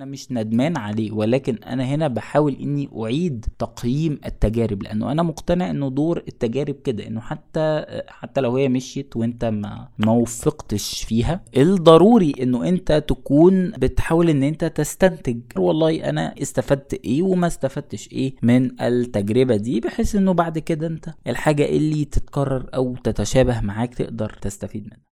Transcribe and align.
أنا 0.00 0.10
مش 0.10 0.32
ندمان 0.32 0.76
عليه 0.76 1.12
ولكن 1.12 1.54
أنا 1.54 1.84
هنا 1.84 2.08
بحاول 2.08 2.56
إني 2.60 2.88
أعيد 3.02 3.46
تقييم 3.58 4.20
التجارب 4.26 4.82
لأنه 4.82 5.12
أنا 5.12 5.22
مقتنع 5.22 5.70
إنه 5.70 5.90
دور 5.90 6.18
التجارب 6.28 6.74
كده 6.84 7.06
إنه 7.06 7.20
حتى 7.20 7.84
حتى 8.08 8.40
لو 8.40 8.56
هي 8.56 8.68
مشيت 8.68 9.16
وأنت 9.16 9.44
ما 9.44 9.88
ما 9.98 10.12
وفقتش 10.12 11.04
فيها 11.04 11.44
الضروري 11.56 12.32
إنه 12.42 12.68
أنت 12.68 13.04
تكون 13.08 13.70
بتحاول 13.70 14.30
إن 14.30 14.42
أنت 14.42 14.64
تستنتج. 14.64 15.40
والله 15.56 16.08
أنا 16.08 16.34
استفدت 16.42 16.94
إيه 17.04 17.22
وما 17.22 17.46
استفدتش 17.46 18.08
إيه 18.12 18.34
من 18.42 18.80
التجربة 18.82 19.56
دي 19.56 19.80
بحيث 19.80 20.16
إنه 20.16 20.32
بعد 20.32 20.58
كده 20.58 20.86
أنت 20.86 21.10
الحاجة 21.26 21.64
اللي 21.68 22.04
تتكرر 22.04 22.66
أو 22.74 22.96
تتشابه 23.04 23.60
معاك 23.60 23.94
تقدر 23.94 24.30
تستفيد 24.42 24.84
منها. 24.84 25.09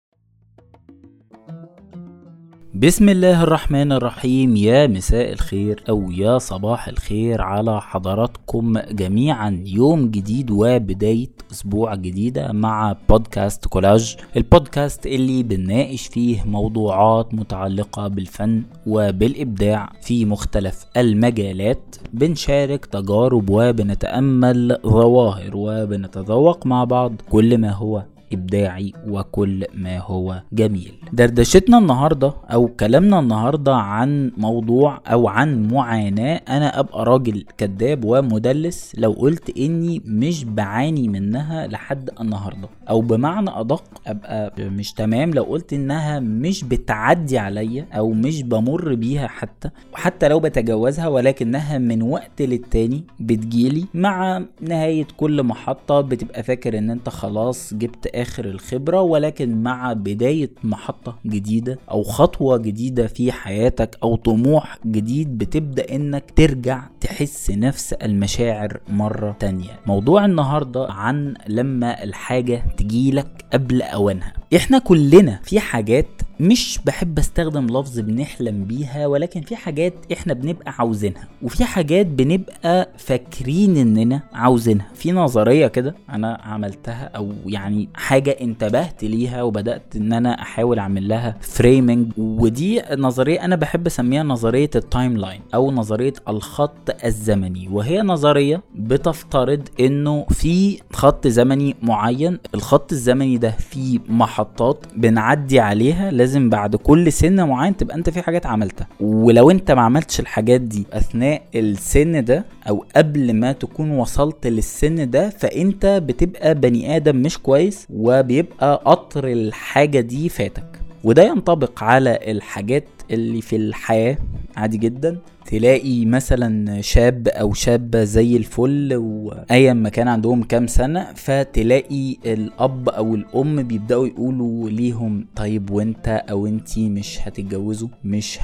بسم 2.82 3.08
الله 3.08 3.42
الرحمن 3.42 3.92
الرحيم. 3.92 4.56
يا 4.56 4.86
مساء 4.86 5.32
الخير 5.32 5.84
أو 5.88 6.10
يا 6.10 6.38
صباح 6.38 6.88
الخير 6.88 7.42
على 7.42 7.80
حضراتكم 7.80 8.78
جميعا. 8.78 9.62
يوم 9.66 10.10
جديد 10.10 10.50
وبداية 10.50 11.28
أسبوع 11.52 11.94
جديدة 11.94 12.52
مع 12.52 12.96
بودكاست 13.08 13.66
كولاج. 13.66 14.16
البودكاست 14.36 15.06
اللي 15.06 15.42
بنناقش 15.42 16.06
فيه 16.06 16.44
موضوعات 16.44 17.34
متعلقة 17.34 18.08
بالفن 18.08 18.62
وبالإبداع 18.86 19.92
في 20.02 20.24
مختلف 20.24 20.86
المجالات. 20.96 21.96
بنشارك 22.12 22.86
تجارب 22.86 23.50
وبنتأمل 23.50 24.78
ظواهر 24.86 25.50
وبنتذوق 25.54 26.66
مع 26.66 26.84
بعض 26.84 27.12
كل 27.30 27.58
ما 27.58 27.70
هو 27.72 28.04
إبداعي 28.32 28.92
وكل 29.08 29.64
ما 29.74 29.98
هو 29.98 30.42
جميل. 30.52 30.92
دردشتنا 31.12 31.78
النهارده 31.78 32.32
أو 32.52 32.66
كلامنا 32.68 33.18
النهارده 33.20 33.74
عن 33.74 34.32
موضوع 34.36 35.00
أو 35.06 35.28
عن 35.28 35.68
معاناة. 35.68 36.40
أنا 36.48 36.80
أبقى 36.80 37.04
راجل 37.04 37.44
كذاب 37.58 38.04
ومدلس 38.04 38.92
لو 38.98 39.12
قلت 39.12 39.58
إني 39.58 40.02
مش 40.06 40.44
بعاني 40.44 41.08
منها 41.08 41.66
لحد 41.66 42.10
النهارده. 42.20 42.68
أو 42.90 43.00
بمعنى 43.00 43.50
أدق 43.60 43.84
أبقى 44.06 44.52
مش 44.58 44.92
تمام 44.92 45.30
لو 45.30 45.42
قلت 45.42 45.72
إنها 45.72 46.20
مش 46.20 46.64
بتعدي 46.64 47.38
عليا 47.38 47.86
أو 47.92 48.10
مش 48.12 48.42
بمر 48.42 48.94
بيها 48.94 49.26
حتى 49.26 49.70
وحتى 49.92 50.28
لو 50.28 50.40
بتجاوزها 50.40 51.08
ولكنها 51.08 51.78
من 51.78 52.02
وقت 52.02 52.42
للتاني 52.42 53.04
بتجيلي 53.20 53.84
مع 53.94 54.42
نهاية 54.60 55.06
كل 55.16 55.42
محطة 55.42 56.00
بتبقى 56.00 56.42
فاكر 56.42 56.78
إن 56.78 56.90
أنت 56.90 57.08
خلاص 57.08 57.74
جبت 57.74 58.06
آخر 58.22 58.44
الخبرة 58.44 59.00
ولكن 59.00 59.62
مع 59.62 59.92
بداية 59.92 60.50
محطة 60.64 61.18
جديدة 61.26 61.78
أو 61.90 62.02
خطوة 62.02 62.56
جديدة 62.56 63.06
في 63.06 63.32
حياتك 63.32 63.98
أو 64.02 64.16
طموح 64.16 64.78
جديد 64.86 65.38
بتبدأ 65.38 65.94
إنك 65.94 66.24
ترجع 66.36 66.82
تحس 67.00 67.50
نفس 67.50 67.92
المشاعر 67.92 68.80
مرة 68.88 69.36
تانية. 69.40 69.70
موضوع 69.86 70.24
النهاردة 70.24 70.86
عن 70.92 71.34
لما 71.48 72.04
الحاجة 72.04 72.62
تجيلك 72.76 73.44
قبل 73.52 73.82
أوانها. 73.82 74.32
إحنا 74.56 74.78
كلنا 74.78 75.40
في 75.44 75.60
حاجات 75.60 76.06
مش 76.40 76.78
بحب 76.84 77.18
استخدم 77.18 77.66
لفظ 77.66 77.98
بنحلم 78.00 78.64
بيها 78.64 79.06
ولكن 79.06 79.40
في 79.40 79.56
حاجات 79.56 79.94
إحنا 80.12 80.32
بنبقى 80.34 80.74
عاوزينها 80.78 81.28
وفي 81.42 81.64
حاجات 81.64 82.06
بنبقى 82.06 82.88
فاكرين 82.98 83.76
إننا 83.76 84.20
عاوزينها. 84.32 84.86
في 84.94 85.12
نظرية 85.12 85.66
كده 85.66 85.94
أنا 86.10 86.40
عملتها 86.44 87.10
أو 87.16 87.32
يعني 87.46 87.88
حاجة 87.94 88.30
انتبهت 88.40 89.04
ليها 89.04 89.42
وبدأت 89.42 89.96
إن 89.96 90.12
أنا 90.12 90.42
أحاول 90.42 90.78
أعمل 90.78 91.08
لها 91.08 91.36
framing 91.40 92.12
ودي 92.18 92.82
نظرية 92.96 93.44
أنا 93.44 93.56
بحب 93.56 93.86
أسميها 93.86 94.22
نظرية 94.22 94.70
ال 94.76 95.16
timeline 95.16 95.40
أو 95.54 95.70
نظرية 95.70 96.12
الخط 96.28 97.04
الزمني 97.04 97.68
وهي 97.72 98.02
نظرية 98.02 98.62
بتفترض 98.74 99.68
إنه 99.80 100.26
في 100.30 100.78
خط 100.92 101.26
زمني 101.26 101.76
معين 101.82 102.38
الخط 102.54 102.92
الزمني 102.92 103.38
ده 103.38 103.50
فيه 103.50 103.98
محطات 104.08 104.84
بنعدي 104.96 105.60
عليها 105.60 106.10
لازم 106.10 106.27
بعد 106.36 106.76
كل 106.76 107.12
سن 107.12 107.48
معين 107.48 107.76
تبقى 107.76 107.96
انت 107.96 108.10
في 108.10 108.22
حاجات 108.22 108.46
عملتها. 108.46 108.86
ولو 109.00 109.50
انت 109.50 109.70
ما 109.70 109.82
عملتش 109.82 110.20
الحاجات 110.20 110.60
دي 110.60 110.86
أثناء 110.92 111.42
السن 111.54 112.24
ده 112.24 112.44
أو 112.68 112.84
قبل 112.96 113.32
ما 113.34 113.52
تكون 113.52 113.90
وصلت 113.90 114.46
للسن 114.46 115.10
ده 115.10 115.30
فانت 115.30 115.86
بتبقى 115.86 116.54
بني 116.54 116.96
آدم 116.96 117.16
مش 117.16 117.38
كويس 117.38 117.86
وبيبقى 117.90 118.82
قطر 118.84 119.28
الحاجة 119.28 120.00
دي 120.00 120.28
فاتك. 120.28 120.64
وده 121.04 121.22
ينطبق 121.22 121.82
على 121.84 122.18
الحاجات 122.30 122.84
اللي 123.10 123.40
في 123.40 123.56
الحياة. 123.56 124.16
عادي 124.56 124.78
جدا. 124.78 125.18
تلاقي 125.50 126.04
مثلا 126.06 126.80
شاب 126.80 127.28
أو 127.28 127.52
شابة 127.52 128.04
زي 128.04 128.36
الفل 128.36 128.94
وايا 128.96 129.72
ما 129.72 129.88
كان 129.88 130.08
عندهم 130.08 130.42
كام 130.42 130.66
سنة 130.66 131.06
فتلاقي 131.14 132.16
الأب 132.26 132.88
أو 132.88 133.14
الأم 133.14 133.62
بيبدأوا 133.62 134.06
يقولوا 134.06 134.70
ليهم 134.70 135.26
طيب 135.36 135.70
وأنت 135.70 136.08
أو 136.30 136.46
انتي 136.46 136.88
مش 136.88 137.18
هتتجوزوا؟ 137.22 137.88
مش 138.04 138.38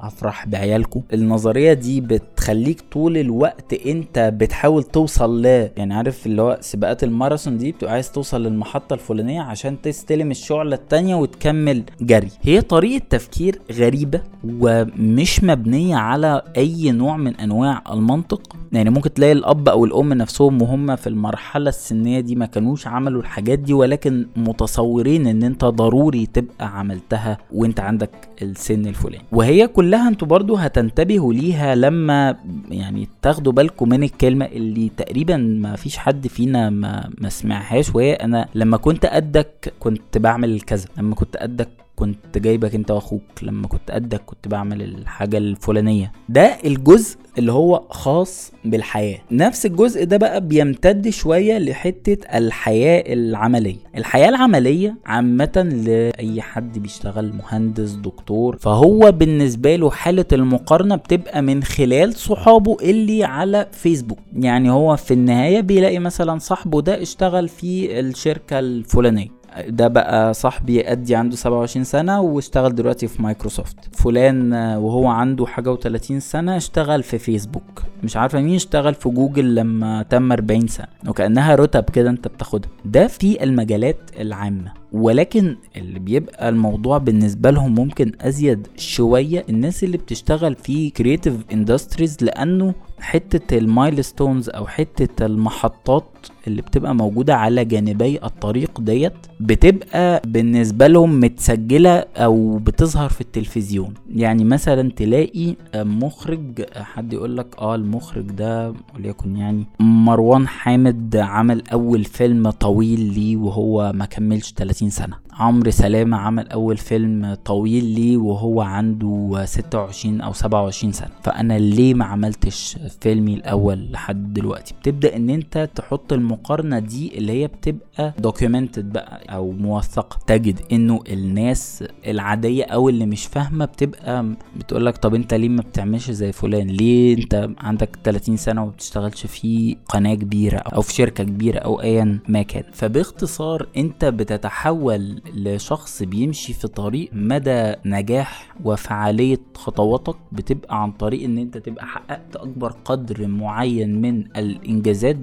هفرح 0.00 0.46
بعيالكم؟ 0.46 1.02
النظرية 1.12 1.72
دي 1.72 2.00
بتخليك 2.00 2.80
طول 2.92 3.16
الوقت 3.18 3.72
أنت 3.86 4.18
بتحاول 4.18 4.82
توصل 4.82 5.42
ل 5.42 5.46
يعني 5.76 5.94
عارف 5.94 6.26
اللي 6.26 6.42
هو 6.42 6.58
سباقات 6.60 7.04
الماراثون 7.04 7.58
دي 7.58 7.72
بتبقى 7.72 7.92
عايز 7.92 8.12
توصل 8.12 8.42
للمحطة 8.42 8.94
الفلانية 8.94 9.40
عشان 9.42 9.82
تستلم 9.82 10.30
الشعلة 10.30 10.74
التانية 10.76 11.14
وتكمل 11.14 11.82
جري. 12.00 12.28
هي 12.42 12.60
طريقة 12.60 13.04
تفكير 13.10 13.58
غريبة 13.72 14.20
ومش 14.44 15.44
مبنية 15.44 16.05
على 16.06 16.42
أي 16.56 16.92
نوع 16.92 17.16
من 17.16 17.36
أنواع 17.36 17.82
المنطق. 17.92 18.56
يعني 18.72 18.90
ممكن 18.90 19.14
تلاقي 19.14 19.32
الأب 19.32 19.68
أو 19.68 19.84
الأم 19.84 20.12
نفسهم 20.12 20.62
وهم 20.62 20.96
في 20.96 21.06
المرحلة 21.06 21.68
السنية 21.68 22.20
دي 22.20 22.34
ما 22.34 22.46
كانوش 22.46 22.86
عملوا 22.86 23.20
الحاجات 23.22 23.58
دي 23.58 23.72
ولكن 23.72 24.26
متصورين 24.36 25.26
إن 25.26 25.42
أنت 25.42 25.64
ضروري 25.64 26.26
تبقى 26.26 26.78
عملتها 26.78 27.38
وأنت 27.52 27.80
عندك 27.80 28.10
السن 28.42 28.86
الفلاني. 28.86 29.24
وهي 29.32 29.66
كلها 29.68 30.08
أنتوا 30.08 30.28
برضو 30.28 30.56
هتنتبهوا 30.56 31.32
ليها 31.34 31.74
لما 31.74 32.36
يعني 32.70 33.08
تاخدوا 33.22 33.52
بالكم 33.52 33.88
من 33.88 34.02
الكلمة 34.02 34.44
اللي 34.46 34.90
تقريبا 34.96 35.36
ما 35.36 35.76
فيش 35.76 35.96
حد 35.98 36.26
فينا 36.26 36.70
ما, 36.70 37.10
ما 37.18 37.28
سمعهاش 37.28 37.94
وهي 37.94 38.12
أنا 38.14 38.48
لما 38.54 38.76
كنت 38.76 39.06
قدك 39.06 39.74
كنت 39.80 40.18
بعمل 40.18 40.60
كذا 40.60 40.86
لما 40.98 41.14
كنت 41.14 41.36
قدك 41.36 41.68
كنت 41.96 42.38
جايبك 42.38 42.74
انت 42.74 42.90
واخوك 42.90 43.22
لما 43.42 43.68
كنت 43.68 43.90
قدك 43.90 44.20
كنت 44.26 44.48
بعمل 44.48 44.82
الحاجة 44.82 45.38
الفلانية. 45.38 46.12
ده 46.28 46.56
الجزء 46.64 47.16
اللي 47.38 47.52
هو 47.52 47.82
خاص 47.90 48.52
بالحياة. 48.64 49.18
نفس 49.30 49.66
الجزء 49.66 50.04
ده 50.04 50.16
بقى 50.16 50.40
بيمتد 50.46 51.08
شوية 51.08 51.58
لحتة 51.58 52.36
الحياة 52.38 53.04
العملية. 53.12 53.76
الحياة 53.96 54.28
العملية 54.28 54.96
عامة 55.06 55.82
لأي 55.86 56.42
حد 56.42 56.78
بيشتغل 56.78 57.32
مهندس 57.32 57.90
دكتور 57.90 58.56
فهو 58.56 59.12
بالنسبة 59.12 59.76
له 59.76 59.90
حالة 59.90 60.24
المقارنة 60.32 60.96
بتبقى 60.96 61.42
من 61.42 61.62
خلال 61.62 62.14
صحابه 62.14 62.76
اللي 62.82 63.24
على 63.24 63.66
فيسبوك. 63.72 64.18
يعني 64.36 64.70
هو 64.70 64.96
في 64.96 65.14
النهاية 65.14 65.60
بيلاقي 65.60 65.98
مثلا 65.98 66.38
صاحبه 66.38 66.80
ده 66.82 67.02
اشتغل 67.02 67.48
في 67.48 68.00
الشركة 68.00 68.58
الفلانية. 68.58 69.35
ده 69.68 69.88
بقى 69.88 70.34
صاحبي 70.34 70.92
ادي 70.92 71.14
عنده 71.14 71.36
27 71.36 71.84
سنة 71.84 72.20
واشتغل 72.20 72.74
دلوقتي 72.74 73.06
في 73.08 73.22
مايكروسوفت. 73.22 73.76
فلان 73.92 74.52
وهو 74.54 75.06
عنده 75.06 75.46
حاجة 75.46 75.74
و30 75.76 76.18
سنة 76.18 76.56
اشتغل 76.56 77.02
في 77.02 77.18
فيسبوك. 77.18 77.82
مش 78.02 78.16
عارفة 78.16 78.40
مين 78.40 78.54
اشتغل 78.54 78.94
في 78.94 79.08
جوجل 79.08 79.54
لما 79.54 80.02
تم 80.02 80.32
40 80.32 80.66
سنة. 80.66 80.86
وكأنها 81.08 81.54
رتب 81.54 81.84
كده 81.84 82.10
انت 82.10 82.28
بتاخدها. 82.28 82.70
ده 82.84 83.06
في 83.06 83.44
المجالات 83.44 83.98
العامة. 84.20 84.72
ولكن 84.92 85.56
اللي 85.76 85.98
بيبقى 85.98 86.48
الموضوع 86.48 86.98
بالنسبة 86.98 87.50
لهم 87.50 87.74
ممكن 87.74 88.12
أزيد 88.20 88.66
شوية 88.76 89.44
الناس 89.48 89.84
اللي 89.84 89.96
بتشتغل 89.96 90.54
في 90.54 90.90
creative 90.90 91.34
industries 91.52 92.16
لأنه 92.22 92.74
حتة 93.00 93.58
ال 93.58 93.66
milestones 93.66 94.48
أو 94.48 94.66
حتة 94.66 95.26
المحطات 95.26 96.04
اللي 96.46 96.62
بتبقى 96.62 96.94
موجودة 96.94 97.36
على 97.36 97.64
جانبي 97.64 98.18
الطريق 98.24 98.80
ديت 98.80 99.12
بتبقى 99.40 100.22
بالنسبة 100.26 100.86
لهم 100.86 101.20
متسجلة 101.20 102.04
أو 102.16 102.58
بتظهر 102.58 103.08
في 103.08 103.20
التلفزيون. 103.20 103.94
يعني 104.14 104.44
مثلا 104.44 104.90
تلاقي 104.90 105.54
مخرج 105.74 106.64
حد 106.76 107.12
يقول 107.12 107.36
لك 107.36 107.46
آه 107.58 107.74
المخرج 107.74 108.24
ده 108.30 108.74
وليكن 108.94 109.36
يعني 109.36 109.64
مروان 109.80 110.48
حامد 110.48 111.16
عمل 111.16 111.62
أول 111.72 112.04
فيلم 112.04 112.50
طويل 112.50 113.00
ليه 113.00 113.36
وهو 113.36 113.92
ما 113.94 114.04
كملش 114.04 114.52
30 114.52 114.90
سنة. 114.90 115.16
عمرو 115.32 115.70
سلامة 115.70 116.16
عمل 116.16 116.48
أول 116.48 116.76
فيلم 116.76 117.34
طويل 117.44 117.84
ليه 117.84 118.16
وهو 118.16 118.60
عنده 118.60 119.42
26 119.44 120.20
أو 120.20 120.32
27 120.32 120.92
سنة. 120.92 121.10
فأنا 121.22 121.58
ليه 121.58 121.94
ما 121.94 122.04
عملتش 122.04 122.76
فيلمي 123.00 123.34
الأول 123.34 123.90
لحد 123.92 124.34
دلوقتي؟ 124.34 124.74
بتبدأ 124.80 125.16
إن 125.16 125.30
أنت 125.30 125.68
تحط 125.74 126.12
المقارنة 126.16 126.78
دي 126.78 127.18
اللي 127.18 127.32
هي 127.32 127.46
بتبقى 127.46 128.14
documented 128.18 128.92
بقى 128.92 129.34
أو 129.34 129.52
موثقة. 129.52 130.18
تجد 130.26 130.60
إنه 130.72 131.00
الناس 131.08 131.84
العادية 132.06 132.64
أو 132.64 132.88
اللي 132.88 133.06
مش 133.06 133.26
فاهمة 133.26 133.64
بتبقى 133.64 134.34
بتقولك 134.56 134.96
طب 134.96 135.14
أنت 135.14 135.34
ليه 135.34 135.48
ما 135.48 135.60
بتعملش 135.62 136.10
زي 136.10 136.32
فلان؟ 136.32 136.66
ليه 136.66 137.16
أنت 137.18 137.50
عندك 137.58 137.98
30 138.04 138.36
سنة 138.36 138.62
وما 138.62 138.70
بتشتغلش 138.70 139.26
في 139.26 139.76
قناة 139.88 140.14
كبيرة 140.14 140.58
أو 140.58 140.82
في 140.82 140.94
شركة 140.94 141.24
كبيرة 141.24 141.58
أو 141.58 141.80
ايا 141.82 142.18
ما 142.28 142.42
كان؟ 142.42 142.62
فباختصار 142.72 143.68
أنت 143.76 144.04
بتتحول 144.04 145.20
لشخص 145.34 146.02
بيمشي 146.02 146.52
في 146.52 146.68
طريق 146.68 147.10
مدى 147.12 147.74
نجاح 147.84 148.54
وفعالية 148.64 149.40
خطواتك 149.54 150.16
بتبقى 150.32 150.82
عن 150.82 150.92
طريق 150.92 151.24
إن 151.24 151.38
أنت 151.38 151.58
تبقى 151.58 151.86
حققت 151.86 152.36
أكبر 152.36 152.72
قدر 152.84 153.26
معين 153.26 154.00
من 154.00 154.24
الإنجازات 154.36 155.16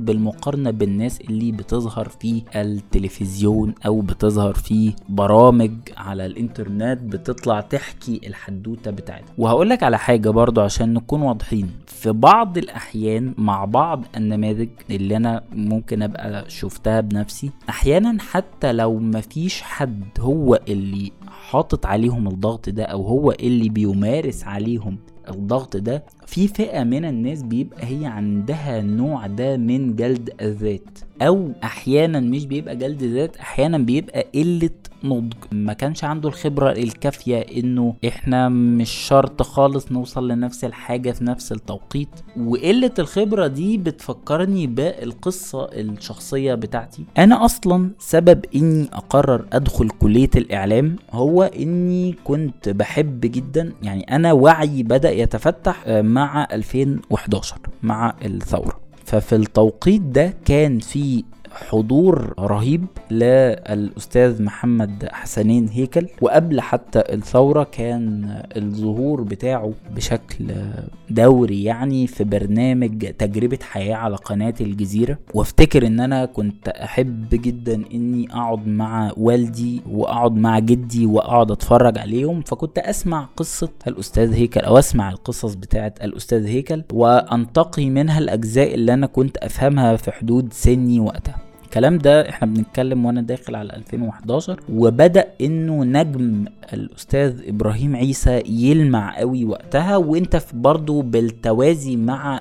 بالناس 0.83 1.21
اللي 1.21 1.51
بتظهر 1.51 2.09
في 2.09 2.41
التلفزيون 2.55 3.73
أو 3.85 4.01
بتظهر 4.01 4.53
في 4.53 4.93
برامج 5.09 5.71
على 5.97 6.25
الإنترنت 6.25 6.99
بتطلع 7.01 7.61
تحكي 7.61 8.21
الحدوتة 8.27 8.91
بتاعتها. 8.91 9.33
وهقولك 9.37 9.83
على 9.83 9.97
حاجة 9.97 10.29
برضو 10.29 10.61
عشان 10.61 10.93
نكون 10.93 11.21
واضحين. 11.21 11.69
في 11.87 12.11
بعض 12.11 12.57
الأحيان 12.57 13.33
مع 13.37 13.65
بعض 13.65 14.03
النماذج 14.17 14.69
اللي 14.91 15.17
أنا 15.17 15.43
ممكن 15.51 16.01
أبقى 16.01 16.49
شفتها 16.49 17.01
بنفسي 17.01 17.51
أحيانا 17.69 18.17
حتى 18.21 18.71
لو 18.73 18.99
مفيش 18.99 19.61
حد 19.61 20.03
هو 20.19 20.59
اللي 20.69 21.11
حاطط 21.27 21.85
عليهم 21.85 22.27
الضغط 22.27 22.69
ده 22.69 22.83
أو 22.83 23.03
هو 23.07 23.31
اللي 23.31 23.69
بيمارس 23.69 24.43
عليهم 24.43 24.97
الضغط 25.29 25.77
ده 25.77 26.03
في 26.25 26.47
فئة 26.47 26.83
من 26.83 27.05
الناس 27.05 27.43
بيبقى 27.43 27.85
هي 27.85 28.05
عندها 28.05 28.79
النوع 28.79 29.27
ده 29.27 29.57
من 29.57 29.95
جلد 29.95 30.29
الذات 30.41 30.99
أو 31.21 31.51
أحيانا 31.63 32.19
مش 32.19 32.45
بيبقى 32.45 32.75
جلد 32.75 33.03
ذات 33.03 33.37
أحيانا 33.37 33.77
بيبقى 33.77 34.25
قلة 34.35 34.69
نضج. 35.03 35.33
ما 35.51 35.73
كانش 35.73 36.03
عنده 36.03 36.29
الخبرة 36.29 36.71
الكافية 36.71 37.37
إنه 37.37 37.95
إحنا 38.07 38.49
مش 38.49 38.89
شرط 38.89 39.41
خالص 39.41 39.91
نوصل 39.91 40.27
لنفس 40.27 40.63
الحاجة 40.65 41.11
في 41.11 41.23
نفس 41.23 41.51
التوقيت. 41.51 42.09
وقلة 42.37 42.91
الخبرة 42.99 43.47
دي 43.47 43.77
بتفكرني 43.77 44.67
بالقصة 44.67 45.65
الشخصية 45.65 46.53
بتاعتي. 46.55 47.05
أنا 47.17 47.45
أصلا 47.45 47.89
سبب 47.99 48.45
إني 48.55 48.87
أقرر 48.93 49.45
أدخل 49.53 49.89
كلية 49.89 50.29
الإعلام 50.35 50.95
هو 51.11 51.43
إني 51.43 52.15
كنت 52.23 52.69
بحب 52.69 53.21
جدا 53.21 53.73
يعني 53.81 54.03
أنا 54.15 54.33
وعي 54.33 54.83
بدأ 54.83 55.11
يتفتح 55.11 55.83
مع 55.87 56.47
2011 56.51 57.55
مع 57.83 58.15
الثورة. 58.25 58.79
ففي 59.05 59.35
التوقيت 59.35 60.01
ده 60.01 60.33
كان 60.45 60.79
في 60.79 61.23
حضور 61.53 62.33
رهيب 62.39 62.85
للأستاذ 63.11 64.43
محمد 64.43 65.09
حسنين 65.11 65.67
هيكل. 65.67 66.07
وقبل 66.21 66.61
حتى 66.61 66.99
الثورة 66.99 67.63
كان 67.63 68.41
الظهور 68.57 69.21
بتاعه 69.21 69.73
بشكل 69.95 70.51
دوري 71.09 71.63
يعني 71.63 72.07
في 72.07 72.23
برنامج 72.23 73.05
تجربة 73.05 73.59
حياة 73.61 73.95
على 73.95 74.15
قناة 74.15 74.53
الجزيرة. 74.61 75.17
وافتكر 75.33 75.87
إن 75.87 75.99
أنا 75.99 76.25
كنت 76.25 76.67
أحب 76.67 77.29
جدا 77.31 77.83
إني 77.93 78.27
أقعد 78.31 78.67
مع 78.67 79.11
والدي 79.17 79.81
وأقعد 79.89 80.35
مع 80.35 80.59
جدي 80.59 81.05
وأقعد 81.05 81.51
أتفرج 81.51 81.97
عليهم. 81.97 82.41
فكنت 82.41 82.77
أسمع 82.77 83.27
قصة 83.37 83.69
الأستاذ 83.87 84.33
هيكل 84.33 84.59
أو 84.61 84.79
أسمع 84.79 85.09
القصص 85.09 85.53
بتاعه 85.53 85.93
الأستاذ 86.03 86.45
هيكل. 86.45 86.83
وأنتقي 86.93 87.89
منها 87.89 88.19
الأجزاء 88.19 88.73
اللي 88.73 88.93
أنا 88.93 89.07
كنت 89.07 89.37
أفهمها 89.37 89.95
في 89.95 90.11
حدود 90.11 90.53
سني 90.53 90.99
وقتها. 90.99 91.42
الكلام 91.73 91.97
ده 91.97 92.29
إحنا 92.29 92.47
بنتكلم 92.47 93.05
وأنا 93.05 93.21
داخل 93.21 93.55
على 93.55 93.73
2011 93.75 94.59
وبدأ 94.73 95.25
إنه 95.41 95.83
نجم 95.83 96.45
الأستاذ 96.73 97.41
إبراهيم 97.47 97.95
عيسى 97.95 98.43
يلمع 98.45 99.17
قوي 99.19 99.45
وقتها 99.45 99.97
وإنت 99.97 100.41
برضو 100.53 101.01
بالتوازي 101.01 101.95
مع 101.95 102.39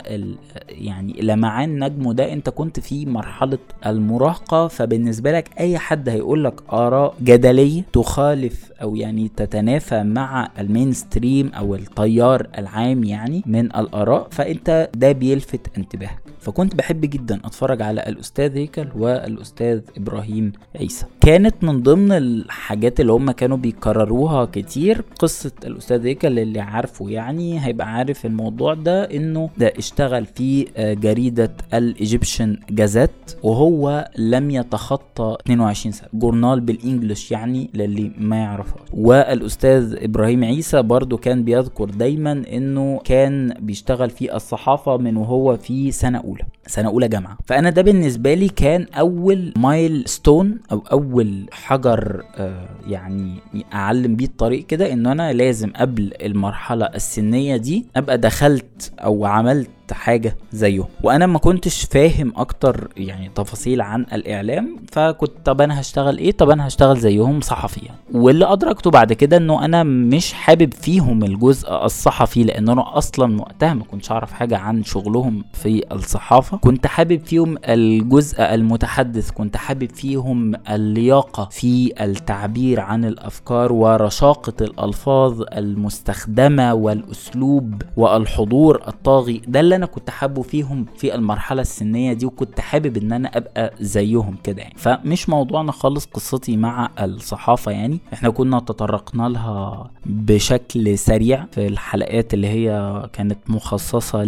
يعني 0.68 1.12
لمعان 1.22 1.84
نجمه 1.84 2.12
ده 2.12 2.32
إنت 2.32 2.48
كنت 2.48 2.80
في 2.80 3.06
مرحلة 3.06 3.58
المراهقة 3.86 4.68
فبالنسبة 4.68 5.32
لك 5.32 5.48
أي 5.60 5.78
حد 5.78 6.08
هيقول 6.08 6.44
لك 6.44 6.54
آراء 6.72 7.14
جدلية 7.22 7.82
تخالف 7.92 8.71
أو 8.82 8.96
يعني 8.96 9.30
تتنافى 9.36 10.02
مع 10.02 10.48
ال 10.58 10.92
mainstream 10.92 11.48
أو 11.54 11.74
التيار 11.74 12.46
العام 12.58 13.04
يعني 13.04 13.42
من 13.46 13.64
الآراء 13.66 14.28
فأنت 14.30 14.90
ده 14.94 15.12
بيلفت 15.12 15.78
انتباهك. 15.78 16.18
فكنت 16.40 16.74
بحب 16.74 17.00
جدا 17.00 17.40
أتفرج 17.44 17.82
على 17.82 18.00
الأستاذ 18.00 18.56
هيكل 18.56 18.86
والأستاذ 18.96 19.80
إبراهيم 19.96 20.52
عيسى. 20.80 21.06
كانت 21.20 21.54
من 21.64 21.82
ضمن 21.82 22.12
الحاجات 22.12 23.00
اللي 23.00 23.12
هم 23.12 23.30
كانوا 23.30 23.56
بيكرروها 23.56 24.44
كتير 24.44 25.04
قصة 25.18 25.52
الأستاذ 25.64 26.06
هيكل 26.06 26.38
اللي 26.38 26.60
عارفه 26.60 27.10
يعني 27.10 27.66
هيبقى 27.66 27.94
عارف 27.94 28.26
الموضوع 28.26 28.74
ده 28.74 29.04
إنه 29.04 29.50
ده 29.58 29.72
اشتغل 29.78 30.26
في 30.26 30.66
جريدة 30.78 31.52
ال 31.74 31.84
Egyptian 31.84 32.56
Gazette 32.70 33.10
وهو 33.42 34.10
لم 34.18 34.50
يتخطى 34.50 35.36
22 35.46 35.92
سنة. 35.92 36.08
جورنال 36.14 36.60
بال 36.60 36.76
English 36.76 37.32
يعني 37.32 37.70
للي 37.74 38.12
ما 38.18 38.36
يعرفهاش 38.36 38.71
والأستاذ 38.92 39.96
إبراهيم 40.02 40.44
عيسى 40.44 40.82
برضو 40.82 41.16
كان 41.16 41.44
بيذكر 41.44 41.84
دايما 41.84 42.32
إنه 42.52 43.00
كان 43.04 43.54
بيشتغل 43.60 44.10
في 44.10 44.36
الصحافة 44.36 44.96
من 44.96 45.16
وهو 45.16 45.56
في 45.56 45.90
سنة 45.92 46.18
أولى 46.18 46.42
سنة 46.66 46.88
أولى 46.88 47.08
جامعة. 47.08 47.38
فأنا 47.46 47.70
ده 47.70 47.82
بالنسبة 47.82 48.34
لي 48.34 48.48
كان 48.48 48.86
أول 48.98 49.52
milestone 49.56 50.58
أو 50.72 50.82
أول 50.92 51.46
حجر 51.52 52.24
آه 52.36 52.68
يعني 52.88 53.34
أعلم 53.72 54.16
بيه 54.16 54.24
الطريق 54.26 54.66
كده 54.66 54.92
ان 54.92 55.06
أنا 55.06 55.32
لازم 55.32 55.72
قبل 55.76 56.12
المرحلة 56.22 56.86
السنية 56.86 57.56
دي 57.56 57.86
أبقى 57.96 58.18
دخلت 58.18 58.92
أو 58.98 59.24
عملت 59.24 59.70
حاجة 59.94 60.36
زيه. 60.52 60.84
وأنا 61.02 61.26
ما 61.26 61.38
كنتش 61.38 61.84
فاهم 61.84 62.32
أكتر 62.36 62.88
يعني 62.96 63.30
تفاصيل 63.34 63.80
عن 63.80 64.06
الإعلام 64.12 64.76
فكنت 64.92 65.30
طب 65.44 65.60
أنا 65.60 65.80
هشتغل 65.80 66.18
إيه؟ 66.18 66.32
طب 66.32 66.50
أنا 66.50 66.66
هشتغل 66.66 66.96
زيهم 66.96 67.40
صحفي 67.40 67.80
يعني. 67.80 67.98
واللي 68.14 68.52
أدركته 68.52 68.90
بعد 68.90 69.12
كده 69.12 69.36
إنه 69.36 69.64
أنا 69.64 69.82
مش 69.82 70.32
حابب 70.32 70.74
فيهم 70.74 71.24
الجزء 71.24 71.68
الصحفي 71.84 72.44
لأن 72.44 72.68
أنا 72.68 72.98
أصلا 72.98 73.40
وقتها 73.40 73.74
ما 73.74 73.84
كنتش 73.84 74.10
أعرف 74.12 74.32
حاجة 74.32 74.58
عن 74.58 74.84
شغلهم 74.84 75.44
في 75.52 75.82
الصحافة. 75.92 76.56
كنت 76.56 76.86
حابب 76.86 77.20
فيهم 77.26 77.56
الجزء 77.64 78.40
المتحدث 78.40 79.30
كنت 79.30 79.56
حابب 79.56 79.90
فيهم 79.90 80.52
اللياقة 80.70 81.48
في 81.50 81.92
التعبير 82.00 82.80
عن 82.80 83.04
الأفكار 83.04 83.72
ورشاقة 83.72 84.52
الألفاظ 84.60 85.42
المستخدمة 85.52 86.74
والأسلوب 86.74 87.82
والحضور 87.96 88.82
الطاغي. 88.88 89.42
ده 89.48 89.60
اللي 89.60 89.76
أنا 89.82 89.90
كنت 89.90 90.10
حابه 90.10 90.42
فيهم 90.42 90.86
في 90.96 91.14
المرحلة 91.14 91.60
السنية 91.62 92.12
دي 92.12 92.26
وكنت 92.26 92.60
حابب 92.60 92.96
إن 92.96 93.12
أنا 93.12 93.28
أبقى 93.36 93.74
زيهم 93.80 94.36
كده 94.44 94.62
يعني. 94.62 94.74
فمش 94.76 95.28
موضوعنا 95.28 95.72
خالص 95.72 96.06
قصتي 96.06 96.56
مع 96.56 96.90
الصحافة 97.00 97.72
يعني. 97.72 97.98
إحنا 98.12 98.30
كنا 98.30 98.60
تطرقنا 98.60 99.28
لها 99.28 99.90
بشكل 100.06 100.98
سريع 100.98 101.46
في 101.52 101.66
الحلقات 101.66 102.34
اللي 102.34 102.46
هي 102.48 103.02
كانت 103.12 103.38
مخصصة 103.48 104.24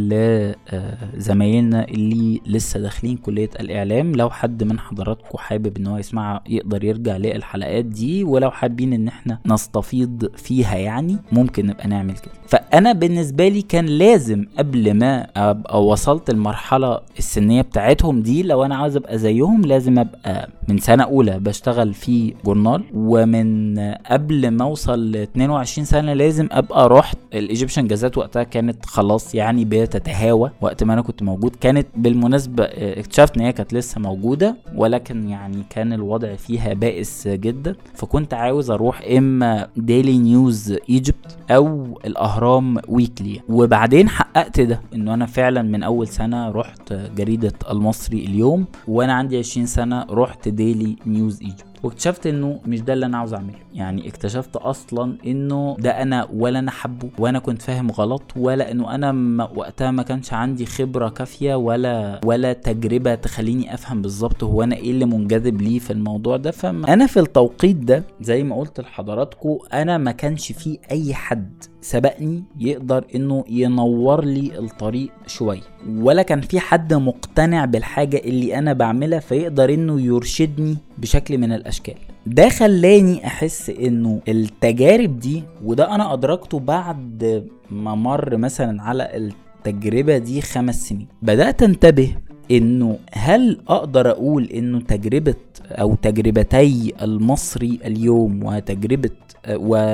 لزمايلنا 1.13 1.85
اللي 1.89 2.41
لسه 2.47 2.81
داخلين 2.81 3.17
كلية 3.17 3.51
الإعلام. 3.61 4.13
لو 4.15 4.31
حد 4.31 4.65
من 4.65 4.79
حضراتكم 4.79 5.39
حابب 5.39 5.77
إن 5.77 5.87
هو 5.87 5.97
يسمع 5.99 6.41
يقدر 6.49 6.85
يرجع 6.85 7.17
للحلقات 7.17 7.85
دي. 7.85 8.25
ولو 8.25 8.51
حابين 8.51 8.93
إن 8.93 9.09
إحنا 9.09 9.39
نستفيض 9.47 10.31
فيها 10.37 10.77
يعني 10.77 11.17
ممكن 11.33 11.67
نبقى 11.67 11.89
نعمل 11.89 12.15
كده. 12.15 12.35
فانا 12.73 12.93
بالنسبة 12.93 13.49
لي 13.49 13.63
كان 13.63 13.87
لازم 13.87 14.47
قبل 14.59 14.95
ما 14.95 15.27
ابقى 15.37 15.85
وصلت 15.87 16.31
المرحله 16.31 17.01
السنية 17.19 17.63
بتاعتهم 17.63 18.23
دي 18.23 18.43
لو 18.43 18.65
أنا 18.65 18.77
عاوز 18.77 18.97
أبقى 18.97 19.19
زيهم 19.19 19.63
لازم 19.63 19.99
أبقى 19.99 20.49
من 20.69 20.79
سنة 20.79 21.05
أولى 21.05 21.39
بشتغل 21.41 21.95
في 21.95 22.35
جورنال 22.45 22.83
ومن 22.95 23.79
قبل 24.11 24.49
ما 24.51 24.65
أوصل 24.65 25.11
ل 25.13 25.17
22 25.17 25.85
سنة 25.85 26.13
لازم 26.13 26.49
أبقى 26.53 26.89
رحت. 26.89 27.19
ال 27.35 27.40
Egyptian 27.40 27.87
Gazette 27.87 28.19
وقتها 28.19 28.43
كانت 28.43 28.87
خلاص 28.87 29.35
يعني 29.35 29.65
بتتهاوى 29.65 30.51
وقت 30.61 30.85
ما 30.85 30.93
أنا 30.95 31.03
كنت 31.03 31.23
موجود. 31.23 31.57
كانت 31.57 31.87
بالمناسبة 31.97 32.65
اكتشفت 32.65 33.37
إن 33.37 33.43
هي 33.43 33.53
كانت 33.53 33.75
لسه 33.75 34.01
موجودة 34.01 34.57
ولكن 34.75 35.29
يعني 35.29 35.63
كان 35.71 35.93
الوضع 35.93 36.35
فيها 36.35 36.73
بائس 36.75 37.29
جدا. 37.29 37.75
فكنت 37.95 38.35
عاوز 38.35 38.71
أروح 38.71 39.03
إما 39.17 39.69
Daily 39.77 40.19
News 40.19 40.77
Egypt 40.91 41.37
أو 41.51 41.99
الأهرام 42.05 42.54
Weekly 42.89 43.41
وبعدين 43.49 44.09
حققت 44.09 44.61
ده 44.61 44.81
إنه 44.95 45.15
أنا 45.15 45.27
فعلا 45.27 45.63
من 45.63 45.83
أول 45.83 46.09
سنة 46.09 46.51
رحت 46.51 46.93
جريدة 46.93 47.53
المصري 47.71 48.25
اليوم 48.25 48.65
وأنا 48.89 49.13
عندي 49.13 49.39
20 49.39 49.67
سنة 49.67 50.07
رحت 50.11 50.49
Daily 50.49 50.97
News 51.07 51.41
Egypt 51.41 51.65
واكتشفت 51.83 52.27
إنه 52.27 52.61
مش 52.67 52.81
ده 52.81 52.93
اللي 52.93 53.07
أنا 53.07 53.19
عاوز 53.19 53.35
أعمله. 53.35 53.64
يعني 53.75 54.09
اكتشفت 54.09 54.57
أصلا 54.57 55.17
إنه 55.27 55.77
ده 55.79 56.03
أنا 56.03 56.29
ولا 56.35 56.59
أنا 56.59 56.71
حابه 56.71 57.09
وأنا 57.19 57.39
كنت 57.39 57.63
فاهم 57.63 57.91
غلط 57.91 58.23
ولا 58.37 58.71
إنه 58.71 58.95
أنا 58.95 59.13
ما 59.13 59.49
وقتها 59.57 59.91
ما 59.91 60.03
كانش 60.03 60.33
عندي 60.33 60.67
خبرة 60.67 61.09
كافية 61.09 61.55
ولا 61.55 62.21
ولا 62.25 62.53
تجربة 62.53 63.15
تخليني 63.15 63.75
أفهم 63.75 64.03
بالظبط 64.03 64.45
هو 64.45 64.63
أنا 64.63 64.77
إيه 64.77 64.91
اللي 64.91 65.05
منجذب 65.05 65.63
ليه 65.63 65.79
في 65.79 65.93
الموضوع 65.93 66.37
ده. 66.37 66.51
فانا 66.51 67.07
في 67.07 67.21
التوقيت 67.21 67.77
ده 67.77 68.05
زي 68.21 68.43
ما 68.45 68.57
قلت 68.57 68.81
لحضراتكم 68.81 69.59
أنا 69.73 69.99
ما 69.99 70.11
كانش 70.13 70.53
في 70.53 70.79
أي 70.91 71.15
حد 71.15 71.65
سبقني 71.81 72.45
يقدر 72.59 73.05
إنه 73.15 73.45
ينور 73.49 74.25
لي 74.25 74.59
الطريق 74.59 75.11
شوية 75.27 75.61
ولا 75.89 76.23
كان 76.23 76.41
في 76.41 76.61
حد 76.61 76.95
مقتنع 76.95 77.65
بالحاجة 77.65 78.17
اللي 78.17 78.59
أنا 78.59 78.73
بعملها 78.73 79.19
فيقدر 79.19 79.75
إنه 79.75 80.01
يرشدني 80.01 80.77
بشكل 80.99 81.39
من 81.39 81.53
الأشكال. 81.53 81.95
ده 82.27 82.49
خلاني 82.49 83.27
أحس 83.27 83.71
إنه 83.71 84.21
التجارب 84.29 85.19
دي 85.21 85.43
وده 85.65 85.95
أنا 85.95 86.13
أدركته 86.13 86.59
بعد 86.59 87.45
ما 87.71 87.95
مر 87.95 88.37
مثلا 88.37 88.83
على 88.83 89.11
التجربة 89.17 90.19
دي 90.19 90.41
خمس 90.41 90.89
سنين. 90.89 91.07
بدأت 91.23 91.63
أنتبه 91.63 92.17
إنه 92.51 92.99
هل 93.13 93.61
أقدر 93.69 94.11
أقول 94.11 94.45
إنه 94.45 94.81
تجربة 94.81 95.35
أو 95.71 95.95
تجربتي 95.95 96.93
المصري 97.03 97.79
اليوم 97.85 98.45
وتجربة 98.45 99.11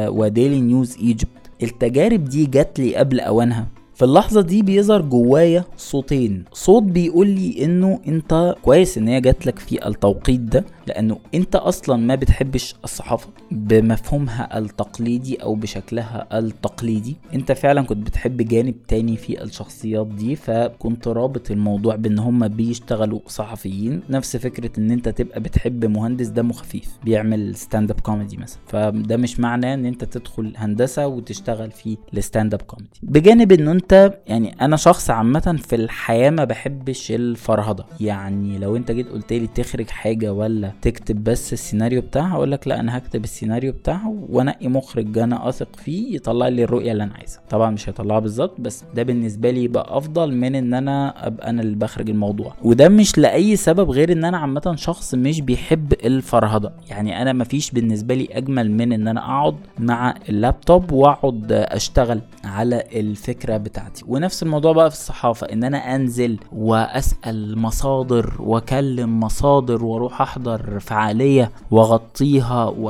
و 0.09 0.17
Daily 0.17 0.61
News 0.61 0.97
Egypt 0.99 1.29
التجارب 1.63 2.25
دي 2.25 2.47
جات 2.47 2.79
لي 2.81 2.97
قبل 2.97 3.21
أوانها. 3.21 3.67
في 4.01 4.07
اللحظة 4.07 4.41
دي 4.41 4.63
بيظهر 4.63 5.03
جوايا 5.03 5.65
صوتين. 5.77 6.45
صوت 6.53 6.83
بيقول 6.83 7.29
لي 7.29 7.65
إنه 7.65 8.01
أنت 8.09 8.55
كويس 8.63 8.99
إن 8.99 9.09
هي 9.09 9.21
جات 9.21 9.47
لك 9.47 9.59
في 9.59 9.87
التوقيت 9.89 10.41
ده 10.41 10.65
لأنه 10.87 11.19
أنت 11.35 11.57
أصلا 11.57 11.97
ما 11.97 12.15
بتحبش 12.15 12.75
الصحافة 12.85 13.29
بمفهومها 13.51 14.59
التقليدي 14.59 15.43
أو 15.43 15.55
بشكلها 15.55 16.39
التقليدي. 16.39 17.17
أنت 17.35 17.53
فعلا 17.53 17.83
كنت 17.83 18.07
بتحب 18.07 18.37
جانب 18.37 18.75
تاني 18.89 19.17
في 19.17 19.43
الشخصيات 19.43 20.07
دي 20.07 20.37
فكنت 20.37 21.09
رابط 21.09 21.51
الموضوع 21.51 21.97
بإن 21.97 22.19
هم 22.19 22.49
بيشتغلوا 22.49 23.21
صحفيين. 23.27 24.01
نفس 24.11 24.37
فكرة 24.37 24.71
إن 24.79 24.91
أنت 24.91 25.09
تبقى 25.09 25.41
بتحب 25.41 25.85
مهندس 25.85 26.27
دمه 26.27 26.53
خفيف 26.53 26.89
بيعمل 27.05 27.55
stand-up 27.57 28.01
comedy 28.01 28.37
مثلا. 28.37 28.59
فده 28.67 29.17
مش 29.17 29.41
معناه 29.41 29.75
إن 29.75 29.87
أنت 29.87 30.05
تدخل 30.05 30.53
هندسة 30.57 31.07
وتشتغل 31.07 31.71
في 31.71 31.97
ال 32.15 32.55
stand-up 32.55 32.63
كوميدي 32.63 32.91
بجانب 33.03 33.53
إنه 33.53 33.73
أنت 33.73 33.90
يعني 33.93 34.55
أنا 34.61 34.77
شخص 34.77 35.11
عامة 35.11 35.59
في 35.69 35.77
الحياة 35.77 36.31
ما 36.31 36.45
بحبش 36.45 37.11
الفرهضة 37.11 37.85
يعني 38.01 38.59
لو 38.59 38.77
انت 38.77 38.91
جيت 38.93 39.09
قلت 39.09 39.33
لي 39.33 39.47
تخرج 39.47 39.89
حاجة 39.91 40.33
ولا 40.33 40.73
تكتب 40.83 41.25
بس 41.25 41.53
السيناريو 41.53 42.01
بتاعها 42.03 42.35
أقول 42.35 42.51
لك 42.53 42.69
لا 42.69 42.81
أنا 42.81 42.99
هكتب 42.99 43.25
السيناريو 43.25 43.73
بتاعها 43.73 44.15
وانقي 44.29 44.69
مخرج 44.69 45.19
أنا 45.19 45.49
اثق 45.49 45.77
فيه 45.77 46.15
يطلع 46.17 46.49
لي 46.49 46.65
الرؤية 46.65 46.93
اللي 46.93 47.03
أنا 47.05 47.15
عايزها. 47.15 47.41
طبعا 47.51 47.71
مش 47.71 47.89
هيطلعها 47.89 48.19
بالظبط 48.21 48.61
بس 48.61 48.85
ده 48.95 49.03
بالنسبة 49.03 49.51
لي 49.51 49.65
يبقى 49.65 49.99
افضل 49.99 50.35
من 50.35 50.55
ان 50.55 50.75
أنا 50.75 51.27
ابقى 51.27 51.51
أنا 51.51 51.63
اللي 51.63 51.77
بخرج 51.77 52.11
الموضوع. 52.11 52.55
وده 52.63 52.89
مش 52.89 53.19
لأي 53.19 53.57
سبب 53.57 53.91
غير 53.91 54.13
ان 54.13 54.25
أنا 54.25 54.39
عامة 54.39 54.75
شخص 54.77 55.15
مش 55.15 55.41
بيحب 55.41 55.93
الفرهضة 55.93 56.73
يعني 56.91 57.23
أنا 57.23 57.33
مفيش 57.33 57.71
بالنسبة 57.71 58.15
لي 58.15 58.29
اجمل 58.33 58.71
من 58.71 58.93
ان 58.93 59.09
أنا 59.09 59.21
اقعد 59.21 59.57
مع 59.79 60.15
اللابتوب 60.29 60.93
واقعد 60.93 61.53
اشتغل 61.53 62.21
على 62.45 62.83
الفكرة 62.95 63.57
بتاعتي. 63.57 63.80
بتاعتي. 63.81 64.05
ونفس 64.09 64.43
الموضوع 64.43 64.73
بقى 64.73 64.91
في 64.91 64.97
الصحافة 64.97 65.47
إن 65.53 65.65
أنا 65.65 65.95
أنزل 65.97 66.39
وأسأل 66.53 67.59
مصادر 67.59 68.35
وأكلم 68.39 69.21
مصادر 69.21 69.85
وأروح 69.85 70.21
أحضر 70.23 70.81
فعالية 70.81 71.51
وأغطيها 71.71 72.65
و... 72.79 72.85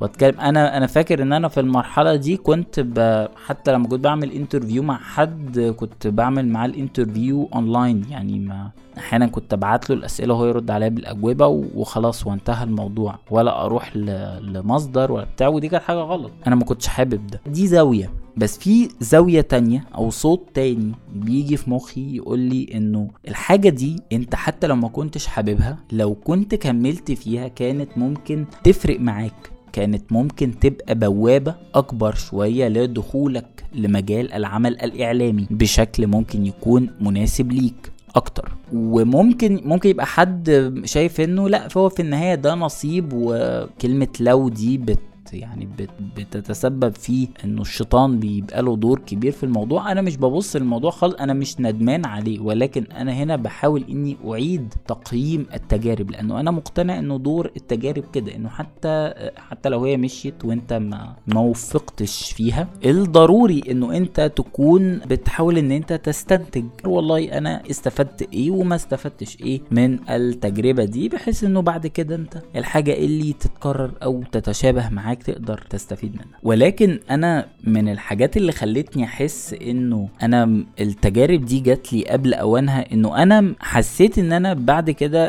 وأتكلم. 0.00 0.40
أنا 0.40 0.76
أنا 0.76 0.86
فاكر 0.86 1.22
إن 1.22 1.32
أنا 1.32 1.48
في 1.48 1.60
المرحلة 1.60 2.16
دي 2.16 2.36
كنت 2.36 2.80
ب... 2.80 3.26
حتى 3.46 3.72
لما 3.72 3.88
كنت 3.88 4.04
بعمل 4.04 4.32
interview 4.32 4.82
مع 4.82 4.98
حد 4.98 5.74
كنت 5.76 6.06
بعمل 6.06 6.48
معاه 6.48 6.66
ال 6.66 6.74
interview 6.74 7.48
online 7.54 8.04
يعني 8.10 8.38
ما 8.38 8.70
أحيانا 8.98 9.26
كنت 9.26 9.52
أبعت 9.52 9.90
له 9.90 9.96
الأسئلة 9.96 10.34
وهو 10.34 10.46
يرد 10.46 10.70
عليا 10.70 10.88
بالأجوبة 10.88 11.46
وخلاص 11.46 12.26
وانتهى 12.26 12.64
الموضوع. 12.64 13.18
ولا 13.30 13.64
أروح 13.64 13.96
لمصدر 13.96 15.12
ولا 15.12 15.24
بتاع 15.24 15.48
ودي 15.48 15.68
كانت 15.68 15.82
حاجة 15.82 15.96
غلط. 15.98 16.30
أنا 16.46 16.54
ما 16.54 16.64
كنتش 16.64 16.86
حابب 16.86 17.26
ده. 17.26 17.40
دي 17.46 17.66
زاوية. 17.66 18.10
بس 18.36 18.58
في 18.58 18.88
زاوية 19.00 19.40
تانية 19.40 19.84
أو 19.94 20.10
صوت 20.10 20.46
تاني 20.54 20.92
بيجي 21.14 21.56
في 21.56 21.70
مخي 21.70 22.16
يقول 22.16 22.38
لي 22.38 22.68
إنه 22.74 23.08
الحاجة 23.28 23.68
دي 23.68 23.96
أنت 24.12 24.34
حتى 24.34 24.66
لو 24.66 24.76
ما 24.76 24.88
كنتش 24.88 25.26
حاببها 25.26 25.78
لو 25.92 26.14
كنت 26.14 26.54
كملت 26.54 27.12
فيها 27.12 27.48
كانت 27.48 27.88
ممكن 27.98 28.44
تفرق 28.64 29.00
معاك. 29.00 29.50
كانت 29.72 30.12
ممكن 30.12 30.58
تبقى 30.58 30.94
بوابة 30.94 31.54
أكبر 31.74 32.14
شوية 32.14 32.68
لدخولك 32.68 33.64
لمجال 33.74 34.32
العمل 34.32 34.72
الإعلامي 34.80 35.46
بشكل 35.50 36.06
ممكن 36.06 36.46
يكون 36.46 36.90
مناسب 37.00 37.52
ليك 37.52 37.92
أكتر. 38.14 38.52
وممكن 38.72 39.60
ممكن 39.64 39.90
يبقى 39.90 40.06
حد 40.06 40.72
شايف 40.84 41.20
إنه 41.20 41.48
لأ 41.48 41.68
فهو 41.68 41.88
في 41.88 42.02
النهاية 42.02 42.34
ده 42.34 42.54
نصيب 42.54 43.08
وكلمة 43.14 44.08
لو 44.20 44.48
دي 44.48 44.78
بت 44.78 44.98
يعني 45.34 45.68
بتتسبب 46.16 46.94
في 46.94 47.28
انه 47.44 47.62
الشيطان 47.62 48.18
بيبقى 48.20 48.62
له 48.62 48.76
دور 48.76 48.98
كبير 48.98 49.32
في 49.32 49.44
الموضوع. 49.44 49.92
أنا 49.92 50.00
مش 50.00 50.16
ببص 50.16 50.56
للموضوع 50.56 50.90
خالص 50.90 51.14
أنا 51.14 51.32
مش 51.32 51.60
ندمان 51.60 52.06
عليه 52.06 52.40
ولكن 52.40 52.84
أنا 52.84 53.12
هنا 53.12 53.36
بحاول 53.36 53.84
اني 53.90 54.16
اعيد 54.28 54.74
تقييم 54.88 55.46
التجارب 55.54 56.10
لأنه 56.10 56.40
أنا 56.40 56.50
مقتنع 56.50 56.98
انه 56.98 57.18
دور 57.18 57.50
التجارب 57.56 58.04
كده 58.12 58.34
انه 58.36 58.48
حتى 58.48 59.14
حتى 59.36 59.68
لو 59.68 59.84
هي 59.84 59.96
مشيت 59.96 60.44
وانت 60.44 60.72
ما 60.72 61.16
ما 61.26 61.40
وفقتش 61.40 62.32
فيها 62.32 62.68
الضروري 62.84 63.62
انه 63.70 63.96
انت 63.96 64.32
تكون 64.36 64.98
بتحاول 64.98 65.58
ان 65.58 65.70
انت 65.70 65.92
تستنتج. 65.92 66.64
والله 66.84 67.38
أنا 67.38 67.62
استفدت 67.70 68.28
إيه 68.32 68.50
وما 68.50 68.74
استفدتش 68.76 69.40
إيه 69.40 69.60
من 69.70 70.10
التجربة 70.10 70.84
دي 70.84 71.08
بحيث 71.08 71.44
انه 71.44 71.60
بعد 71.62 71.86
كده 71.86 72.14
انت 72.14 72.42
الحاجة 72.56 72.94
اللي 72.94 73.32
تتكرر 73.32 73.90
أو 74.02 74.22
تتشابه 74.32 74.88
معاك 74.88 75.19
إنك 75.20 75.36
تقدر 75.38 75.58
تستفيد 75.70 76.12
منها. 76.12 76.38
ولكن 76.42 76.98
أنا 77.10 77.46
من 77.64 77.88
الحاجات 77.88 78.36
اللي 78.36 78.52
خلتني 78.52 79.04
أحس 79.04 79.54
إنه 79.54 80.08
أنا 80.22 80.64
التجارب 80.80 81.44
دي 81.44 81.60
جات 81.60 81.92
لي 81.92 82.04
قبل 82.04 82.34
أوانها 82.34 82.92
إنه 82.92 83.22
أنا 83.22 83.54
حسيت 83.60 84.18
إن 84.18 84.32
أنا 84.32 84.54
بعد 84.54 84.90
كده 84.90 85.26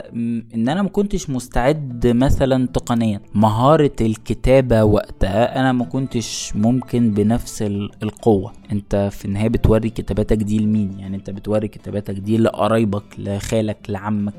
إن 0.55 0.69
أنا 0.69 0.81
ما 0.81 0.89
كنتش 0.89 1.29
مستعد 1.29 2.07
مثلا 2.07 2.67
تقنيا. 2.67 3.19
مهارة 3.33 3.91
الكتابة 4.01 4.83
وقتها 4.83 5.59
أنا 5.59 5.71
ما 5.71 5.85
كنتش 5.85 6.51
ممكن 6.55 7.11
بنفس 7.11 7.61
القوة. 8.03 8.53
أنت 8.71 9.09
في 9.11 9.25
النهاية 9.25 9.49
بتوري 9.49 9.89
كتاباتك 9.89 10.37
دي 10.37 10.59
لمين؟ 10.59 10.99
يعني 10.99 11.17
أنت 11.17 11.29
بتوري 11.29 11.67
كتاباتك 11.67 12.13
دي 12.13 12.37
لقرايبك 12.37 13.03
لخالك 13.17 13.77
لعمك 13.89 14.33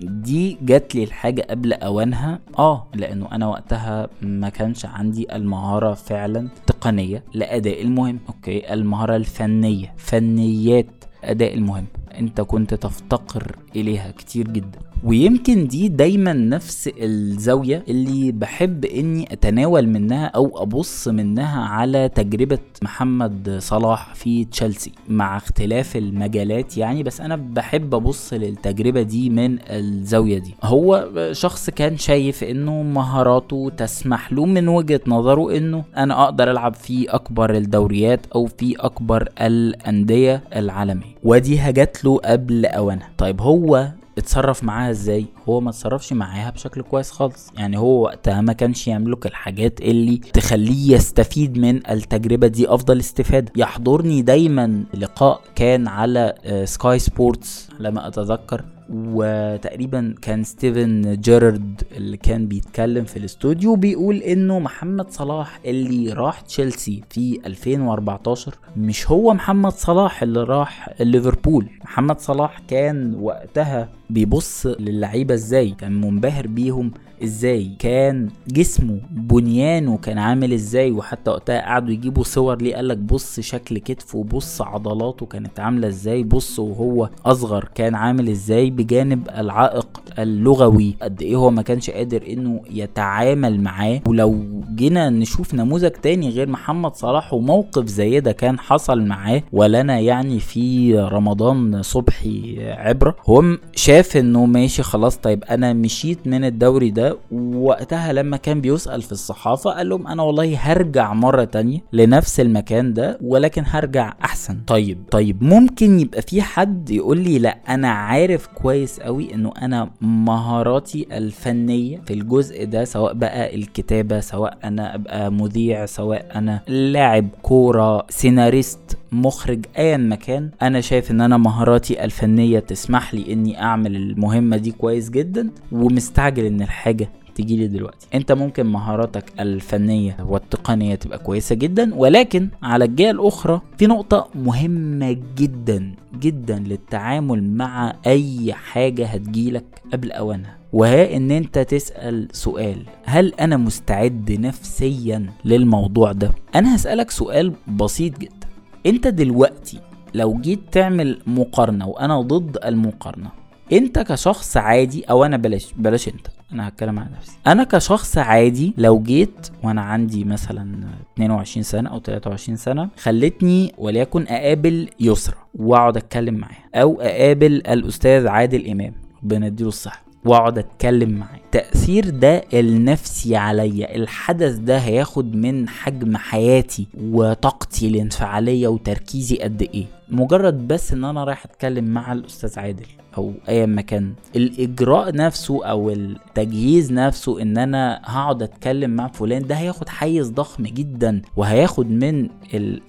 ل... 0.00 0.22
دي 0.22 0.58
جات 0.62 0.94
لي 0.94 1.04
الحاجة 1.04 1.46
قبل 1.50 1.72
أوانها. 1.72 2.38
آه 2.58 2.86
لأنه 2.94 3.28
أنا 3.32 3.46
وقتها 3.46 4.08
ما 4.22 4.48
كانش 4.48 4.86
عندي 4.94 5.36
المهارة 5.36 5.94
فعلا 5.94 6.48
تقنية 6.66 7.22
لأداء 7.34 7.82
المهمة. 7.82 8.18
okay 8.28 8.72
المهارة 8.74 9.16
الفنية 9.16 9.94
فنيات 9.96 10.86
أداء 11.24 11.54
المهم. 11.54 11.86
أنت 12.18 12.40
كنت 12.40 12.74
تفتقر 12.74 13.56
إليها 13.76 14.10
كتير 14.10 14.48
جدا. 14.48 14.78
ويمكن 15.04 15.66
دي 15.66 15.88
دايما 15.88 16.32
نفس 16.32 16.90
الزاوية 16.98 17.84
اللي 17.88 18.32
بحب 18.32 18.84
إني 18.84 19.32
أتناول 19.32 19.86
منها 19.88 20.26
أو 20.26 20.62
أبص 20.62 21.08
منها 21.08 21.60
على 21.60 22.08
تجربة 22.08 22.58
محمد 22.82 23.56
صلاح 23.58 24.14
في 24.14 24.44
تشيلسي. 24.44 24.92
مع 25.08 25.36
اختلاف 25.36 25.96
المجالات 25.96 26.76
يعني 26.78 27.02
بس 27.02 27.20
أنا 27.20 27.36
بحب 27.36 27.94
أبص 27.94 28.32
للتجربة 28.32 29.02
دي 29.02 29.30
من 29.30 29.58
الزاوية 29.70 30.38
دي. 30.38 30.54
هو 30.62 31.08
شخص 31.32 31.70
كان 31.70 31.96
شايف 31.96 32.44
إنه 32.44 32.82
مهاراته 32.82 33.70
تسمح 33.76 34.32
له 34.32 34.44
من 34.44 34.68
وجهة 34.68 35.00
نظره 35.06 35.56
إنه 35.56 35.84
أنا 35.96 36.24
أقدر 36.24 36.50
ألعب 36.50 36.74
في 36.74 37.04
أكبر 37.04 37.54
الدوريات 37.54 38.20
أو 38.34 38.46
في 38.46 38.76
أكبر 38.76 39.28
الأندية 39.40 40.42
العالمية. 40.56 41.14
ودي 41.24 41.58
هجت 41.58 42.03
له 42.04 42.18
قبل 42.18 42.66
أوانها. 42.66 43.10
طيب 43.18 43.40
هو 43.40 43.88
اتصرف 44.18 44.64
معاها 44.64 44.90
إزاي؟ 44.90 45.26
هو 45.48 45.60
ما 45.60 45.70
اتصرفش 45.70 46.12
معاها 46.12 46.50
بشكل 46.50 46.82
كويس 46.82 47.10
خالص. 47.10 47.50
يعني 47.56 47.78
هو 47.78 48.02
وقتها 48.02 48.40
ما 48.40 48.52
كانش 48.52 48.88
يملك 48.88 49.26
الحاجات 49.26 49.80
اللي 49.80 50.16
تخليه 50.16 50.94
يستفيد 50.94 51.58
من 51.58 51.90
التجربة 51.90 52.46
دي 52.46 52.68
أفضل 52.68 52.98
استفادة. 52.98 53.52
يحضرني 53.56 54.22
دايما 54.22 54.84
لقاء 54.94 55.40
كان 55.54 55.88
على 55.88 56.34
Sky 56.64 56.98
Sports 56.98 57.68
على 57.78 57.90
ما 57.90 58.08
أتذكر 58.08 58.64
وتقريبا 58.90 60.14
كان 60.22 60.44
ستيفن 60.44 61.20
جيرارد 61.20 61.82
اللي 61.96 62.16
كان 62.16 62.46
بيتكلم 62.46 63.04
في 63.04 63.16
الاستوديو 63.16 63.76
بيقول 63.76 64.16
إنه 64.16 64.58
محمد 64.58 65.10
صلاح 65.10 65.60
اللي 65.64 66.12
راح 66.12 66.40
تشيلسي 66.40 67.02
في 67.10 67.40
2014 67.46 68.54
مش 68.76 69.10
هو 69.10 69.34
محمد 69.34 69.72
صلاح 69.72 70.22
اللي 70.22 70.42
راح 70.42 70.94
ليفربول. 71.00 71.68
محمد 71.84 72.20
صلاح 72.20 72.58
كان 72.68 73.14
وقتها 73.14 73.88
بيبص 74.10 74.66
للعيبة 74.66 75.34
إزاي؟ 75.34 75.70
كان 75.70 76.00
منبهر 76.00 76.46
بيهم 76.46 76.92
إزاي 77.22 77.70
كان 77.78 78.28
جسمه 78.48 78.98
بنيانه 79.10 79.96
كان 79.96 80.18
عامل 80.18 80.52
إزاي؟ 80.52 80.90
وحتى 80.90 81.30
وقتها 81.30 81.60
قعدوا 81.60 81.90
يجيبوا 81.90 82.24
صور 82.24 82.62
ليه 82.62 82.74
قالك 82.76 82.96
بص 82.98 83.40
شكل 83.40 83.78
كتفه 83.78 84.24
بص 84.24 84.62
عضلاته 84.62 85.26
كانت 85.26 85.60
عاملة 85.60 85.88
إزاي 85.88 86.22
بص 86.22 86.58
وهو 86.58 87.08
اصغر 87.26 87.68
كان 87.74 87.94
عامل 87.94 88.28
إزاي 88.28 88.70
بجانب 88.70 89.28
العائق 89.38 89.88
اللغوي 90.18 90.96
قد 91.02 91.22
إيه 91.22 91.36
هو 91.36 91.50
ما 91.50 91.62
كانش 91.62 91.90
قادر 91.90 92.22
انه 92.28 92.60
يتعامل 92.70 93.60
معاه. 93.60 94.00
ولو 94.08 94.44
جينا 94.74 95.10
نشوف 95.10 95.54
نموذج 95.54 95.90
تاني 95.90 96.28
غير 96.30 96.48
محمد 96.48 96.94
صلاح 96.94 97.34
وموقف 97.34 97.86
زي 97.86 98.20
ده 98.20 98.32
كان 98.32 98.58
حصل 98.58 99.02
معاه 99.02 99.42
ولنا 99.52 99.98
يعني 99.98 100.40
في 100.40 100.94
رمضان 100.98 101.82
صبحي 101.82 102.56
عبرة 102.72 103.16
هو 103.28 103.44
شاف 103.76 104.16
انه 104.16 104.46
ماشي 104.46 104.82
خلاص 104.82 105.16
طيب 105.16 105.44
أنا 105.44 105.72
مشيت 105.72 106.18
من 106.26 106.44
الدوري 106.44 106.90
ده 106.90 107.13
وقتها 107.54 108.12
لما 108.12 108.36
كان 108.36 108.60
بيسأل 108.60 109.02
في 109.02 109.12
الصحافة 109.12 109.70
قال 109.70 109.88
لهم 109.88 110.06
أنا 110.06 110.22
والله 110.22 110.56
هرجع 110.56 111.12
مرة 111.12 111.44
تانية 111.44 111.78
لنفس 111.92 112.40
المكان 112.40 112.92
ده 112.94 113.18
ولكن 113.22 113.62
هرجع 113.66 114.12
أحسن. 114.24 114.58
طيب 114.66 114.98
طيب 115.10 115.42
ممكن 115.44 116.00
يبقى 116.00 116.22
في 116.22 116.42
حد 116.42 116.90
يقول 116.90 117.18
لي 117.18 117.38
لا 117.38 117.56
أنا 117.68 117.88
عارف 117.88 118.46
كويس 118.46 119.00
قوي 119.00 119.34
إنه 119.34 119.52
أنا 119.62 119.90
مهاراتي 120.00 121.06
الفنية 121.12 122.00
في 122.06 122.14
الجزء 122.14 122.64
ده 122.64 122.84
سواء 122.84 123.12
بقى 123.14 123.54
الكتابة 123.54 124.20
سواء 124.20 124.58
أنا 124.64 124.94
أبقى 124.94 125.32
مذيع 125.32 125.86
سواء 125.86 126.26
أنا 126.34 126.60
لاعب 126.68 127.28
كورة 127.42 128.06
سيناريست 128.10 128.96
مخرج 129.22 129.66
ايا 129.78 129.96
مكان 129.96 130.50
أنا 130.62 130.80
شايف 130.80 131.10
إن 131.10 131.20
أنا 131.20 131.36
مهاراتي 131.36 132.04
الفنية 132.04 132.58
تسمح 132.58 133.14
لي 133.14 133.32
إني 133.32 133.62
أعمل 133.62 133.96
المهمة 133.96 134.56
دي 134.56 134.70
كويس 134.72 135.10
جدا 135.10 135.50
ومستعجل 135.72 136.44
إن 136.44 136.62
الحاجة 136.62 137.08
تجي 137.34 137.56
لي 137.56 137.66
دلوقتي. 137.66 138.06
أنت 138.14 138.32
ممكن 138.32 138.66
مهاراتك 138.66 139.24
الفنية 139.40 140.16
والتقنية 140.28 140.94
تبقى 140.94 141.18
كويسة 141.18 141.54
جدا 141.54 141.94
ولكن 141.94 142.48
على 142.62 142.84
الجهة 142.84 143.10
الأخرى 143.10 143.60
في 143.78 143.86
نقطة 143.86 144.28
مهمة 144.34 145.16
جدا 145.38 145.92
جدا 146.20 146.58
للتعامل 146.58 147.42
مع 147.44 147.94
أي 148.06 148.52
حاجة 148.52 149.06
هتجيلك 149.06 149.64
قبل 149.92 150.12
أوانها. 150.12 150.56
وهي 150.72 151.16
إن 151.16 151.30
أنت 151.30 151.58
تسأل 151.58 152.28
سؤال 152.32 152.82
هل 153.04 153.34
أنا 153.40 153.56
مستعد 153.56 154.32
نفسيا 154.32 155.26
للموضوع 155.44 156.12
ده؟ 156.12 156.30
أنا 156.54 156.76
هسألك 156.76 157.10
سؤال 157.10 157.52
بسيط 157.68 158.18
جدا. 158.18 158.43
انت 158.86 159.08
دلوقتي 159.08 159.80
لو 160.14 160.40
جيت 160.40 160.60
تعمل 160.72 161.18
مقارنة 161.26 161.86
وأنا 161.88 162.20
ضد 162.20 162.58
المقارنة 162.64 163.30
انت 163.72 163.98
كشخص 163.98 164.56
عادي 164.56 165.04
أو 165.04 165.24
أنا 165.24 165.36
بلاش 165.36 165.72
بلاش 165.76 166.08
انت 166.08 166.26
أنا 166.52 166.68
هتكلم 166.68 166.98
عن 166.98 167.06
نفسي. 167.18 167.36
أنا 167.46 167.64
كشخص 167.64 168.18
عادي 168.18 168.74
لو 168.78 169.02
جيت 169.02 169.48
وأنا 169.62 169.80
عندي 169.80 170.24
مثلا 170.24 170.86
22 171.14 171.62
سنة 171.62 171.90
أو 171.90 171.98
23 172.00 172.56
سنة 172.56 172.88
خلتني 173.02 173.72
وليكن 173.78 174.24
اقابل 174.28 174.88
يسرى 175.00 175.36
واقعد 175.54 175.96
اتكلم 175.96 176.34
معاها 176.34 176.64
أو 176.74 177.00
اقابل 177.00 177.52
الاستاذ 177.52 178.26
عادل 178.26 178.70
امام 178.70 178.92
ربنا 179.22 179.46
يديله 179.46 179.68
الصحة 179.68 180.04
واقعد 180.24 180.58
اتكلم 180.58 181.10
معاه. 181.10 181.40
التأثير 181.54 182.10
ده 182.10 182.44
النفسي 182.54 183.36
عليا. 183.36 183.96
الحدث 183.96 184.54
ده 184.56 184.78
هياخد 184.78 185.36
من 185.36 185.68
حجم 185.68 186.16
حياتي 186.16 186.86
وطاقتي 187.04 187.88
الانفعالية 187.88 188.68
وتركيزي 188.68 189.36
قد 189.36 189.62
إيه. 189.62 189.86
مجرد 190.08 190.68
بس 190.68 190.92
إن 190.92 191.04
أنا 191.04 191.24
رايح 191.24 191.44
أتكلم 191.44 191.84
مع 191.84 192.12
الأستاذ 192.12 192.58
عادل 192.58 192.86
أو 193.16 193.32
اي 193.48 193.66
مكان 193.66 194.12
الإجراء 194.36 195.16
نفسه 195.16 195.64
أو 195.66 195.90
التجهيز 195.90 196.92
نفسه 196.92 197.42
إن 197.42 197.58
أنا 197.58 198.00
هقعد 198.04 198.42
أتكلم 198.42 198.90
مع 198.90 199.08
فلان 199.08 199.46
ده 199.46 199.54
هياخد 199.54 199.88
حيز 199.88 200.30
ضخم 200.30 200.62
جدا 200.64 201.22
وهياخد 201.36 201.90
من 201.90 202.28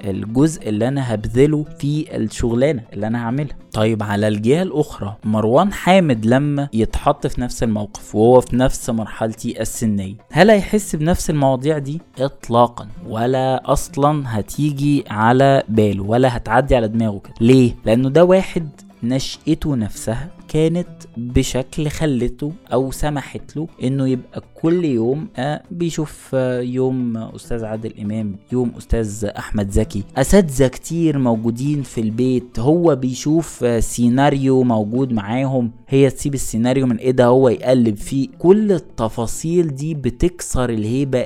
الجزء 0.06 0.70
اللي 0.70 0.88
أنا 0.88 1.14
هبذله 1.14 1.66
في 1.80 2.16
الشغلانة 2.16 2.84
اللي 2.94 3.08
أنا 3.08 3.26
هعملها. 3.26 3.58
طيب 3.74 4.04
على 4.04 4.28
الجهة 4.28 4.62
الأخرى 4.62 5.16
مروان 5.24 5.74
حامد 5.74 6.26
لما 6.26 6.70
يتحط 6.74 7.28
في 7.28 7.42
نفس 7.42 7.64
الموقف 7.64 8.16
وهو 8.16 8.42
في 8.42 8.55
نفس 8.58 8.90
مرحلتي 8.90 9.62
السنية. 9.62 10.16
هل 10.32 10.50
هيحس 10.50 10.96
بنفس 10.96 11.30
المواضيع 11.30 11.78
دي؟ 11.78 12.02
اطلاقا. 12.20 12.88
ولا 13.08 13.72
أصلا 13.72 14.40
هتيجي 14.40 15.06
على 15.10 15.64
باله 15.70 16.04
ولا 16.04 16.38
هتعدي 16.38 16.76
على 16.76 16.88
دماغه 16.88 17.20
كده. 17.20 17.34
ليه؟ 17.42 17.76
لأنه 17.86 18.10
ده 18.10 18.26
واحد 18.26 18.70
نشأته 19.04 19.76
نفسها. 19.76 20.28
كانت 20.56 20.88
بشكل 21.18 21.88
خلته 21.90 22.52
أو 22.74 22.92
سمحت 22.92 23.56
له 23.58 23.68
إنه 23.84 24.08
يبقى 24.08 24.44
كل 24.62 24.86
يوم 24.86 25.28
آه 25.38 25.64
بيشوف 25.72 26.32
آه 26.34 26.62
يوم 26.62 27.18
أستاذ 27.18 27.66
عادل 27.66 27.94
إمام 28.02 28.36
يوم 28.52 28.72
أستاذ 28.78 29.26
أحمد 29.26 29.70
زكي. 29.70 30.04
أساتذة 30.18 30.68
كتير 30.68 31.18
موجودين 31.18 31.82
في 31.84 32.02
البيت 32.02 32.60
هو 32.60 32.96
بيشوف 32.96 33.64
آه 33.64 33.80
سيناريو 33.80 34.64
موجود 34.64 35.14
معاهم. 35.14 35.72
هي 35.88 36.10
تسيب 36.10 36.34
السيناريو 36.34 36.86
من 36.88 36.98
إيدها 36.98 37.26
هو 37.26 37.50
يقلب 37.50 37.98
فيه. 37.98 38.28
كل 38.40 38.72
التفاصيل 38.72 39.76
دي 39.76 39.94
بتكسر 39.94 40.70
الهيبة 40.70 41.20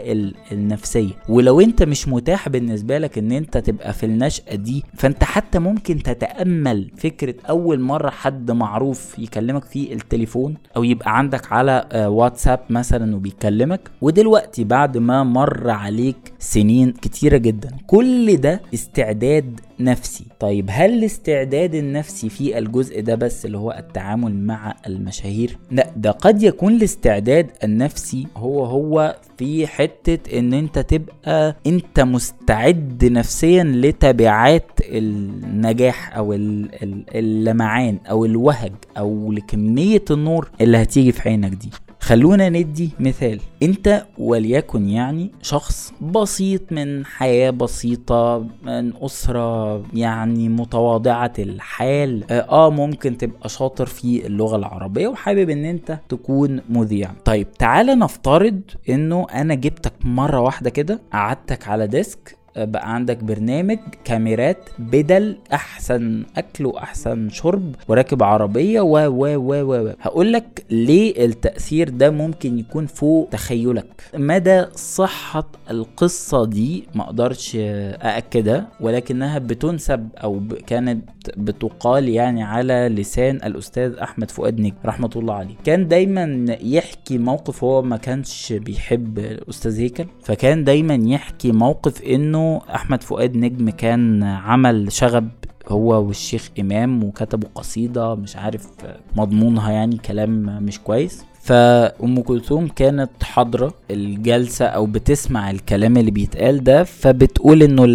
النفسية. 0.52 1.12
ولو 1.30 1.62
أنت 1.62 1.84
مش 1.84 2.08
متاح 2.08 2.50
بالنسبة 2.50 2.98
لك 2.98 3.18
إن 3.18 3.32
أنت 3.32 3.58
تبقى 3.58 3.94
في 3.94 4.06
النشأة 4.06 4.56
دي 4.56 4.84
فأنت 4.96 5.24
حتى 5.24 5.60
ممكن 5.60 6.04
تتأمل 6.04 6.92
فكرة 6.98 7.36
أول 7.50 7.80
مرة 7.80 8.10
حد 8.10 8.52
معروف 8.52 9.19
يكلمك 9.24 9.66
في 9.66 9.94
التليفون 9.94 10.56
أو 10.78 10.84
يبقى 10.84 11.18
عندك 11.18 11.52
على 11.52 11.86
واتساب 12.12 12.60
مثلا 12.70 13.16
وبيكلمك. 13.16 13.80
ودلوقتي 14.02 14.64
بعد 14.64 14.98
ما 14.98 15.24
مر 15.24 15.70
عليك 15.70 16.34
سنين 16.40 16.92
كتيرة 16.92 17.38
جدا 17.38 17.70
كل 17.88 18.38
ده 18.38 18.62
استعداد 18.74 19.60
نفسي. 19.80 20.26
طيب 20.39 20.68
هل 20.72 20.94
الاستعداد 20.94 21.76
النفسي 21.76 22.30
في 22.30 22.58
الجزء 22.58 23.02
ده 23.02 23.15
بس 23.15 23.46
اللي 23.46 23.58
هو 23.58 23.72
التعامل 23.80 24.36
مع 24.36 24.76
المشاهير؟ 24.88 25.58
لا 25.72 25.89
ده 25.96 26.12
قد 26.12 26.44
يكون 26.44 26.74
الاستعداد 26.74 27.48
النفسي 27.63 28.28
هو 28.38 28.65
هو 28.65 29.15
في 29.38 29.68
حتة 29.68 30.39
إن 30.39 30.54
أنت 30.54 30.80
تبقى 30.80 31.56
أنت 31.68 32.00
مستعد 32.00 33.06
نفسيا 33.06 33.63
لتبعات 33.63 34.72
النجاح 34.82 36.18
أو 36.18 36.34
اللمعان 37.15 37.98
أو 38.10 38.26
الوهج 38.26 38.72
أو 38.98 39.32
لكمية 39.32 40.04
النور 40.12 40.50
اللي 40.62 40.78
هتيجي 40.82 41.12
في 41.12 41.30
عينك 41.30 41.52
دي. 41.52 41.70
خلونا 42.00 42.50
ندي 42.50 42.90
مثال. 43.00 43.40
انت 43.64 44.06
وليكن 44.18 44.90
يعني 44.90 45.32
شخص 45.42 45.94
بسيط 46.02 46.72
من 46.72 47.06
حياة 47.06 47.50
بسيطة 47.50 48.46
من 48.64 48.94
أسرة 49.02 49.78
يعني 49.94 50.50
متواضعة 50.50 51.34
الحال 51.40 52.32
آه 52.32 52.70
ممكن 52.72 53.18
تبقى 53.18 53.50
شاطر 53.50 53.86
في 53.86 54.28
اللغة 54.28 54.56
العربية 54.56 55.08
وحابب 55.08 55.50
إن 55.50 55.66
أنت 55.66 56.00
تكون 56.10 56.62
مذيع. 56.70 57.12
طيب 57.26 57.52
تعالى 57.52 57.96
نفترض 57.96 58.62
إنه 58.90 59.28
أنا 59.34 59.56
جبتك 59.56 59.94
مرة 60.04 60.40
واحدة 60.40 60.70
كده 60.70 61.00
قعدتك 61.14 61.68
على 61.68 61.88
ديسك 61.88 62.38
بقى 62.65 62.93
عندك 62.95 63.24
برنامج 63.24 63.78
كاميرات 64.04 64.58
بدل 64.80 65.38
أحسن 65.54 66.24
أكل 66.38 66.65
وأحسن 66.65 67.30
شرب 67.30 67.76
وراكب 67.88 68.24
عربية 68.24 68.82
و 68.82 68.98
و 68.98 69.36
و 69.38 69.63
و 69.74 69.93
هقول 70.02 70.34
لك 70.34 70.65
ليه 70.69 71.26
التأثير 71.26 71.89
ده 71.89 72.10
ممكن 72.10 72.60
يكون 72.60 72.86
فوق 72.86 73.30
تخيلك. 73.32 74.04
مدى 74.13 74.65
صحة 74.76 75.48
القصة 75.72 76.45
دي 76.45 76.88
ما 76.95 77.04
أقدرش 77.04 77.56
أأكدها 77.56 78.67
ولكنها 78.82 79.39
بتنسب 79.39 80.10
أو 80.24 80.41
كانت 80.67 81.06
بتقال 81.38 82.10
يعني 82.10 82.43
على 82.43 82.89
لسان 82.91 83.36
الأستاذ 83.36 83.93
أحمد 83.93 84.32
فؤاد 84.32 84.60
نجم 84.60 84.76
رحمة 84.86 85.10
الله 85.15 85.34
عليه. 85.34 85.56
كان 85.63 85.88
دايما 85.88 86.45
يحكي 86.62 87.17
موقف 87.17 87.63
هو 87.63 87.82
ما 87.82 87.98
كانش 87.98 88.54
بيحب 88.54 89.19
الأستاذ 89.19 89.80
هيكل 89.80 90.06
فكان 90.24 90.63
دايما 90.63 91.00
يحكي 91.13 91.52
موقف 91.52 92.04
إنه 92.04 92.49
أحمد 92.58 93.04
فؤاد 93.04 93.38
نجم 93.38 93.70
كان 93.70 94.24
عمل 94.24 94.92
شغب 94.92 95.30
هو 95.68 96.04
والشيخ 96.08 96.50
إمام 96.60 97.04
وكتبوا 97.04 97.50
قصيدة 97.56 98.16
مش 98.16 98.36
عارف 98.36 98.68
مضمونها 99.16 99.72
يعني 99.72 99.98
كلام 99.98 100.64
مش 100.64 100.80
كويس. 100.80 101.26
فأم 101.42 102.22
كلثوم 102.22 102.68
كانت 102.68 103.24
حاضرة 103.24 103.74
الجلسة 103.92 104.66
أو 104.66 104.86
بتسمع 104.86 105.52
الكلام 105.52 105.98
اللي 105.98 106.12
بيتقال 106.12 106.64
ده 106.64 106.84
فبتقول 106.84 107.64
إنه 107.64 107.86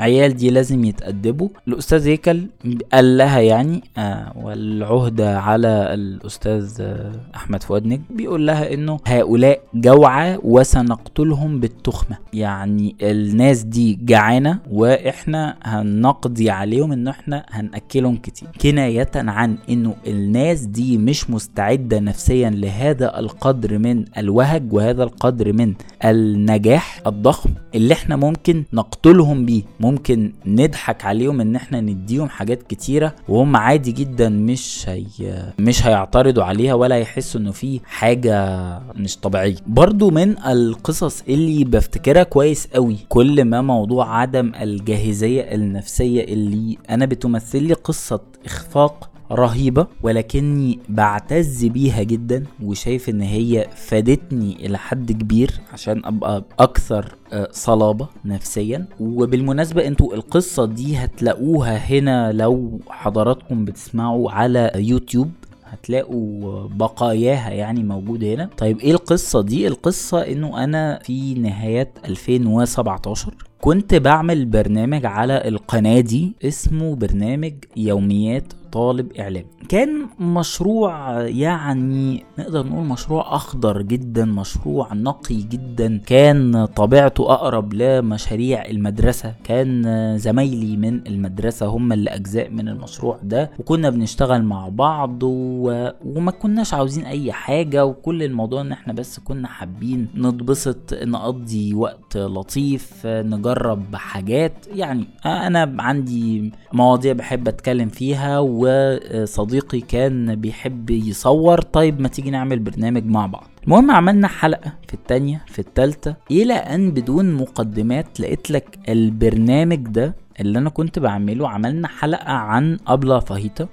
العيال 0.00 0.36
دي 0.36 0.50
لازم 0.50 0.84
يتأدبوا. 0.84 1.48
الأستاذ 1.68 2.06
هيكل 2.08 2.46
قال 2.92 3.18
لها 3.18 3.40
يعني 3.40 3.82
آه 3.98 4.32
والعهدة 4.36 5.40
على 5.40 5.68
الأستاذ 5.94 6.76
آه 6.80 7.12
أحمد 7.36 7.62
فؤاد 7.62 7.86
نجم 7.86 8.02
بيقول 8.10 8.46
لها 8.46 8.74
إنه 8.74 8.98
هؤلاء 9.06 9.60
جوعى 9.74 10.38
وسنقتلهم 10.42 11.60
بالتخمة. 11.60 12.16
يعني 12.32 12.96
الناس 13.02 13.62
دي 13.62 13.98
جعانة 14.02 14.58
وإحنا 14.70 15.56
هنقضي 15.62 16.50
عليهم 16.50 16.92
إن 16.92 17.08
إحنا 17.08 17.46
هنأكلهم 17.50 18.16
كتير. 18.16 18.48
كناية 18.62 19.10
عن 19.14 19.56
إنه 19.70 19.94
الناس 20.06 20.60
دي 20.60 20.98
مش 20.98 21.30
مستعدة 21.30 21.98
نفسيا 22.00 22.50
لهذا 22.50 22.80
هذا 22.80 23.18
القدر 23.18 23.78
من 23.78 24.04
الوهج 24.18 24.72
وهذا 24.72 25.02
القدر 25.02 25.52
من 25.52 25.74
النجاح 26.04 27.00
الضخم 27.06 27.50
اللي 27.74 27.94
إحنا 27.94 28.16
ممكن 28.16 28.64
نقتلهم 28.72 29.46
بيه. 29.46 29.62
ممكن 29.90 30.32
نضحك 30.46 31.04
عليهم 31.04 31.40
إن 31.40 31.56
إحنا 31.56 31.80
نديهم 31.80 32.28
حاجات 32.28 32.62
كتيرة 32.62 33.14
وهم 33.28 33.56
عادي 33.56 33.92
جدا 33.92 34.28
مش 34.28 34.84
هي 34.88 35.52
مش 35.58 35.86
هيعترضوا 35.86 36.44
عليها 36.44 36.74
ولا 36.74 36.98
يحسوا 36.98 37.40
إنه 37.40 37.50
في 37.52 37.80
حاجة 37.84 38.60
مش 38.96 39.16
طبيعية. 39.16 39.56
برضو 39.66 40.10
من 40.10 40.38
القصص 40.38 41.22
اللي 41.28 41.64
بفتكرها 41.64 42.22
كويس 42.22 42.66
قوي 42.66 42.96
كل 43.08 43.44
ما 43.44 43.62
موضوع 43.62 44.20
عدم 44.20 44.52
الجاهزية 44.60 45.40
النفسية 45.42 46.24
اللي 46.24 46.78
أنا 46.90 47.06
بتمثل 47.06 47.62
لي 47.62 47.74
قصة 47.74 48.20
إخفاق 48.44 49.09
رهيبة 49.32 49.86
ولكني 50.02 50.78
بعتز 50.88 51.64
بيها 51.64 52.02
جدا 52.02 52.44
وشايف 52.62 53.08
إن 53.08 53.20
هي 53.20 53.66
فادتني 53.76 54.66
إلى 54.66 54.78
حد 54.78 55.12
كبير 55.12 55.50
عشان 55.72 56.02
أبقى 56.04 56.44
أكثر 56.58 57.14
صلابة 57.50 58.08
نفسيا. 58.24 58.86
وبالمناسبة 59.00 59.86
أنتوا 59.86 60.14
القصة 60.14 60.64
دي 60.66 60.96
هتلاقوها 60.96 61.76
هنا 61.76 62.32
لو 62.32 62.80
حضراتكم 62.88 63.64
بتسمعوا 63.64 64.30
على 64.30 64.72
يوتيوب. 64.76 65.30
هتلاقوا 65.64 66.68
بقاياها 66.68 67.50
يعني 67.50 67.82
موجودة 67.82 68.34
هنا. 68.34 68.50
طيب 68.58 68.78
إيه 68.78 68.92
القصة 68.92 69.42
دي؟ 69.42 69.66
القصة 69.66 70.20
إنه 70.20 70.64
أنا 70.64 70.98
في 71.04 71.34
نهاية 71.34 71.90
2017 72.04 73.34
كنت 73.60 73.94
بعمل 73.94 74.44
برنامج 74.46 75.06
على 75.06 75.48
القناة 75.48 76.00
دي 76.00 76.32
اسمه 76.44 76.94
برنامج 76.94 77.52
يوميات 77.76 78.52
طالب 78.72 79.12
إعلام. 79.12 79.44
كان 79.68 80.06
مشروع 80.20 81.20
يعني 81.22 82.24
نقدر 82.38 82.66
نقول 82.66 82.84
مشروع 82.84 83.36
أخضر 83.36 83.82
جدا 83.82 84.24
مشروع 84.24 84.94
نقي 84.94 85.34
جدا. 85.34 85.98
كان 86.06 86.64
طبيعته 86.64 87.32
أقرب 87.32 87.74
لمشاريع 87.74 88.64
المدرسة. 88.66 89.34
كان 89.44 89.84
زمايلي 90.18 90.76
من 90.76 91.06
المدرسة 91.06 91.66
هم 91.66 91.92
اللي 91.92 92.10
اجزاء 92.10 92.50
من 92.50 92.68
المشروع 92.68 93.18
ده. 93.22 93.50
وكنا 93.58 93.90
بنشتغل 93.90 94.42
مع 94.42 94.68
بعض 94.68 95.22
و... 95.22 95.88
وما 96.04 96.30
كناش 96.30 96.74
عاوزين 96.74 97.04
أي 97.04 97.32
حاجة. 97.32 97.86
وكل 97.86 98.22
الموضوع 98.22 98.60
إن 98.60 98.72
إحنا 98.72 98.92
بس 98.92 99.18
كنا 99.18 99.48
حابين 99.48 100.08
نتبسط 100.16 100.94
نقضي 101.02 101.74
وقت 101.74 102.16
لطيف 102.16 103.06
نجرب 103.06 103.96
حاجات. 103.96 104.66
يعني 104.74 105.06
أنا 105.26 105.82
عندي 105.82 106.52
مواضيع 106.72 107.12
بحب 107.12 107.48
أتكلم 107.48 107.88
فيها 107.88 108.38
وصديقي 108.60 109.80
كان 109.80 110.34
بيحب 110.34 110.90
يصور. 110.90 111.60
طيب 111.60 112.00
ما 112.00 112.08
تيجي 112.08 112.30
نعمل 112.30 112.58
برنامج 112.58 113.04
مع 113.04 113.26
بعض. 113.26 113.46
المهم 113.64 113.90
عملنا 113.90 114.28
حلقة 114.28 114.72
في 114.88 114.94
التانية 114.94 115.44
في 115.46 115.58
التالتة 115.58 116.14
إلى 116.30 116.54
أن 116.54 116.90
بدون 116.90 117.34
مقدمات 117.34 118.20
لقيت 118.20 118.50
لك 118.50 118.78
البرنامج 118.88 119.88
ده 119.88 120.14
اللي 120.40 120.58
أنا 120.58 120.70
كنت 120.70 120.98
بعمله. 120.98 121.48
عملنا 121.48 121.88
حلقة 121.88 122.32
عن 122.32 122.78
أبلا 122.86 123.20
فاهيتا. 123.20 123.68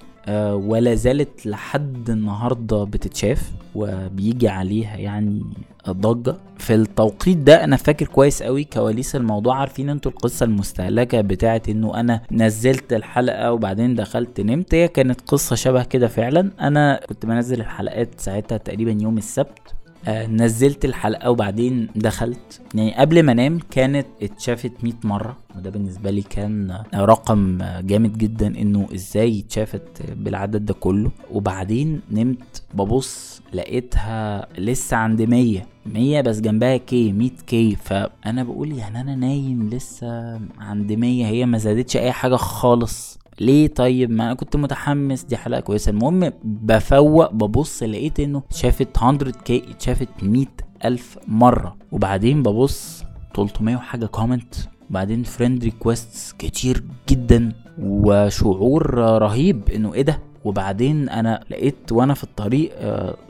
ولا 0.54 0.94
زالت 0.94 1.46
لحد 1.46 2.10
النهارده 2.10 2.84
بتتشاف 2.84 3.52
وبيجي 3.74 4.48
عليها 4.48 4.96
يعني 4.96 5.42
ضجة. 5.90 6.36
في 6.58 6.74
التوقيت 6.74 7.36
ده 7.36 7.64
أنا 7.64 7.76
فاكر 7.76 8.06
كويس 8.06 8.42
قوي 8.42 8.64
كواليس 8.64 9.16
الموضوع. 9.16 9.56
عارفين 9.56 9.88
أنتوا 9.88 10.10
القصة 10.12 10.44
المستهلكة 10.44 11.20
بتاعت 11.20 11.68
إنه 11.68 12.00
أنا 12.00 12.20
نزلت 12.32 12.92
الحلقة 12.92 13.52
وبعدين 13.52 13.94
دخلت 13.94 14.40
نمت؟ 14.40 14.74
هي 14.74 14.88
كانت 14.88 15.20
قصة 15.20 15.56
شبه 15.56 15.82
كده 15.84 16.08
فعلا. 16.08 16.50
أنا 16.60 17.00
كنت 17.08 17.26
بنزل 17.26 17.60
الحلقات 17.60 18.08
ساعتها 18.16 18.58
تقريبا 18.58 18.98
يوم 19.02 19.18
السبت. 19.18 19.58
آه 19.68 19.87
نزلت 20.08 20.84
الحلقة 20.84 21.30
وبعدين 21.30 21.88
دخلت. 21.96 22.60
يعني 22.74 22.94
قبل 22.94 23.22
ما 23.22 23.32
انام 23.32 23.58
كانت 23.70 24.06
اتشافت 24.22 24.72
100 24.82 24.92
مرة 25.04 25.36
وده 25.56 25.70
بالنسبة 25.70 26.10
لي 26.10 26.22
كان 26.22 26.82
رقم 26.94 27.58
جامد 27.80 28.18
جدا 28.18 28.46
انه 28.46 28.86
إزاي 28.94 29.40
اتشافت 29.40 30.02
بالعدد 30.12 30.64
ده 30.64 30.74
كله. 30.74 31.10
وبعدين 31.32 32.00
نمت 32.10 32.62
ببص 32.74 33.40
لقيتها 33.54 34.46
لسه 34.58 34.96
عند 34.96 35.22
100 35.22 35.62
100 35.86 36.20
بس 36.20 36.40
جنبها 36.40 36.76
K 36.76 37.12
100 37.12 37.30
K 37.46 37.74
فأنا 37.76 38.42
بقول 38.44 38.72
يعني 38.72 39.00
أنا 39.00 39.14
نايم 39.14 39.70
لسه 39.72 40.40
عند 40.58 40.92
100 40.92 41.26
هي 41.26 41.46
ما 41.46 41.58
زادتش 41.58 41.96
أي 41.96 42.12
حاجة 42.12 42.36
خالص. 42.36 43.17
ليه 43.40 43.66
طيب؟ 43.68 44.10
ما 44.10 44.24
أنا 44.24 44.34
كنت 44.34 44.56
متحمس 44.56 45.22
دي 45.24 45.36
حلقة 45.36 45.60
كويسة. 45.60 45.90
المهم 45.90 46.32
بفوق 46.44 47.32
ببص 47.32 47.82
لقيت 47.82 48.20
إنه 48.20 48.42
شافت 48.50 49.02
100 49.02 49.18
K 49.44 49.62
شافت 49.78 50.08
100 50.22 50.46
ألف 50.84 51.18
مرة. 51.28 51.76
وبعدين 51.92 52.42
ببص 52.42 53.04
300 53.36 53.76
وحاجة 53.76 54.06
comment 54.06 54.54
وبعدين 54.90 55.22
friend 55.22 55.64
requests 55.64 56.32
كتير 56.38 56.82
جدا 57.08 57.52
وشعور 57.82 58.94
رهيب 58.94 59.68
إنه 59.74 59.94
إيه 59.94 60.02
ده؟ 60.02 60.18
وبعدين 60.44 61.08
أنا 61.08 61.44
لقيت 61.50 61.92
وأنا 61.92 62.14
في 62.14 62.24
الطريق 62.24 62.70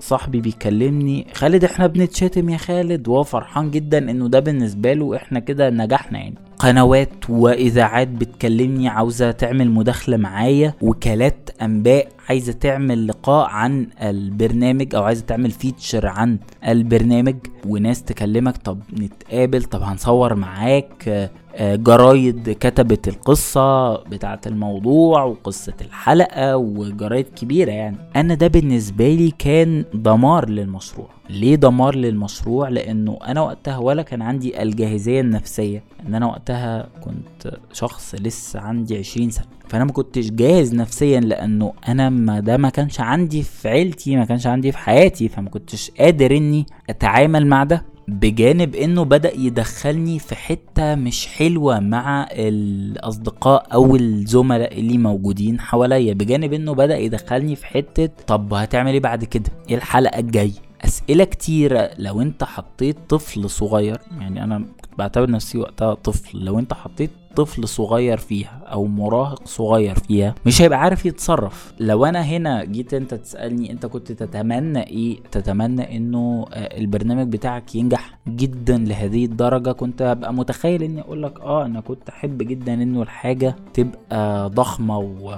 صاحبي 0.01 0.41
بيكلمني 0.41 1.27
خالد 1.35 1.65
إحنا 1.65 1.87
بنتشتم 1.87 2.49
يا 2.51 2.57
خالد. 2.57 3.09
وهو 3.09 3.23
فرحان 3.23 3.71
جدا 3.71 4.11
إنه 4.11 4.29
ده 4.29 4.41
بالنسبة 4.41 4.93
له 4.93 5.17
إحنا 5.17 5.39
كده 5.41 5.71
نجحنا 5.71 6.19
يعني. 6.19 6.35
قنوات 6.59 7.31
وإذاعات 7.31 8.09
بتكلمني 8.09 8.89
عاوزة 8.89 9.31
تعمل 9.31 9.71
مداخلة 9.71 10.17
معايا 10.17 10.75
وكالات 10.83 11.51
أنباء 11.63 12.09
عايزة 12.29 12.53
تعمل 12.53 13.07
لقاء 13.07 13.49
عن 13.49 13.87
البرنامج 14.03 14.95
أو 14.95 15.03
عايزة 15.05 15.25
تعمل 15.25 15.51
فيتشر 15.51 16.07
عن 16.07 16.39
البرنامج 16.69 17.37
وناس 17.67 18.03
تكلمك 18.03 18.57
طب 18.57 18.79
نتقابل 18.99 19.63
طب 19.65 19.83
هنصور 19.83 20.35
معاك 20.35 21.31
جرايد 21.61 22.57
كتبت 22.61 23.09
القصة 23.09 23.95
بتاعة 23.97 24.41
الموضوع 24.47 25.23
وقصة 25.25 25.73
الحلقة 25.81 26.57
وجرايد 26.57 27.27
كبيرة 27.37 27.71
يعني. 27.71 27.97
أنا 28.17 28.35
ده 28.35 28.47
بالنسبة 28.47 29.15
لي 29.15 29.31
كان 29.39 29.85
دمار 29.95 30.49
للمشروع. 30.49 31.09
ليه 31.31 31.55
دمار 31.55 31.95
للمشروع؟ 31.95 32.69
لأنه 32.69 33.19
أنا 33.27 33.41
وقتها 33.41 33.79
ولا 33.79 34.03
كان 34.03 34.23
عندي 34.23 34.63
الجاهزية 34.63 35.21
النفسية. 35.21 35.83
إن 36.07 36.15
أنا 36.15 36.27
وقتها 36.27 36.89
كنت 37.05 37.55
شخص 37.73 38.15
لسه 38.15 38.61
عندي 38.61 38.99
عشرين 38.99 39.31
سنة. 39.31 39.47
فأنا 39.69 39.85
ما 39.85 39.93
كنتش 39.93 40.31
جاهز 40.31 40.75
نفسيا 40.75 41.21
لأنه 41.21 41.73
أنا 41.89 42.09
ما 42.09 42.41
ده 42.41 42.57
ما 42.57 42.69
كانش 42.71 43.01
عندي 43.01 43.43
في 43.43 43.69
عيلتي 43.69 44.17
ما 44.17 44.25
كانش 44.25 44.47
عندي 44.47 44.73
في 44.73 44.79
حياتي. 44.79 45.29
فما 45.29 45.51
كنتش 45.51 45.91
قادر 45.99 46.37
إني 46.37 46.67
أتعامل 46.91 47.47
مع 47.47 47.65
ده 47.65 47.85
بجانب 48.09 48.75
إنه 48.75 49.05
بدأ 49.05 49.35
يدخلني 49.37 50.19
في 50.19 50.35
حتة 50.35 50.95
مش 50.95 51.27
حلوة 51.27 51.81
مع 51.81 52.29
الأصدقاء 52.33 53.67
أو 53.73 53.97
الزملاء 53.97 54.79
اللي 54.81 54.99
موجودين 54.99 55.61
حواليا. 55.61 56.15
بجانب 56.15 56.53
إنه 56.53 56.73
بدأ 56.75 56.99
يدخلني 56.99 57.57
في 57.57 57.67
حتة 57.67 58.11
طب 58.27 58.55
هتعمل 58.55 58.93
إيه 58.93 59.01
بعد 59.01 59.25
كده؟ 59.25 59.51
إيه 59.71 59.77
الحلقة 59.77 60.19
الجاية؟ 60.19 60.53
أسئلة 60.85 61.25
كتيرة. 61.25 61.91
لو 61.99 62.23
أنت 62.23 62.45
حطيت 62.45 62.97
طفل 63.09 63.51
صغير 63.51 63.99
يعني 64.21 64.45
أنا 64.45 64.59
كنت 64.59 64.99
بعتبر 64.99 65.31
نفسي 65.31 65.59
وقتها 65.59 65.95
طفل 65.95 66.39
لو 66.45 66.59
أنت 66.59 66.75
حطيت 66.75 67.11
طفل 67.39 67.69
صغير 67.69 68.19
فيها 68.19 68.63
أو 68.67 68.87
مراهق 68.87 69.43
صغير 69.49 69.95
فيها 69.99 70.35
مش 70.47 70.63
هيبقى 70.63 70.81
عارف 70.81 71.07
يتصرف. 71.07 71.73
لو 71.81 72.05
أنا 72.05 72.23
هنا 72.23 72.65
جيت 72.65 72.95
أنت 72.95 73.15
تسألني 73.15 73.73
أنت 73.73 73.87
كنت 73.87 74.13
تتمنى 74.13 74.87
إيه؟ 74.87 75.17
تتمنى 75.33 75.97
إنه 75.97 76.47
البرنامج 76.53 77.33
بتاعك 77.33 77.75
ينجح 77.75 78.19
جدا 78.29 78.79
لهذه 78.79 79.25
الدرجة. 79.25 79.73
كنت 79.73 80.03
ابقى 80.03 80.35
متخيل 80.35 80.83
إني 80.83 81.01
أقول 81.01 81.23
لك 81.23 81.41
آه 81.41 81.65
أنا 81.67 81.81
كنت 81.81 82.09
أحب 82.09 82.39
جدا 82.43 82.75
إنه 82.75 83.03
الحاجة 83.03 83.57
تبقى 83.75 84.49
ضخمة 84.51 84.99
و 84.99 85.35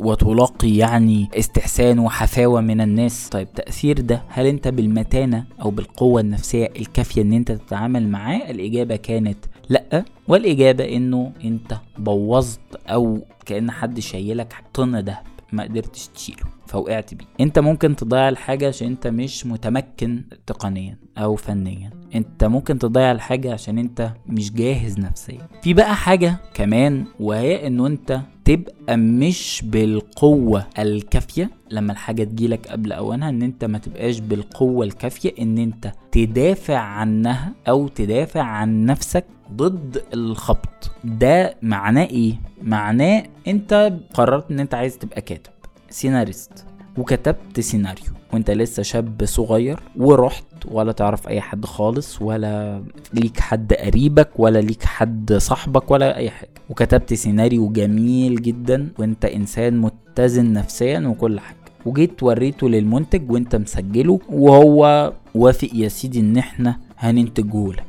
وتلاقي 0.00 0.76
يعني 0.76 1.28
استحسان 1.38 1.98
وحفاوة 1.98 2.60
من 2.60 2.80
الناس. 2.80 3.28
طيب 3.28 3.52
تأثير 3.52 4.00
ده 4.00 4.22
هل 4.28 4.46
أنت 4.46 4.68
بالمتانة 4.68 5.44
أو 5.62 5.70
بالقوة 5.70 6.20
النفسية 6.20 6.70
الكافية 6.78 7.22
إن 7.22 7.32
أنت 7.32 7.52
تتعامل 7.52 8.08
معاه؟ 8.08 8.50
الإجابة 8.50 8.96
كانت 8.96 9.38
لأ. 9.68 10.04
والإجابة 10.28 10.84
إنه 10.96 11.32
أنت 11.44 11.76
بوظت 11.98 12.60
أو 12.86 13.20
كأن 13.46 13.70
حد 13.70 14.00
شايلك 14.00 14.54
طن 14.74 15.04
دهب 15.04 15.22
ما 15.52 15.62
قدرتش 15.62 16.08
تشيله 16.08 16.44
فوقعت 16.66 17.14
بيه. 17.14 17.24
أنت 17.40 17.58
ممكن 17.58 17.96
تضيع 17.96 18.28
الحاجة 18.28 18.68
عشان 18.68 18.86
أنت 18.88 19.06
مش 19.06 19.46
متمكن 19.46 20.22
تقنيا 20.46 20.96
أو 21.18 21.36
فنيا. 21.36 21.90
أنت 22.14 22.44
ممكن 22.44 22.78
تضيع 22.78 23.12
الحاجة 23.12 23.52
عشان 23.52 23.78
أنت 23.78 24.12
مش 24.26 24.52
جاهز 24.52 24.98
نفسيا. 24.98 25.48
في 25.62 25.74
بقى 25.74 25.96
حاجة 25.96 26.36
كمان 26.54 27.04
وهي 27.20 27.66
إنه 27.66 27.86
أنت 27.86 28.20
تبقى 28.44 28.96
مش 28.96 29.62
بالقوة 29.64 30.66
الكافية. 30.78 31.50
لما 31.70 31.92
الحاجة 31.92 32.24
تجيلك 32.24 32.66
قبل 32.68 32.92
أوانها 32.92 33.28
إن 33.28 33.42
أنت 33.42 33.64
ما 33.64 33.78
تبقاش 33.78 34.18
بالقوة 34.20 34.84
الكافية 34.86 35.32
إن 35.40 35.58
أنت 35.58 35.92
تدافع 36.12 36.78
عنها 36.78 37.52
أو 37.68 37.88
تدافع 37.88 38.42
عن 38.42 38.86
نفسك 38.86 39.24
ضد 39.56 40.02
الخبط. 40.14 40.90
ده 41.04 41.54
معناه 41.62 42.04
إيه؟ 42.04 42.34
معناه 42.62 43.22
أنت 43.48 43.92
قررت 44.14 44.50
إن 44.50 44.60
أنت 44.60 44.74
عايز 44.74 44.98
تبقى 44.98 45.20
كاتب 45.20 45.52
سيناريست. 45.90 46.64
وكتبت 46.98 47.60
سيناريو. 47.60 48.04
وأنت 48.32 48.50
لسه 48.50 48.82
شاب 48.82 49.24
صغير 49.24 49.80
ورحت 49.96 50.44
ولا 50.70 50.92
تعرف 50.92 51.28
أي 51.28 51.40
حد 51.40 51.64
خالص 51.64 52.22
ولا 52.22 52.84
ليك 53.14 53.40
حد 53.40 53.72
قريبك 53.72 54.30
ولا 54.36 54.58
ليك 54.58 54.84
حد 54.84 55.32
صاحبك 55.32 55.90
ولا 55.90 56.16
أي 56.16 56.30
حاجة. 56.30 56.50
وكتبت 56.70 57.14
سيناريو 57.14 57.68
جميل 57.68 58.42
جدا. 58.42 58.88
وأنت 58.98 59.24
إنسان 59.24 59.78
متزن 59.80 60.52
نفسيا 60.52 61.00
وكل 61.00 61.40
حاجة. 61.40 61.56
وجيت 61.86 62.22
وريته 62.22 62.68
للمنتج 62.68 63.30
وأنت 63.30 63.56
مسجله 63.56 64.20
وهو 64.28 65.12
وافق 65.34 65.68
يا 65.74 65.88
سيدي 65.88 66.20
إن 66.20 66.36
إحنا 66.36 66.78
هننتجه 66.98 67.72
لك 67.72 67.84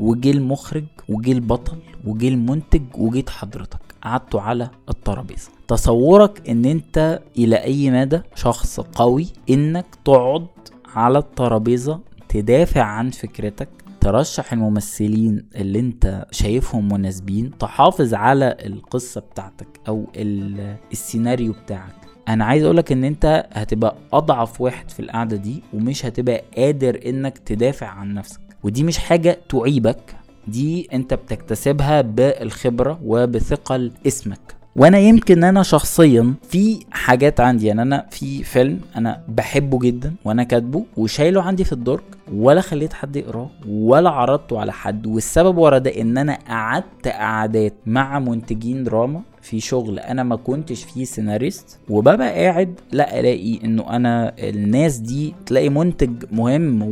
وجه 0.00 0.30
المخرج 0.30 0.84
وجه 1.08 1.32
البطل 1.32 1.76
وجه 2.04 2.28
المنتج 2.28 2.82
وجيت 2.94 3.30
حضرتك. 3.30 3.78
قعدتوا 4.02 4.40
على 4.40 4.70
الترابيزة. 4.88 5.50
تصورك 5.68 6.48
إن 6.48 6.64
أنت 6.64 7.20
إلى 7.38 7.56
أي 7.56 7.90
مدى 7.90 8.20
شخص 8.34 8.80
قوي 8.80 9.26
إنك 9.50 9.86
تقعد 10.04 10.46
على 10.94 11.18
الترابيزة 11.18 12.00
تدافع 12.28 12.82
عن 12.82 13.10
فكرتك 13.10 13.68
ترشح 14.00 14.52
الممثلين 14.52 15.44
اللي 15.56 15.78
أنت 15.80 16.26
شايفهم 16.30 16.88
مناسبين 16.92 17.58
تحافظ 17.58 18.14
على 18.14 18.56
القصة 18.66 19.20
بتاعتك 19.20 19.80
أو 19.88 20.06
السيناريو 20.92 21.52
بتاعك. 21.52 21.94
أنا 22.28 22.44
عايز 22.44 22.64
أقولك 22.64 22.92
إن 22.92 23.04
أنت 23.04 23.46
هتبقى 23.52 23.96
أضعف 24.12 24.60
واحد 24.60 24.90
في 24.90 25.00
القعدة 25.00 25.36
دي 25.36 25.62
ومش 25.74 26.06
هتبقى 26.06 26.42
قادر 26.56 27.00
إنك 27.06 27.38
تدافع 27.38 27.86
عن 27.86 28.14
نفسك. 28.14 28.40
ودي 28.62 28.84
مش 28.84 28.98
حاجة 28.98 29.38
تعيبك 29.48 30.14
دي 30.50 30.88
انت 30.92 31.14
بتكتسبها 31.14 32.00
بالخبرة 32.00 32.98
وبثقل 33.04 33.92
اسمك 34.06 34.38
وأنا 34.76 34.98
يمكن 34.98 35.44
أنا 35.44 35.62
شخصيا 35.62 36.34
في 36.50 36.80
حاجات 36.90 37.40
عندي 37.40 37.66
يعني 37.66 37.82
أنا 37.82 38.06
في 38.10 38.44
فيلم 38.44 38.80
أنا 38.96 39.20
بحبه 39.28 39.78
جدا 39.78 40.14
وأنا 40.24 40.42
كاتبه 40.42 40.84
وشايله 40.96 41.42
عندي 41.42 41.64
في 41.64 41.72
الدرج 41.72 42.00
ولا 42.34 42.60
خليت 42.60 42.92
حد 42.92 43.16
يقراه 43.16 43.50
ولا 43.68 44.10
عرضته 44.10 44.60
على 44.60 44.72
حد 44.72 45.06
والسبب 45.06 45.58
ورا 45.58 45.78
ده 45.78 46.00
ان 46.00 46.18
أنا 46.18 46.38
قعدت 46.48 47.08
قعدات 47.08 47.74
مع 47.86 48.18
منتجين 48.18 48.84
دراما 48.84 49.20
في 49.48 49.60
شغل 49.60 49.98
أنا 49.98 50.22
ما 50.22 50.36
كنتش 50.36 50.84
فيه 50.84 51.04
سيناريست 51.04 51.78
وببقى 51.90 52.44
قاعد 52.44 52.80
لا 52.92 53.20
ألاقي 53.20 53.64
إنه 53.64 53.90
أنا 53.96 54.32
الناس 54.38 54.96
دي 54.96 55.34
تلاقي 55.46 55.68
منتج 55.68 56.24
مهم 56.32 56.82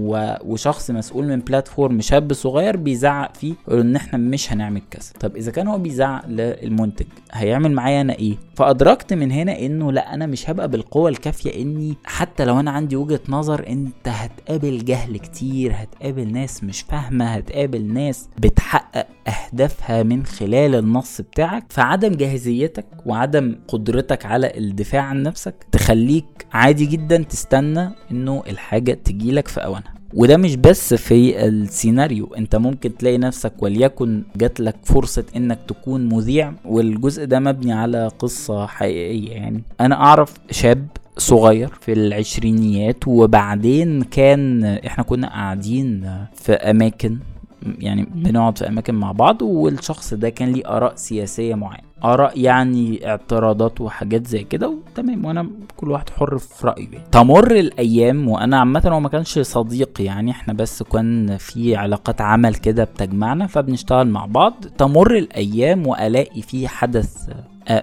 وشخص 0.44 0.90
مسؤول 0.90 1.26
من 1.28 1.40
بلاتفورم 1.40 2.00
شاب 2.00 2.32
صغير 2.32 2.76
بيزعق 2.76 3.36
فيه 3.36 3.54
إن 3.70 3.96
إحنا 3.96 4.18
مش 4.18 4.52
هنعمل 4.52 4.82
كذا. 4.90 5.12
طب 5.20 5.36
إذا 5.36 5.50
كان 5.50 5.68
هو 5.68 5.78
بيزعق 5.78 6.26
للمنتج 6.28 7.06
هيعمل 7.32 7.72
معايا 7.72 8.00
أنا 8.00 8.12
إيه؟ 8.12 8.34
فأدركت 8.56 9.12
من 9.14 9.30
هنا 9.32 9.58
إنه 9.58 9.92
لا 9.92 10.14
أنا 10.14 10.26
مش 10.26 10.50
هبقى 10.50 10.68
بالقوة 10.68 11.08
الكافية 11.08 11.62
إني 11.62 11.94
حتى 12.04 12.44
لو 12.44 12.60
أنا 12.60 12.70
عندي 12.70 12.96
وجهة 12.96 13.20
نظر 13.28 13.66
أنت 13.68 14.08
هتقابل 14.08 14.84
جهل 14.84 15.16
كتير 15.16 15.72
هتقابل 15.74 16.32
ناس 16.32 16.64
مش 16.64 16.80
فاهمة 16.82 17.24
هتقابل 17.24 17.84
ناس 17.92 18.28
بتحقق 18.38 19.06
أهدافها 19.28 20.02
من 20.02 20.24
خلال 20.26 20.74
النص 20.74 21.20
بتاعك. 21.20 21.64
فعدم 21.68 22.12
جاهزيتك 22.46 22.86
وعدم 23.06 23.56
قدرتك 23.68 24.26
على 24.26 24.52
الدفاع 24.58 25.02
عن 25.02 25.22
نفسك 25.22 25.54
تخليك 25.72 26.46
عادي 26.52 26.86
جدا 26.86 27.16
تستنى 27.22 27.90
إنه 28.10 28.42
الحاجة 28.50 28.92
تجيلك 29.04 29.48
في 29.48 29.64
أوانها. 29.64 29.94
وده 30.14 30.36
مش 30.36 30.56
بس 30.56 30.94
في 30.94 31.46
السيناريو. 31.46 32.26
أنت 32.34 32.56
ممكن 32.56 32.96
تلاقي 32.96 33.18
نفسك 33.18 33.62
وليكن 33.62 34.22
جات 34.36 34.60
لك 34.60 34.76
فرصة 34.84 35.24
إنك 35.36 35.58
تكون 35.68 36.08
مذيع 36.08 36.52
والجزء 36.64 37.24
ده 37.24 37.40
مبني 37.40 37.72
على 37.72 38.08
قصة 38.18 38.66
حقيقية 38.66 39.30
يعني. 39.32 39.62
أنا 39.80 39.94
أعرف 39.94 40.34
شاب 40.50 40.86
صغير 41.18 41.68
في 41.80 41.92
العشرينيات 41.92 43.08
وبعدين 43.08 44.02
كان 44.02 44.64
إحنا 44.64 45.04
كنا 45.04 45.28
قاعدين 45.28 46.10
في 46.34 46.52
أماكن 46.52 47.18
يعني 47.78 48.06
بنقعد 48.14 48.58
في 48.58 48.68
أماكن 48.68 48.94
مع 48.94 49.12
بعض 49.12 49.42
والشخص 49.42 50.14
ده 50.14 50.28
كان 50.28 50.52
ليه 50.52 50.76
آراء 50.76 50.92
سياسية 50.96 51.54
معينة. 51.54 51.86
آراء 52.14 52.40
يعني 52.40 53.08
اعتراضات 53.10 53.80
وحاجات 53.80 54.26
زي 54.26 54.44
كده 54.44 54.68
وتمام 54.68 55.24
وأنا 55.24 55.50
كل 55.76 55.90
واحد 55.90 56.10
حر 56.10 56.38
في 56.38 56.66
رأيه 56.66 56.88
يعني. 56.92 57.04
تمر 57.12 57.50
الأيام 57.56 58.28
وأنا 58.28 58.58
عامة 58.58 58.82
هو 58.86 59.00
ما 59.00 59.08
كانش 59.08 59.38
صديق 59.38 59.90
يعني 60.00 60.30
إحنا 60.30 60.54
بس 60.54 60.82
كان 60.82 61.36
في 61.36 61.76
علاقات 61.76 62.20
عمل 62.20 62.54
كده 62.54 62.84
بتجمعنا 62.84 63.46
فبنشتغل 63.46 64.08
مع 64.08 64.26
بعض 64.26 64.54
تمر 64.78 65.16
الأيام 65.16 65.86
وألاقي 65.86 66.42
في 66.42 66.68
حدث 66.68 67.28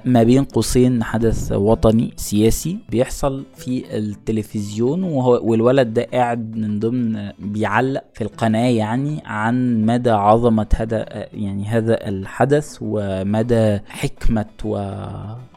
ما 0.06 0.24
بين 0.24 0.43
قوسين 0.43 1.04
حدث 1.04 1.52
وطني 1.52 2.13
سياسي 2.15 2.78
بيحصل 2.89 3.46
في 3.56 3.98
التلفزيون 3.98 5.04
وهو 5.04 5.39
والولد 5.43 5.93
ده 5.93 6.08
قاعد 6.13 6.56
من 6.56 6.80
ضمن 6.80 7.32
بيعلق 7.39 8.04
في 8.13 8.24
القناة 8.24 8.69
يعني 8.69 9.22
عن 9.26 9.86
مدى 9.86 10.10
عظمة 10.12 10.67
هذا 10.76 11.06
يعني 11.34 11.65
هذا 11.65 12.08
الحدث 12.10 12.78
ومدى 12.82 13.80
حكمة 13.88 14.46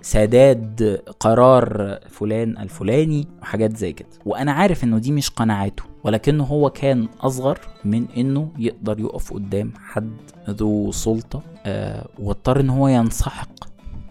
وسداد 0.00 1.00
قرار 1.20 1.98
فلان 2.08 2.58
الفلاني 2.58 3.28
وحاجات 3.42 3.76
زي 3.76 3.92
كده. 3.92 4.08
وأنا 4.26 4.52
عارف 4.52 4.84
إنه 4.84 4.98
دي 4.98 5.12
مش 5.12 5.30
قناعاته 5.30 5.82
ولكنه 6.04 6.44
هو 6.44 6.70
كان 6.70 7.08
أصغر 7.20 7.58
من 7.84 8.06
إنه 8.16 8.48
يقدر 8.58 9.00
يقف 9.00 9.32
قدام 9.32 9.72
حد 9.88 10.10
ذو 10.50 10.92
سلطة 10.92 11.42
آه 11.66 12.06
واضطر 12.18 12.60
إن 12.60 12.70
هو 12.70 12.88
ينسحق 12.88 13.48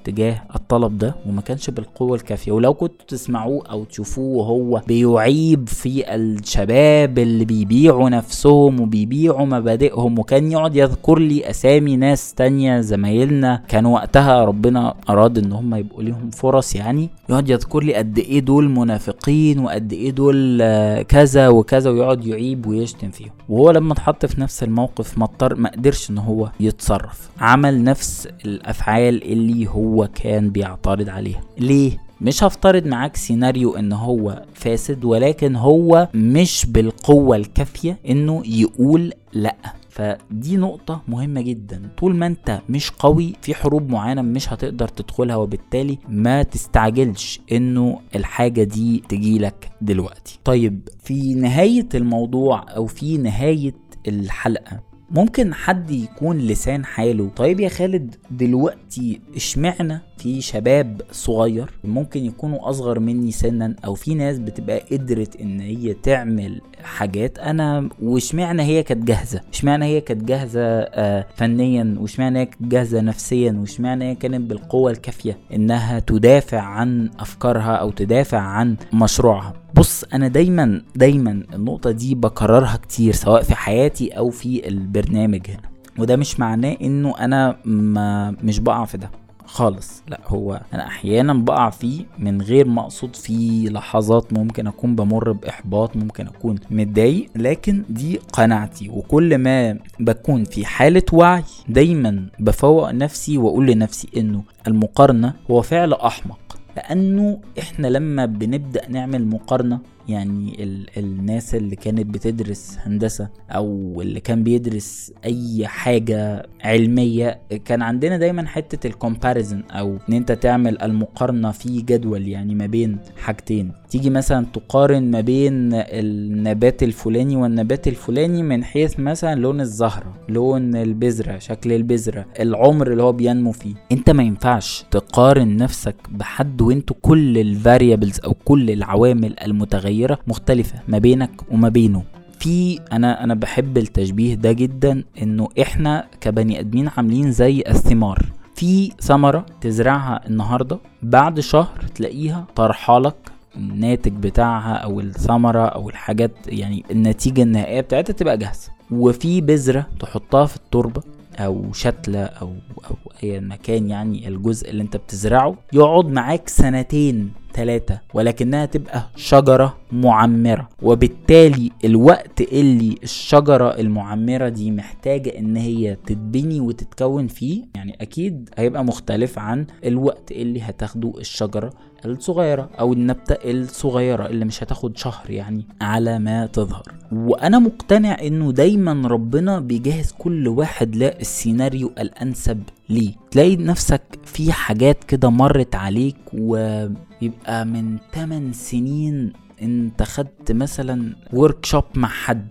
تجاه 0.05 0.41
الطلب 0.55 0.97
ده 0.97 1.15
وما 1.25 1.41
كانش 1.41 1.69
بالقوة 1.69 2.15
الكافية. 2.15 2.51
ولو 2.51 2.73
كنتوا 2.73 3.05
تسمعوه 3.07 3.63
أو 3.71 3.83
تشوفوه 3.83 4.37
وهو 4.37 4.81
بيعيب 4.87 5.69
في 5.69 6.15
الشباب 6.15 7.19
اللي 7.19 7.45
بيبيعوا 7.45 8.09
نفسهم 8.09 8.81
وبيبيعوا 8.81 9.45
مبادئهم 9.45 10.19
وكان 10.19 10.51
يقعد 10.51 10.75
يذكر 10.75 11.19
لي 11.19 11.49
أسامي 11.49 11.95
ناس 11.95 12.33
تانية 12.33 12.81
زمايلنا 12.81 13.61
كانوا 13.67 13.93
وقتها 13.93 14.45
ربنا 14.45 14.93
أراد 15.09 15.37
إن 15.37 15.51
هم 15.51 15.75
يبقوا 15.75 16.03
ليهم 16.03 16.29
فرص 16.29 16.75
يعني 16.75 17.09
يقعد 17.29 17.49
يذكر 17.49 17.83
لي 17.83 17.93
قد 17.93 18.19
إيه 18.19 18.39
دول 18.39 18.69
منافقين 18.69 19.59
وقد 19.59 19.93
إيه 19.93 20.11
دول 20.11 20.63
كذا 21.03 21.47
وكذا 21.47 21.89
ويقعد 21.89 22.25
يعيب 22.25 22.65
ويشتم 22.65 23.09
فيهم. 23.09 23.31
وهو 23.49 23.71
لما 23.71 23.93
اتحط 23.93 24.25
في 24.25 24.41
نفس 24.41 24.63
الموقف 24.63 25.17
ما 25.17 25.27
ما 25.41 25.69
قدرش 25.69 26.09
إن 26.09 26.17
هو 26.17 26.49
يتصرف. 26.59 27.29
عمل 27.39 27.83
نفس 27.83 28.27
الأفعال 28.45 29.23
اللي 29.23 29.67
هو 29.67 29.94
هو 29.95 30.09
كان 30.15 30.49
بيعترض 30.49 31.09
عليها. 31.09 31.41
ليه؟ 31.57 31.97
مش 32.21 32.43
هفترض 32.43 32.87
معاك 32.87 33.15
سيناريو 33.15 33.75
إن 33.75 33.93
هو 33.93 34.43
فاسد 34.53 35.05
ولكن 35.05 35.55
هو 35.55 36.07
مش 36.13 36.65
بالقوة 36.69 37.35
الكافية 37.35 37.97
إنه 38.09 38.43
يقول 38.45 39.13
لأ. 39.33 39.55
فدي 39.89 40.57
نقطة 40.57 41.01
مهمة 41.07 41.41
جدا. 41.41 41.81
طول 41.97 42.15
ما 42.15 42.27
أنت 42.27 42.61
مش 42.69 42.91
قوي 42.91 43.33
في 43.41 43.53
حروب 43.55 43.89
معينة 43.89 44.21
مش 44.21 44.53
هتقدر 44.53 44.87
تدخلها 44.87 45.35
وبالتالي 45.35 45.97
ما 46.09 46.43
تستعجلش 46.43 47.39
إنه 47.51 47.99
الحاجة 48.15 48.63
دي 48.63 49.03
تجيلك 49.09 49.69
دلوقتي. 49.81 50.39
طيب 50.45 50.89
في 51.03 51.33
نهاية 51.33 51.89
الموضوع 51.95 52.65
أو 52.75 52.85
في 52.85 53.17
نهاية 53.17 53.75
الحلقة 54.07 54.79
ممكن 55.11 55.53
حد 55.53 55.91
يكون 55.91 56.37
لسان 56.37 56.85
حاله. 56.85 57.29
طيب 57.35 57.59
يا 57.59 57.69
خالد 57.69 58.15
دلوقتي 58.31 59.21
اشمعنا 59.35 60.01
في 60.17 60.41
شباب 60.41 61.01
صغير 61.11 61.69
ممكن 61.83 62.25
يكونوا 62.25 62.69
أصغر 62.69 62.99
مني 62.99 63.31
سنا 63.31 63.75
أو 63.85 63.93
في 63.95 64.13
ناس 64.15 64.39
بتبقى 64.39 64.79
قدرت 64.91 65.35
إن 65.41 65.59
هي 65.59 65.93
تعمل 65.93 66.61
حاجات 66.83 67.39
أنا 67.39 67.89
واشمعنى 68.01 68.61
هي 68.63 68.83
كانت 68.83 69.03
جاهزة؟ 69.07 69.41
اشمعنى 69.53 69.85
هي 69.85 70.01
كانت 70.01 70.23
جاهزة 70.23 70.61
آه 70.61 71.25
فنيا؟ 71.35 71.95
واشمعنى 71.99 72.39
هي 72.39 72.45
كانت 72.45 72.63
جاهزة 72.71 73.01
نفسيا؟ 73.01 73.51
واشمعنى 73.59 74.05
هي 74.05 74.15
كانت 74.15 74.49
بالقوة 74.49 74.91
الكافية 74.91 75.37
إنها 75.53 75.99
تدافع 75.99 76.59
عن 76.61 77.09
أفكارها 77.19 77.75
أو 77.75 77.91
تدافع 77.91 78.39
عن 78.39 78.75
مشروعها؟ 78.93 79.53
بص 79.75 80.03
أنا 80.13 80.27
دايما 80.27 80.81
دايما 80.95 81.43
النقطة 81.53 81.91
دي 81.91 82.15
بكررها 82.15 82.77
كتير 82.77 83.13
سواء 83.13 83.43
في 83.43 83.55
حياتي 83.55 84.09
أو 84.09 84.29
في 84.29 84.67
البرنامج 84.67 85.41
هنا. 85.49 85.69
وده 85.99 86.15
مش 86.15 86.39
معناه 86.39 86.77
إنه 86.81 87.19
أنا 87.19 87.57
ما 87.65 88.31
مش 88.31 88.59
بقع 88.59 88.85
في 88.85 88.97
ده 88.97 89.11
خالص. 89.45 90.03
لا 90.07 90.19
هو 90.27 90.61
أنا 90.73 90.87
أحيانا 90.87 91.33
بقع 91.33 91.69
فيه 91.69 92.05
من 92.19 92.41
غير 92.41 92.67
ما 92.67 92.81
أقصد 92.81 93.15
في 93.15 93.69
لحظات 93.69 94.33
ممكن 94.33 94.67
أكون 94.67 94.95
بمر 94.95 95.31
بإحباط 95.31 95.95
ممكن 95.95 96.27
أكون 96.27 96.55
متضايق 96.71 97.29
لكن 97.35 97.83
دي 97.89 98.17
قناعتي. 98.33 98.89
وكل 98.89 99.37
ما 99.37 99.79
بكون 99.99 100.43
في 100.43 100.65
حالة 100.65 101.03
وعي 101.13 101.43
دايما 101.69 102.25
بفوق 102.39 102.91
نفسي 102.91 103.37
وأقول 103.37 103.65
لنفسي 103.67 104.07
إنه 104.17 104.43
المقارنة 104.67 105.33
هو 105.51 105.61
فعل 105.61 105.93
أحمق. 105.93 106.39
لأنه 106.75 107.39
إحنا 107.59 107.87
لما 107.87 108.25
بنبدأ 108.25 108.89
نعمل 108.89 109.27
مقارنة 109.27 109.79
يعني 110.09 110.63
ال 110.63 110.89
الناس 110.97 111.55
اللي 111.55 111.75
كانت 111.75 112.05
بتدرس 112.05 112.77
هندسة 112.81 113.29
أو 113.51 114.01
اللي 114.01 114.19
كان 114.19 114.43
بيدرس 114.43 115.13
أي 115.25 115.67
حاجة 115.67 116.47
علمية 116.63 117.39
كان 117.65 117.81
عندنا 117.81 118.17
دايما 118.17 118.47
حتة 118.47 118.87
ال 118.87 118.94
comparison 118.94 119.63
أو 119.71 119.97
إن 120.09 120.13
أنت 120.13 120.31
تعمل 120.31 120.81
المقارنة 120.81 121.51
في 121.51 121.81
جدول 121.81 122.27
يعني 122.27 122.55
ما 122.55 122.65
بين 122.65 122.97
حاجتين. 123.17 123.71
تيجي 123.89 124.09
مثلا 124.09 124.45
تقارن 124.53 125.11
ما 125.11 125.21
بين 125.21 125.69
النبات 125.73 126.83
الفلاني 126.83 127.35
والنبات 127.35 127.87
الفلاني 127.87 128.43
من 128.43 128.63
حيث 128.63 128.99
مثلا 128.99 129.39
لون 129.39 129.61
الزهرة 129.61 130.13
لون 130.29 130.75
البذرة 130.75 131.37
شكل 131.37 131.71
البذرة 131.71 132.25
العمر 132.39 132.91
اللي 132.91 133.03
هو 133.03 133.11
بينمو 133.11 133.51
فيه. 133.51 133.73
أنت 133.91 134.09
ما 134.09 134.23
ينفعش 134.23 134.85
تقارن 134.91 135.57
نفسك 135.57 135.95
بحد 136.11 136.61
وأنتوا 136.61 136.95
كل 137.01 137.37
ال 137.37 137.45
variables 137.45 138.19
أو 138.25 138.33
كل 138.45 138.71
العوامل 138.71 139.35
المتغيرة 139.39 139.94
مختلفة 140.27 140.79
ما 140.87 140.97
بينك 140.97 141.31
وما 141.51 141.69
بينه. 141.69 142.03
في 142.39 142.79
أنا 142.91 143.23
أنا 143.23 143.33
بحب 143.33 143.77
التشبيه 143.77 144.35
ده 144.35 144.51
جدا 144.51 145.03
إنه 145.21 145.49
إحنا 145.61 146.07
كبني 146.21 146.59
آدمين 146.59 146.89
عاملين 146.97 147.31
زي 147.31 147.63
الثمار. 147.67 148.25
في 148.55 148.91
ثمرة 149.01 149.45
تزرعها 149.61 150.27
النهاردة 150.27 150.77
بعد 151.03 151.39
شهر 151.39 151.85
تلاقيها 151.95 152.45
طرحالك 152.55 153.15
الناتج 153.57 154.11
بتاعها 154.11 154.73
أو 154.73 154.99
الثمرة 154.99 155.65
أو 155.65 155.89
الحاجات 155.89 156.31
يعني 156.47 156.83
النتيجة 156.91 157.43
النهائية 157.43 157.81
بتاعتها 157.81 158.13
تبقى 158.13 158.37
جاهزة. 158.37 158.69
وفي 158.91 159.41
بذرة 159.41 159.87
تحطها 159.99 160.45
في 160.45 160.55
التربة 160.55 161.01
أو 161.39 161.73
شتلة 161.73 162.23
أو 162.23 162.53
أو 162.89 162.95
اي 163.23 163.39
مكان 163.39 163.89
يعني 163.89 164.27
الجزء 164.27 164.69
اللي 164.69 164.83
أنت 164.83 164.97
بتزرعه 164.97 165.55
يقعد 165.73 166.05
معاك 166.05 166.49
سنتين. 166.49 167.31
ثلاثة 167.55 167.99
ولكنها 168.13 168.65
تبقى 168.65 169.07
شجرة 169.15 169.77
معمرة. 169.91 170.69
وبالتالي 170.81 171.71
الوقت 171.85 172.41
اللي 172.41 172.95
الشجرة 173.03 173.69
المعمرة 173.79 174.49
دي 174.49 174.71
محتاجة 174.71 175.29
إن 175.39 175.55
هي 175.57 175.97
تتبني 176.05 176.59
وتتكون 176.59 177.27
فيه 177.27 177.63
يعني 177.75 177.97
أكيد 178.01 178.49
هيبقى 178.57 178.83
مختلف 178.83 179.39
عن 179.39 179.65
الوقت 179.85 180.31
اللي 180.31 180.61
هتاخده 180.61 181.13
الشجرة 181.19 181.73
الصغيرة 182.05 182.69
أو 182.79 182.93
النبتة 182.93 183.35
الصغيرة 183.51 184.25
اللي 184.27 184.45
مش 184.45 184.63
هتاخد 184.63 184.97
شهر 184.97 185.29
يعني 185.31 185.65
على 185.81 186.19
ما 186.19 186.45
تظهر. 186.45 186.83
وأنا 187.11 187.59
مقتنع 187.59 188.17
إنه 188.21 188.51
دايما 188.51 189.07
ربنا 189.07 189.59
بيجهز 189.59 190.11
كل 190.17 190.47
واحد 190.47 190.95
للسيناريو 190.95 191.91
الأنسب 191.99 192.63
ليه؟ 192.89 193.13
تلاقي 193.31 193.55
نفسك 193.55 194.01
في 194.23 194.51
حاجات 194.51 195.03
كده 195.03 195.29
مرت 195.29 195.75
عليك 195.75 196.15
ويبقى 196.33 197.65
من 197.65 197.97
8 198.13 198.51
سنين 198.53 199.33
انت 199.61 200.03
خدت 200.03 200.51
مثلا 200.51 201.15
workshop 201.33 201.83
مع 201.95 202.07
حد 202.07 202.47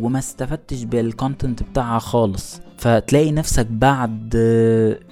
وما 0.00 0.18
استفدتش 0.18 0.82
بال 0.84 1.01
content 1.01 1.62
بتاعها 1.62 1.98
خالص. 1.98 2.60
فتلاقي 2.78 3.32
نفسك 3.32 3.66
بعد 3.66 4.30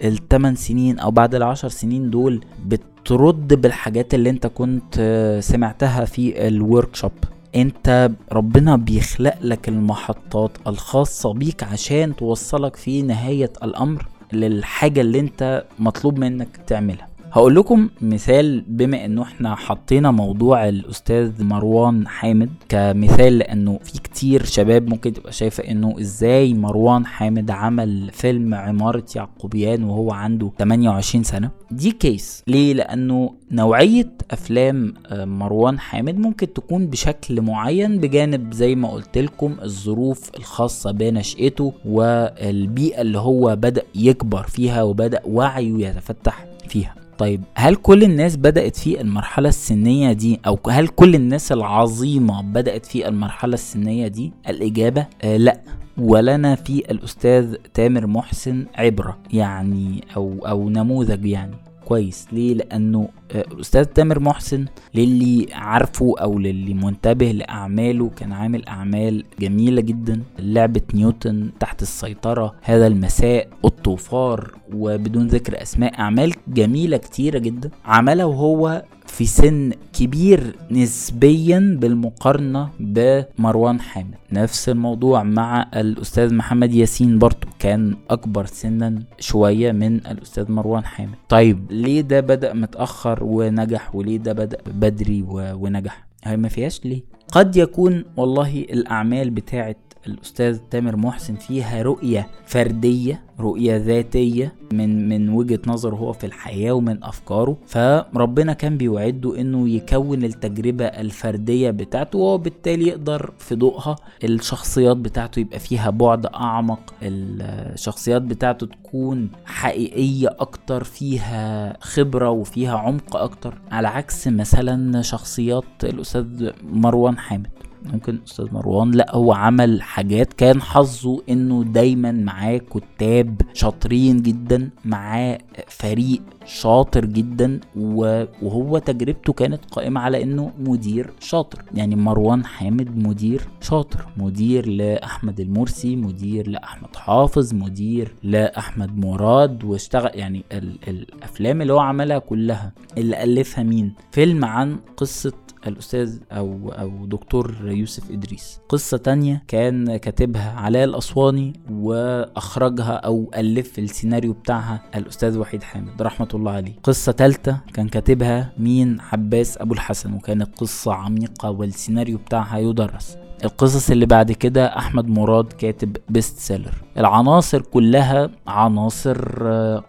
الثمان 0.05 0.55
سنين 0.57 0.99
أو 0.99 1.11
بعد 1.11 1.35
العشر 1.35 1.69
سنين 1.69 2.11
دول 2.11 2.45
بترد 2.67 3.55
بالحاجات 3.55 4.15
اللي 4.15 4.31
انت 4.31 4.47
كنت 4.47 4.95
سمعتها 5.43 6.05
في 6.05 6.49
ال 6.49 6.97
workshop 6.97 7.13
انت 7.57 8.11
ربنا 8.33 8.77
بيخلق 8.77 9.35
لك 9.41 9.69
المحطات 9.69 10.51
الخاصة 10.67 11.33
بيك 11.33 11.63
عشان 11.63 12.17
توصلك 12.17 12.77
في 12.77 13.03
نهاية 13.03 13.53
الأمر. 13.63 14.07
للحاجة 14.33 15.01
اللي 15.01 15.21
انت 15.21 15.65
مطلوب 15.79 16.19
منك 16.19 16.49
تعملها. 16.67 17.09
هقول 17.37 17.55
لكم 17.57 17.89
مثال 18.01 18.65
بما 18.69 19.05
إنه 19.05 19.23
إحنا 19.23 19.55
حطينا 19.55 20.11
موضوع 20.11 20.69
الأستاذ 20.69 21.45
مروان 21.45 22.07
حامد 22.09 22.51
كمثال 22.69 23.39
لأنه 23.39 23.79
في 23.85 23.93
كتير 23.99 24.45
شباب 24.45 24.89
ممكن 24.89 25.13
تبقى 25.13 25.33
شايفة 25.33 25.71
إنه 25.71 25.95
إزاي 26.01 26.55
مروان 26.55 27.07
حامد 27.07 27.51
عمل 27.51 28.11
فيلم 28.13 28.55
عمارة 28.55 29.05
يعقوبيان 29.17 29.85
وهو 29.85 30.13
عنده 30.13 30.51
28 30.59 31.25
سنة. 31.25 31.51
دي 31.71 31.91
case 31.91 32.43
ليه؟ 32.47 32.75
لأنه 32.75 33.31
نوعية 33.53 34.13
أفلام 34.31 34.95
مروان 35.13 35.79
حامد 35.79 36.19
ممكن 36.19 36.53
تكون 36.53 36.87
بشكل 36.87 37.41
معين 37.41 37.99
بجانب 37.99 38.53
زي 38.53 38.75
ما 38.75 38.89
قلت 38.91 39.19
لكم 39.19 39.57
الظروف 39.63 40.31
الخاصة 40.37 40.91
بنشأته 40.93 41.73
والبيئة 41.85 43.01
اللي 43.01 43.19
هو 43.19 43.57
بدأ 43.57 43.83
يكبر 43.95 44.43
فيها 44.43 44.83
وبدأ 44.83 45.21
وعيه 45.27 45.89
يتفتح 45.89 46.45
فيها. 46.69 46.95
طيب 47.19 47.43
هل 47.55 47.75
كل 47.77 48.03
الناس 48.03 48.37
بدأت 48.37 48.77
في 48.77 49.01
المرحلة 49.01 49.49
السنية 49.49 50.13
دي؟ 50.13 50.41
أو 50.47 50.59
هل 50.71 50.89
كل 50.89 51.15
الناس 51.15 51.53
العظيمة 51.53 52.43
بدأت 52.43 52.87
في 52.87 53.09
المرحلة 53.09 53.55
السنية 53.55 54.09
دي؟ 54.09 54.33
الإجابة 54.49 55.07
آه 55.23 55.37
لأ. 55.37 55.61
ولنا 55.99 56.55
في 56.55 56.79
الأستاذ 56.91 57.55
تامر 57.75 58.07
محسن 58.07 58.67
عبرة 58.75 59.19
يعني 59.33 60.05
أو 60.17 60.35
أو 60.49 60.69
نموذج 60.69 61.27
يعني. 61.27 61.55
كويس. 61.85 62.27
ليه؟ 62.33 62.55
لأنه 62.55 63.09
الاستاذ 63.35 63.85
تامر 63.85 64.21
محسن 64.21 64.65
للي 64.95 65.47
عارفه 65.53 66.15
أو 66.21 66.39
للي 66.39 66.75
منتبه 66.75 67.31
لأعماله 67.31 68.11
كان 68.17 68.33
عامل 68.33 68.67
أعمال 68.67 69.25
جميلة 69.41 69.83
جدا. 69.83 70.23
لعبة 70.39 70.83
نيوتن 70.95 71.51
تحت 71.61 71.83
السيطرة 71.83 72.55
هذا 72.63 72.87
المساء 72.87 73.49
الطوفار 73.65 74.55
وبدون 74.75 75.27
ذكر 75.27 75.63
أسماء 75.63 75.99
أعمال 75.99 76.33
جميلة 76.49 76.97
كتيرة 76.97 77.39
جدا. 77.39 77.71
عملها 77.85 78.25
وهو 78.25 78.83
في 79.07 79.27
سن 79.27 79.73
كبير 79.93 80.57
نسبيا 80.71 81.79
بالمقارنة 81.81 82.69
بمروان 82.81 83.81
حامد. 83.81 84.15
نفس 84.33 84.69
الموضوع 84.69 85.23
مع 85.23 85.69
الأستاذ 85.75 86.35
محمد 86.35 86.75
ياسين 86.75 87.19
برضو 87.19 87.47
كان 87.59 87.97
أكبر 88.11 88.47
سنا 88.47 89.03
شوية 89.19 89.73
من 89.73 89.97
الأستاذ 89.97 90.53
مروان 90.53 90.85
حامد. 90.85 91.15
طيب 91.29 91.67
ليه 91.71 92.01
ده 92.01 92.21
بدأ 92.21 92.53
متأخر؟ 92.53 93.16
ونجح 93.23 93.95
وليه 93.95 94.17
ده 94.19 94.33
بدأ 94.33 94.59
بدري 94.67 95.25
ونجح. 95.29 96.07
هي 96.25 96.37
ما 96.37 96.49
فيهاش 96.49 96.81
ليه. 96.85 97.03
قد 97.33 97.57
يكون 97.57 98.05
والله 98.17 98.61
الأعمال 98.61 99.31
بتاعت 99.31 99.77
الأستاذ 100.07 100.59
تامر 100.71 100.97
محسن 100.97 101.35
فيها 101.35 101.83
رؤية 101.83 102.27
فردية 102.47 103.23
رؤية 103.41 103.77
ذاتية 103.77 104.55
من 104.73 105.09
من 105.09 105.29
وجهة 105.29 105.59
نظره 105.67 105.97
هو 105.97 106.13
في 106.13 106.27
الحياة 106.27 106.73
ومن 106.73 107.05
أفكاره. 107.05 107.57
فربنا 107.67 108.53
كان 108.53 108.77
بيوعده 108.77 109.41
إنه 109.41 109.69
يكون 109.69 110.25
التجربة 110.25 110.85
الفردية 110.85 111.71
بتاعته 111.71 112.19
وبالتالي 112.19 112.89
يقدر 112.89 113.33
في 113.39 113.55
ضوءها 113.55 113.97
الشخصيات 114.25 114.97
بتاعته 114.97 115.41
يبقى 115.41 115.59
فيها 115.59 115.91
بعد 115.91 116.27
أعمق. 116.27 116.95
الشخصيات 117.03 118.23
بتاعته 118.23 118.67
تكون 118.67 119.29
حقيقية 119.45 120.29
أكتر 120.41 120.85
فيها 120.85 121.77
خبرة 121.81 122.31
وفيها 122.31 122.79
عمق 122.79 123.17
أكتر. 123.17 123.59
على 123.71 123.89
عكس 123.89 124.29
مثلا 124.29 125.03
شخصيات 125.03 125.65
الأستاذ 125.85 126.51
مروان 126.73 127.19
حامد. 127.19 127.47
ممكن 127.93 128.19
أستاذ 128.27 128.47
مروان. 128.53 128.91
لا 128.91 129.17
هو 129.17 129.33
عمل 129.33 129.83
حاجات. 129.83 130.33
كان 130.33 130.63
حظه 130.63 131.23
إنه 131.29 131.65
دايما 131.65 132.13
معاه 132.13 132.57
كتاب 132.59 133.41
شاطرين 133.55 134.23
جدا 134.23 134.71
معاه 134.85 135.39
فريق 135.69 136.23
شاطر 136.45 137.05
جدا 137.05 137.61
وهو 137.77 138.79
تجربته 138.79 139.33
كانت 139.33 139.65
قائمة 139.71 140.01
على 140.01 140.23
إنه 140.23 140.53
مدير 140.59 141.11
شاطر. 141.21 141.63
يعني 141.75 141.97
مروان 141.97 142.45
حامد 142.45 143.07
مدير 143.07 143.41
شاطر. 143.61 144.07
مدير 144.17 144.69
لأحمد 144.69 145.41
المرسي 145.41 145.97
مدير 145.97 146.49
لأحمد 146.49 146.97
حافظ 146.97 147.55
مدير 147.55 148.15
لأحمد 148.23 148.99
مراد 148.99 149.65
واشتغل 149.65 150.11
يعني 150.15 150.45
ال 150.53 150.79
الأفلام 150.89 151.63
اللي 151.63 151.73
هو 151.73 151.79
عملها 151.79 152.19
كلها. 152.19 152.73
اللي 152.99 153.25
ألفها 153.25 153.65
مين؟ 153.65 153.93
فيلم 154.11 154.45
عن 154.45 154.77
قصة 154.97 155.33
الأستاذ 155.69 156.19
أو 156.33 156.73
أو 156.73 157.07
دكتور 157.07 157.55
يوسف 157.65 158.11
إدريس. 158.11 158.61
قصة 158.69 158.97
تانية 158.97 159.43
كان 159.49 159.97
كاتبها 159.97 160.53
علاء 160.53 160.85
الأسواني 160.85 161.53
وأخرجها 161.71 162.93
أو 162.93 163.31
ألف 163.37 163.79
السيناريو 163.79 164.33
بتاعها 164.33 164.83
الأستاذ 164.95 165.39
وحيد 165.39 165.63
حامد 165.63 166.03
رحمة 166.03 166.29
الله 166.35 166.53
عليه. 166.53 166.73
قصة 166.83 167.13
تالتة 167.13 167.61
كان 167.75 167.89
كاتبها 167.89 168.53
مين؟ 168.59 169.01
عباس 169.13 169.59
أبو 169.59 169.75
الحسن. 169.75 170.13
وكانت 170.13 170.59
قصة 170.59 170.95
عميقة 170.95 171.51
والسيناريو 171.51 172.19
بتاعها 172.19 172.59
يدرس. 172.59 173.17
القصص 173.45 173.91
اللي 173.91 174.07
بعد 174.07 174.33
كده 174.33 174.79
أحمد 174.79 175.09
مراد 175.09 175.53
كاتب 175.53 175.97
best 176.09 176.39
seller 176.39 176.75
العناصر 176.99 177.63
كلها 177.63 178.31
عناصر 178.47 179.41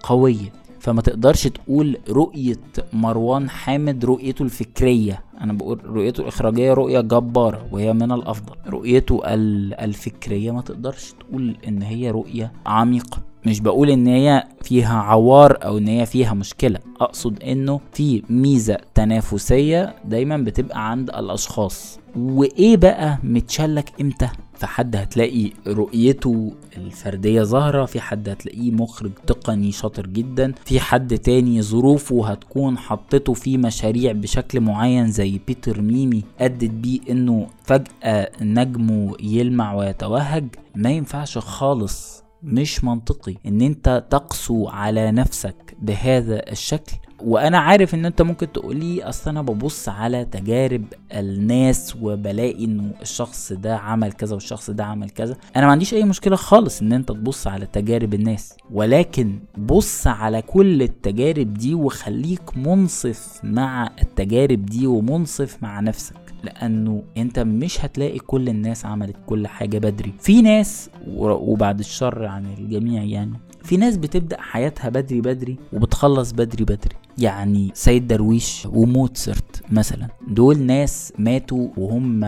قوية. 0.03 0.51
فما 0.87 1.01
تقدرش 1.01 1.47
تقول 1.47 1.97
رؤية 2.09 2.59
مروان 2.93 3.49
حامد 3.49 4.05
رؤيته 4.05 4.43
الفكرية. 4.43 5.23
أنا 5.41 5.53
بقول 5.53 5.85
رؤيته 5.85 6.21
الإخراجية 6.21 6.73
رؤية 6.73 7.01
جبارة 7.01 7.65
وهي 7.71 7.93
من 7.93 8.11
الأفضل. 8.11 8.55
رؤيته 8.67 9.21
الفكرية 9.25 10.51
ما 10.51 10.61
تقدرش 10.61 11.13
تقول 11.19 11.55
إن 11.67 11.81
هي 11.81 12.11
رؤية 12.11 12.51
عميقة. 12.65 13.17
مش 13.45 13.59
بقول 13.59 13.89
إن 13.89 14.07
هي 14.07 14.43
فيها 14.61 14.97
عوار 14.97 15.57
أو 15.65 15.77
إن 15.77 15.87
هي 15.87 16.05
فيها 16.05 16.33
مشكلة. 16.33 16.79
أقصد 17.01 17.43
إنه 17.43 17.79
في 17.93 18.23
ميزة 18.29 18.77
تنافسية 18.95 19.95
دايما 20.05 20.37
بتبقى 20.37 20.91
عند 20.91 21.09
الأشخاص. 21.09 21.99
وإيه 22.15 22.77
بقى 22.77 23.17
متشلك 23.23 23.93
إمتى؟ 24.01 24.29
في 24.57 24.67
حد 24.67 24.95
هتلاقي 24.95 25.51
رؤيته 25.67 26.53
الفردية 26.77 27.41
ظاهرة 27.43 27.85
في 27.85 28.01
حد 28.01 28.29
هتلاقيه 28.29 28.71
مخرج 28.71 29.11
تقني 29.27 29.71
شاطر 29.71 30.07
جدا 30.07 30.53
في 30.65 30.79
حد 30.79 31.17
تاني 31.17 31.61
ظروفه 31.61 32.27
هتكون 32.29 32.77
حطته 32.77 33.33
في 33.33 33.57
مشاريع 33.57 34.11
بشكل 34.11 34.59
معين 34.59 35.11
زي 35.11 35.39
بيتر 35.47 35.81
ميمي 35.81 36.23
أدت 36.39 36.69
بيه 36.71 36.99
إنه 37.09 37.47
فجأة 37.63 38.31
نجمه 38.41 39.13
يلمع 39.19 39.73
ويتوهج. 39.75 40.45
ما 40.75 40.89
ينفعش 40.91 41.37
خالص 41.37 42.23
مش 42.43 42.83
منطقي 42.83 43.35
إن 43.45 43.61
أنت 43.61 44.05
تقسو 44.09 44.67
على 44.67 45.11
نفسك 45.11 45.75
بهذا 45.81 46.51
الشكل. 46.51 46.97
وأنا 47.23 47.57
عارف 47.57 47.95
إن 47.95 48.05
أنت 48.05 48.21
ممكن 48.21 48.51
تقولي 48.51 49.03
أصل 49.03 49.29
أنا 49.29 49.41
ببص 49.41 49.89
على 49.89 50.25
تجارب 50.25 50.83
الناس 51.13 51.95
وبلاقي 52.01 52.65
إنه 52.65 52.91
الشخص 53.01 53.53
ده 53.53 53.77
عمل 53.77 54.11
كذا 54.11 54.33
والشخص 54.33 54.69
ده 54.69 54.85
عمل 54.85 55.09
كذا. 55.09 55.37
أنا 55.55 55.65
ما 55.65 55.71
عنديش 55.71 55.93
أي 55.93 56.03
مشكلة 56.03 56.35
خالص 56.35 56.81
إن 56.81 56.93
أنت 56.93 57.09
تبص 57.11 57.47
على 57.47 57.65
تجارب 57.65 58.13
الناس 58.13 58.57
ولكن 58.71 59.39
بص 59.57 60.07
على 60.07 60.41
كل 60.41 60.81
التجارب 60.81 61.53
دي 61.53 61.73
وخليك 61.73 62.57
منصف 62.57 63.39
مع 63.43 63.89
التجارب 64.01 64.65
دي 64.65 64.87
ومنصف 64.87 65.57
مع 65.63 65.79
نفسك 65.79 66.15
لأنه 66.43 67.03
أنت 67.17 67.39
مش 67.39 67.85
هتلاقي 67.85 68.19
كل 68.19 68.49
الناس 68.49 68.85
عملت 68.85 69.15
كل 69.25 69.47
حاجة 69.47 69.77
بدري. 69.77 70.13
في 70.19 70.41
ناس 70.41 70.89
وبعد 71.17 71.79
الشر 71.79 72.25
عن 72.25 72.45
الجميع 72.57 73.03
يعني. 73.03 73.33
في 73.67 73.77
ناس 73.77 73.97
بتبدأ 73.97 74.37
حياتها 74.41 74.89
بدري 74.89 75.21
بدري 75.21 75.57
وبتخلص 75.73 76.31
بدري 76.31 76.63
بدري. 76.63 76.95
يعني 77.17 77.71
سيد 77.73 78.07
درويش 78.07 78.67
وموتسرت 78.73 79.61
مثلا 79.71 80.07
دول 80.27 80.59
ناس 80.59 81.13
ماتوا 81.19 81.67
وهم 81.77 82.21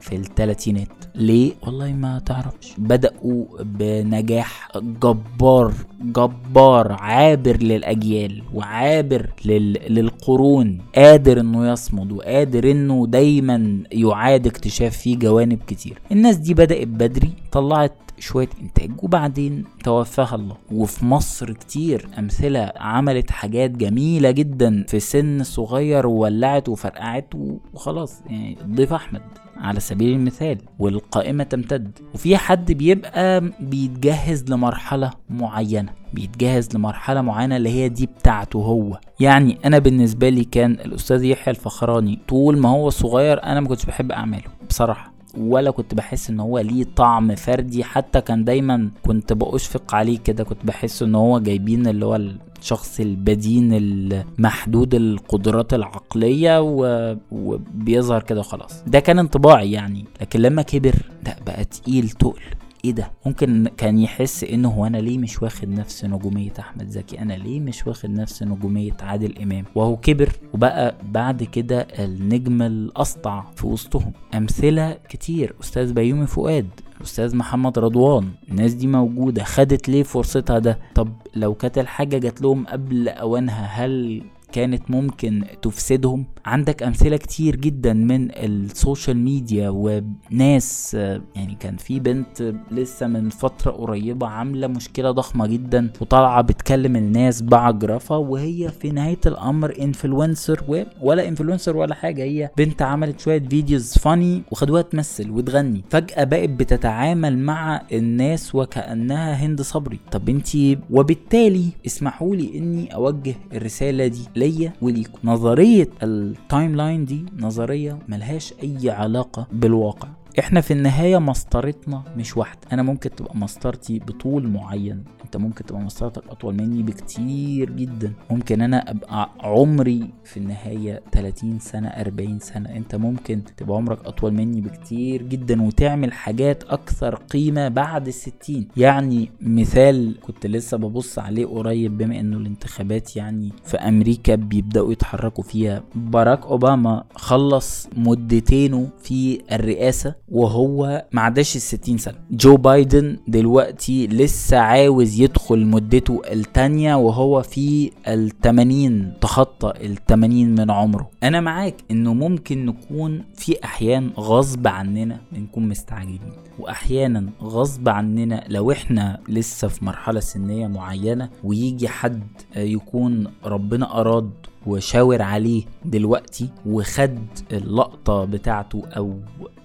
في 0.00 0.12
الثلاثينات 0.16 0.88
ليه؟ 1.14 1.52
والله 1.62 1.92
ما 1.92 2.18
تعرفش. 2.18 2.74
بدأوا 2.78 3.44
بنجاح 3.62 4.68
جبار 4.76 5.72
جبار 6.00 6.92
عابر 6.92 7.56
للأجيال 7.56 8.42
وعابر 8.54 9.30
لل... 9.44 9.94
للقرون. 9.94 10.78
قادر 10.96 11.40
إنه 11.40 11.72
يصمد 11.72 12.12
وقادر 12.12 12.70
إنه 12.70 13.06
دايما 13.06 13.82
يعاد 13.92 14.46
اكتشاف 14.46 14.96
فيه 14.96 15.16
جوانب 15.18 15.58
كتير. 15.66 15.98
الناس 16.12 16.36
دي 16.36 16.54
بدأت 16.54 16.86
بدري 16.88 17.30
طلعت 17.52 17.92
شوية 18.20 18.48
إنتاج. 18.60 18.90
وبعدين 19.02 19.64
توفاها 19.84 20.34
الله. 20.34 20.56
وفي 20.72 21.04
مصر 21.04 21.52
كتير 21.52 22.08
أمثلة 22.18 22.72
عملت 22.76 23.30
حاجات 23.30 23.70
جميلة 23.70 24.30
جدا 24.30 24.84
في 24.88 25.00
سن 25.00 25.42
صغير 25.42 26.06
وولعت 26.06 26.68
وفرقعت 26.68 27.34
وخلاص. 27.74 28.22
يعني 28.26 28.56
ضيف 28.66 28.92
أحمد 28.92 29.22
على 29.56 29.80
سبيل 29.80 30.12
المثال. 30.12 30.58
والقائمة 30.78 31.44
تمتد. 31.44 31.98
وفي 32.14 32.36
حد 32.36 32.72
بيبقى 32.72 33.50
بيتجهز 33.60 34.44
لمرحلة 34.50 35.10
معينة. 35.30 35.92
بيتجهز 36.12 36.68
لمرحلة 36.74 37.20
معينة 37.20 37.56
اللي 37.56 37.70
هي 37.70 37.88
دي 37.88 38.06
بتاعته 38.06 38.58
هو. 38.58 39.00
يعني 39.20 39.58
أنا 39.64 39.78
بالنسبة 39.78 40.28
لي 40.28 40.44
كان 40.44 40.72
الأستاذ 40.72 41.24
يحيى 41.24 41.50
الفخراني 41.50 42.18
طول 42.28 42.58
ما 42.58 42.68
هو 42.68 42.90
صغير 42.90 43.42
أنا 43.42 43.60
ما 43.60 43.68
كنتش 43.68 43.86
بحب 43.86 44.12
أعماله 44.12 44.50
بصراحة. 44.68 45.17
ولا 45.38 45.70
كنت 45.70 45.94
بحس 45.94 46.30
إن 46.30 46.40
هو 46.40 46.58
ليه 46.58 46.84
طعم 46.96 47.34
فردي 47.34 47.84
حتى 47.84 48.20
كان 48.20 48.44
دايما 48.44 48.90
كنت 49.06 49.32
بأشفق 49.32 49.94
عليه 49.94 50.18
كده 50.18 50.44
كنت 50.44 50.64
بحس 50.64 51.02
إن 51.02 51.14
هو 51.14 51.38
جايبين 51.38 51.86
اللي 51.86 52.06
هو 52.06 52.16
الشخص 52.60 53.00
البدين 53.00 53.68
المحدود 53.72 54.94
القدرات 54.94 55.74
العقلية 55.74 56.60
و... 56.62 57.16
وبيظهر 57.32 58.22
كده 58.22 58.40
وخلاص. 58.40 58.82
ده 58.86 59.00
كان 59.00 59.18
انطباعي 59.18 59.72
يعني 59.72 60.04
لكن 60.20 60.40
لما 60.40 60.62
كبر 60.62 60.94
لا 61.26 61.36
بقى 61.46 61.64
تقيل 61.64 62.08
تقل. 62.08 62.40
إيه 62.84 62.92
ده؟ 62.92 63.10
ممكن 63.26 63.68
كان 63.76 63.98
يحس 63.98 64.44
انه 64.44 64.68
هو 64.68 64.86
أنا 64.86 64.96
ليه 64.98 65.18
مش 65.18 65.42
واخد 65.42 65.68
نفس 65.68 66.04
نجومية 66.04 66.52
احمد 66.58 66.88
زكي؟ 66.88 67.18
أنا 67.18 67.32
ليه 67.32 67.60
مش 67.60 67.86
واخد 67.86 68.10
نفس 68.10 68.42
نجومية 68.42 68.96
عادل 69.00 69.38
امام؟ 69.42 69.64
وهو 69.74 69.96
كبر 69.96 70.28
وبقى 70.54 70.94
بعد 71.12 71.42
كده 71.42 71.80
النجم 71.80 72.62
الأسطع 72.62 73.44
في 73.56 73.66
وسطهم. 73.66 74.12
أمثلة 74.34 74.98
كتير. 75.08 75.54
أستاذ 75.60 75.92
بيومي 75.92 76.26
فؤاد 76.26 76.66
أستاذ 77.02 77.36
محمد 77.36 77.78
رضوان 77.78 78.28
الناس 78.50 78.74
دي 78.74 78.86
موجودة 78.86 79.44
خدت 79.44 79.88
ليه 79.88 80.02
فرصتها 80.02 80.58
ده؟ 80.58 80.78
طب 80.94 81.08
لو 81.34 81.54
كانت 81.54 81.78
الحاجة 81.78 82.18
جات 82.18 82.42
لهم 82.42 82.66
قبل 82.66 83.08
أوانها 83.08 83.66
هل 83.66 84.22
كانت 84.52 84.90
ممكن 84.90 85.44
تفسدهم. 85.62 86.24
عندك 86.46 86.82
أمثلة 86.82 87.16
كتير 87.16 87.56
جدا 87.56 87.92
من 87.92 88.28
ال 88.30 88.42
social 88.42 89.16
media 89.16 89.68
وناس 89.68 90.94
يعني 91.34 91.54
كان 91.60 91.76
في 91.76 92.00
بنت 92.00 92.54
لسه 92.70 93.06
من 93.06 93.28
فترة 93.30 93.70
قريبة 93.70 94.26
عاملة 94.26 94.66
مشكلة 94.66 95.10
ضخمة 95.10 95.46
جدا 95.46 95.90
وطالعة 96.00 96.42
بتكلم 96.42 96.96
الناس 96.96 97.42
بعجرفة 97.42 98.18
وهي 98.18 98.68
في 98.80 98.90
نهاية 98.90 99.18
الأمر 99.26 99.74
influencer 99.82 100.84
ولا 101.00 101.28
influencer 101.28 101.76
ولا 101.76 101.94
حاجة 101.94 102.22
هي 102.22 102.50
بنت 102.56 102.82
عملت 102.82 103.20
شوية 103.20 103.38
videos 103.48 103.98
funny 103.98 104.42
وخدوها 104.50 104.82
تمثل 104.82 105.30
وتغني. 105.30 105.84
فجأة 105.90 106.24
بقت 106.24 106.48
بتتعامل 106.48 107.38
مع 107.38 107.82
الناس 107.92 108.54
وكأنها 108.54 109.34
هند 109.34 109.62
صبري. 109.62 109.98
طب 110.12 110.28
انتي 110.28 110.78
وبالتالي 110.90 111.68
اسمحوا 111.86 112.36
لي 112.36 112.58
إني 112.58 112.94
أوجه 112.94 113.34
الرسالة 113.52 114.06
دي 114.06 114.20
ليا 114.38 114.72
وليكم. 114.82 115.18
نظرية 115.24 115.88
ال 116.02 116.76
timeline 116.76 117.04
دي 117.04 117.24
نظرية 117.38 117.98
ملهاش 118.08 118.54
أي 118.62 118.90
علاقة 118.90 119.46
بالواقع. 119.52 120.08
إحنا 120.38 120.60
في 120.60 120.70
النهاية 120.72 121.18
مسطرتنا 121.18 122.02
مش 122.16 122.36
واحدة. 122.36 122.60
أنا 122.72 122.82
ممكن 122.82 123.10
تبقى 123.14 123.36
مسطرتي 123.36 123.98
بطول 123.98 124.48
معين. 124.48 125.04
أنت 125.24 125.36
ممكن 125.36 125.64
تبقى 125.66 125.80
مسطرتك 125.82 126.22
أطول 126.28 126.54
مني 126.54 126.82
بكتير 126.82 127.70
جدا. 127.70 128.12
ممكن 128.30 128.62
أنا 128.62 128.90
أبقى 128.90 129.30
عمري 129.40 130.10
في 130.24 130.36
النهاية 130.36 131.02
30 131.12 131.58
سنة 131.58 131.88
40 131.88 132.38
سنة. 132.38 132.68
أنت 132.76 132.94
ممكن 132.94 133.42
تبقى 133.56 133.76
عمرك 133.76 134.06
أطول 134.06 134.32
مني 134.34 134.60
بكتير 134.60 135.22
جدا 135.22 135.62
وتعمل 135.62 136.12
حاجات 136.12 136.64
أكثر 136.64 137.14
قيمة 137.14 137.68
بعد 137.68 138.06
الستين. 138.06 138.68
يعني 138.76 139.30
مثال 139.40 140.20
كنت 140.20 140.46
لسه 140.46 140.76
ببص 140.76 141.18
عليه 141.18 141.46
قريب 141.46 141.98
بما 141.98 142.20
إنه 142.20 142.36
الانتخابات 142.36 143.16
يعني 143.16 143.52
في 143.64 143.76
أمريكا 143.76 144.34
بيبدأوا 144.34 144.92
يتحركوا 144.92 145.44
فيها. 145.44 145.82
باراك 145.94 146.46
أوباما 146.46 147.04
خلص 147.14 147.88
مدتينه 147.96 148.88
في 149.02 149.40
الرئاسة. 149.52 150.14
وهو 150.32 151.04
ما 151.12 151.22
عداش 151.22 151.56
ال 151.56 151.60
60 151.60 151.98
سنة. 151.98 152.14
جو 152.30 152.56
بايدن 152.56 153.16
دلوقتي 153.28 154.06
لسه 154.06 154.58
عاوز 154.58 155.20
يدخل 155.20 155.66
مدته 155.66 156.22
التانية 156.32 156.94
وهو 156.94 157.42
في 157.42 157.90
ال 158.08 158.40
80 158.40 159.12
تخطى 159.20 159.72
ال 159.86 160.04
80 160.06 160.54
من 160.54 160.70
عمره. 160.70 161.10
أنا 161.22 161.40
معاك 161.40 161.74
إنه 161.90 162.14
ممكن 162.14 162.66
نكون 162.66 163.22
في 163.34 163.64
أحيان 163.64 164.10
غصب 164.18 164.66
عننا 164.66 165.20
بنكون 165.32 165.68
مستعجلين. 165.68 166.20
وأحيانا 166.58 167.30
غصب 167.42 167.88
عننا 167.88 168.44
لو 168.48 168.72
إحنا 168.72 169.20
لسه 169.28 169.68
في 169.68 169.84
مرحلة 169.84 170.20
سنية 170.20 170.66
معينة 170.66 171.28
ويجي 171.44 171.88
حد 171.88 172.22
يكون 172.56 173.26
ربنا 173.44 174.00
أراد 174.00 174.30
وشاور 174.66 175.22
عليه 175.22 175.62
دلوقتي 175.84 176.48
وخد 176.66 177.18
اللقطة 177.52 178.24
بتاعته 178.24 178.82
أو 178.96 179.14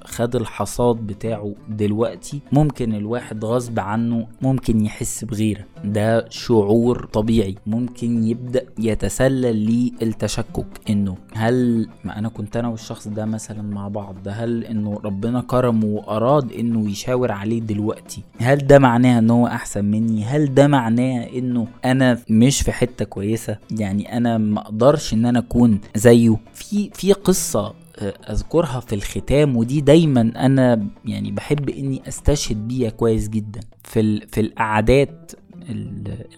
خد 0.06 0.36
الحصاد 0.36 0.96
بتاعه 0.96 1.56
دلوقتي 1.70 2.40
ممكن 2.52 2.96
الواحد 2.96 3.46
غصب 3.46 3.80
عنه 3.80 4.28
ممكن 4.42 4.86
يحس 4.86 5.24
بغيرة. 5.26 5.66
ده 5.86 6.30
شعور 6.30 7.06
طبيعي. 7.14 7.56
ممكن 7.68 8.24
يبدأ 8.24 8.66
يتسلل 8.80 9.66
للتشكك. 10.02 10.66
إنه 10.90 11.18
هل 11.34 11.88
ما 12.06 12.20
أنا 12.20 12.30
كنت 12.30 12.58
أنا 12.58 12.68
والشخص 12.68 13.08
ده 13.08 13.26
مثلا 13.26 13.62
مع 13.62 13.88
بعض 13.88 14.16
ده 14.24 14.32
هل 14.32 14.64
إنه 14.64 15.00
ربنا 15.04 15.42
كرمه 15.42 15.86
وأراد 15.86 16.52
إنه 16.52 16.90
يشاور 16.92 17.32
عليه 17.32 17.60
دلوقتي؟ 17.62 18.22
هل 18.40 18.58
ده 18.68 18.80
معناه 18.80 19.20
إن 19.20 19.30
هو 19.30 19.48
أحسن 19.48 19.86
مني؟ 19.86 20.24
هل 20.26 20.54
ده 20.54 20.68
معناه 20.68 21.24
إنه 21.24 21.68
أنا 21.86 22.20
مش 22.30 22.62
في 22.62 22.72
حتة 22.72 23.06
كويسة؟ 23.06 23.58
يعني 23.72 24.18
أنا 24.18 24.38
ما 24.38 24.60
أقدرش 24.62 25.14
إن 25.14 25.26
أنا 25.26 25.40
أكون 25.40 25.80
زيه. 25.96 26.38
في 26.54 26.90
في 26.94 27.14
قصة 27.14 27.74
أذكرها 28.02 28.80
في 28.80 28.96
الختام 28.96 29.58
ودي 29.58 29.82
دايما 29.82 30.22
أنا 30.22 30.88
يعني 31.06 31.32
بحب 31.32 31.70
إني 31.70 32.02
أستشهد 32.08 32.68
بيها 32.68 32.90
كويس 32.90 33.30
جدا. 33.30 33.60
في 33.84 34.20
في 34.28 34.42
القعدات 34.42 35.32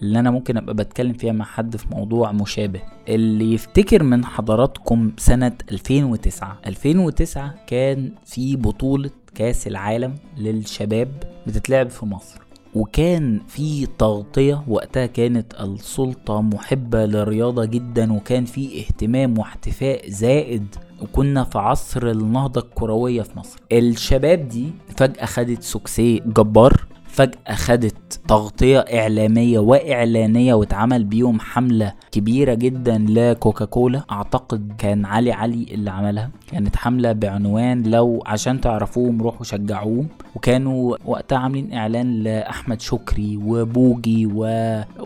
اللي 0.02 0.18
أنا 0.18 0.30
ممكن 0.30 0.56
أبقى 0.56 0.74
بتكلم 0.74 1.12
فيها 1.12 1.32
مع 1.32 1.44
حد 1.44 1.76
في 1.76 1.86
موضوع 1.92 2.32
مشابه. 2.32 2.80
اللي 3.08 3.52
يفتكر 3.54 4.02
من 4.02 4.24
حضراتكم 4.24 5.12
سنة 5.18 5.52
2009 5.72 6.58
2009 6.66 7.54
كان 7.66 8.12
في 8.24 8.56
بطولة 8.56 9.10
كأس 9.34 9.66
العالم 9.66 10.14
للشباب 10.38 11.08
بتتلعب 11.46 11.90
في 11.90 12.06
مصر. 12.06 12.38
وكان 12.74 13.40
في 13.48 13.86
تغطية 13.98 14.64
وقتها 14.68 15.06
كانت 15.06 15.54
السلطة 15.60 16.40
محبة 16.40 17.06
للرياضة 17.06 17.64
جدا 17.64 18.12
وكان 18.12 18.44
في 18.44 18.80
اهتمام 18.80 19.38
واحتفاء 19.38 20.10
زائد 20.10 20.66
وكنا 21.02 21.44
في 21.44 21.58
عصر 21.58 22.10
النهضة 22.10 22.60
الكروية 22.60 23.22
في 23.22 23.38
مصر. 23.38 23.58
الشباب 23.72 24.48
دي 24.48 24.72
فجأة 24.96 25.24
خدت 25.24 25.62
سوكسي 25.62 26.22
جبار 26.26 26.84
فجأة 27.06 27.54
خدت 27.54 28.20
تغطية 28.28 28.78
إعلامية 28.78 29.58
وإعلانية 29.58 30.54
واتعمل 30.54 31.04
بيهم 31.04 31.40
حملة 31.40 31.92
كبيرة 32.12 32.54
جدا 32.54 33.06
لكوكاكولا. 33.08 34.04
أعتقد 34.10 34.72
كان 34.78 35.04
علي 35.04 35.32
علي 35.32 35.66
اللي 35.70 35.90
عملها. 35.90 36.30
كانت 36.50 36.76
حملة 36.76 37.12
بعنوان 37.12 37.82
لو 37.82 38.22
عشان 38.26 38.60
تعرفوهم 38.60 39.22
روحوا 39.22 39.44
شجعوهم. 39.44 40.08
وكانوا 40.34 40.96
وقتها 41.04 41.38
عاملين 41.38 41.72
إعلان 41.72 42.22
لأحمد 42.22 42.80
شكري 42.80 43.36
وبوجي 43.36 44.26
و... 44.34 44.46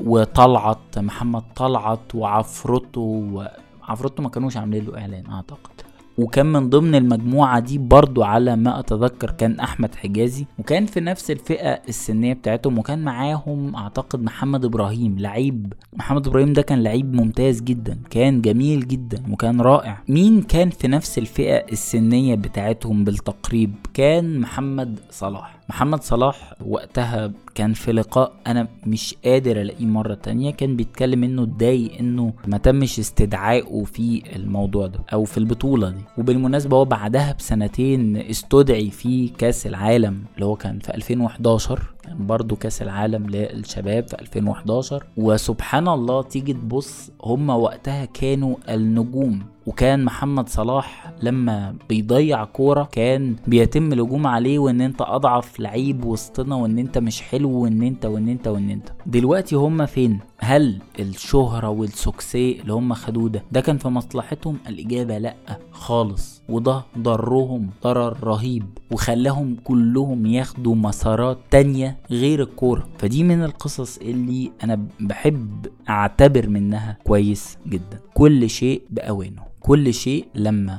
وطلعت 0.05 0.99
محمد 0.99 1.43
طلعت 1.57 2.15
وعفروتو 2.15 3.43
عفروتو 3.83 4.23
ما 4.23 4.29
كانوش 4.29 4.57
عاملين 4.57 4.85
له 4.85 4.99
إعلان 4.99 5.25
أعتقد. 5.31 5.80
وكان 6.21 6.47
من 6.47 6.69
ضمن 6.71 6.95
المجموعة 6.95 7.61
دي 7.61 7.79
برضو 7.79 8.23
على 8.23 8.57
ما 8.57 8.79
أتذكر 8.81 9.31
كان 9.31 9.61
أحمد 9.61 9.95
حجازي 9.95 10.47
وكان 10.59 10.87
في 10.87 11.01
نفس 11.01 11.31
الفئة 11.31 11.81
السنية 11.89 12.33
بتاعتهم 12.33 12.79
وكان 12.79 12.99
معاهم 13.05 13.77
أعتقد 13.77 14.23
محمد 14.23 14.65
إبراهيم 14.65 15.19
لعيب 15.19 15.73
محمد 15.93 16.27
إبراهيم 16.27 16.53
ده 16.53 16.63
كان 16.63 16.83
لعيب 16.83 17.15
ممتاز 17.15 17.61
جدا 17.61 17.99
كان 18.11 18.41
جميل 18.43 18.89
جدا 18.89 19.23
وكان 19.31 19.61
رائع. 19.61 20.03
مين 20.09 20.43
كان 20.43 20.71
في 20.71 20.89
نفس 20.89 21.19
الفئة 21.19 21.57
السنية 21.73 22.35
بتاعتهم 22.35 23.05
بالتقريب؟ 23.05 23.75
كان 23.95 24.39
محمد 24.41 24.99
صلاح. 25.11 25.60
محمد 25.71 26.03
صلاح 26.03 26.55
وقتها 26.67 27.33
كان 27.55 27.73
في 27.73 27.93
لقاء 27.93 28.33
أنا 28.47 28.69
مش 28.87 29.15
قادر 29.25 29.61
ألاقيه 29.61 29.87
مرة 29.87 30.15
تانية 30.15 30.51
كان 30.51 30.77
بيتكلم 30.77 31.25
إنه 31.25 31.43
اتضايق 31.43 31.99
إنه 32.01 32.33
ما 32.47 32.59
تمش 32.59 32.99
استدعائه 32.99 33.85
في 33.85 34.23
الموضوع 34.37 34.87
ده 34.87 34.99
أو 35.13 35.25
في 35.25 35.39
البطولة 35.39 35.91
دي. 35.91 36.01
وبالمناسبة 36.19 36.77
هو 36.77 36.85
بعدها 36.85 37.33
بسنتين 37.39 38.17
استدعي 38.17 38.91
في 38.91 39.29
كأس 39.29 39.67
العالم 39.67 40.25
اللي 40.35 40.47
هو 40.47 40.57
كان 40.57 40.79
في 40.79 40.95
2011 40.95 41.83
كان 42.03 42.27
برضو 42.27 42.57
كأس 42.57 42.83
العالم 42.83 43.27
للشباب 43.31 44.09
في 44.09 44.21
2011 44.21 45.05
وسبحان 45.17 45.89
الله 45.89 46.23
تيجي 46.23 46.53
تبص 46.53 47.11
هما 47.25 47.55
وقتها 47.55 48.05
كانوا 48.05 48.57
النجوم. 48.69 49.43
وكان 49.71 50.05
محمد 50.05 50.49
صلاح 50.49 51.13
لما 51.23 51.75
بيضيع 51.89 52.45
كورة 52.45 52.89
كان 52.93 53.37
بيتم 53.47 53.93
الهجوم 53.93 54.27
عليه 54.27 54.59
وإن 54.59 54.81
أنت 54.81 55.03
أضعف 55.03 55.61
لعيب 55.61 56.05
وسطنا 56.05 56.55
وإن 56.57 56.79
أنت 56.79 56.99
مش 56.99 57.23
حلو 57.23 57.51
وإن 57.51 57.83
أنت 57.83 58.07
وإن 58.07 58.29
أنت 58.29 58.49
وإن 58.49 58.71
أنت. 58.71 58.89
دلوقتي 59.07 59.57
هما 59.57 59.87
فين؟ 59.87 60.21
هل 60.39 60.79
الشهرة 60.99 61.69
والسوكسي 61.69 62.61
اللي 62.61 62.73
هم 62.73 62.95
خدوه 62.95 63.29
ده 63.29 63.43
ده 63.53 63.61
كان 63.61 63.79
في 63.79 63.89
مصلحتهم؟ 63.89 64.59
الإجابة 64.69 65.19
لأ 65.19 65.35
خالص. 65.73 66.40
وده 66.51 66.85
ضرهم 66.99 67.71
ضرر 67.83 68.17
رهيب 68.25 68.65
وخلاهم 68.91 69.57
كلهم 69.65 70.27
ياخدوا 70.27 70.75
مسارات 70.75 71.39
تانية 71.51 71.97
غير 72.11 72.43
الكورة. 72.43 72.89
فدي 72.99 73.25
من 73.25 73.45
القصص 73.45 73.99
اللي 73.99 74.53
أنا 74.65 74.87
بحب 75.01 75.67
أعتبر 75.89 76.49
منها 76.49 76.97
كويس 77.05 77.59
جدا. 77.67 78.01
كل 78.15 78.51
شيء 78.51 78.83
بأوانه. 78.91 79.43
كل 79.61 79.95
شيء 79.95 80.27
لما 80.35 80.79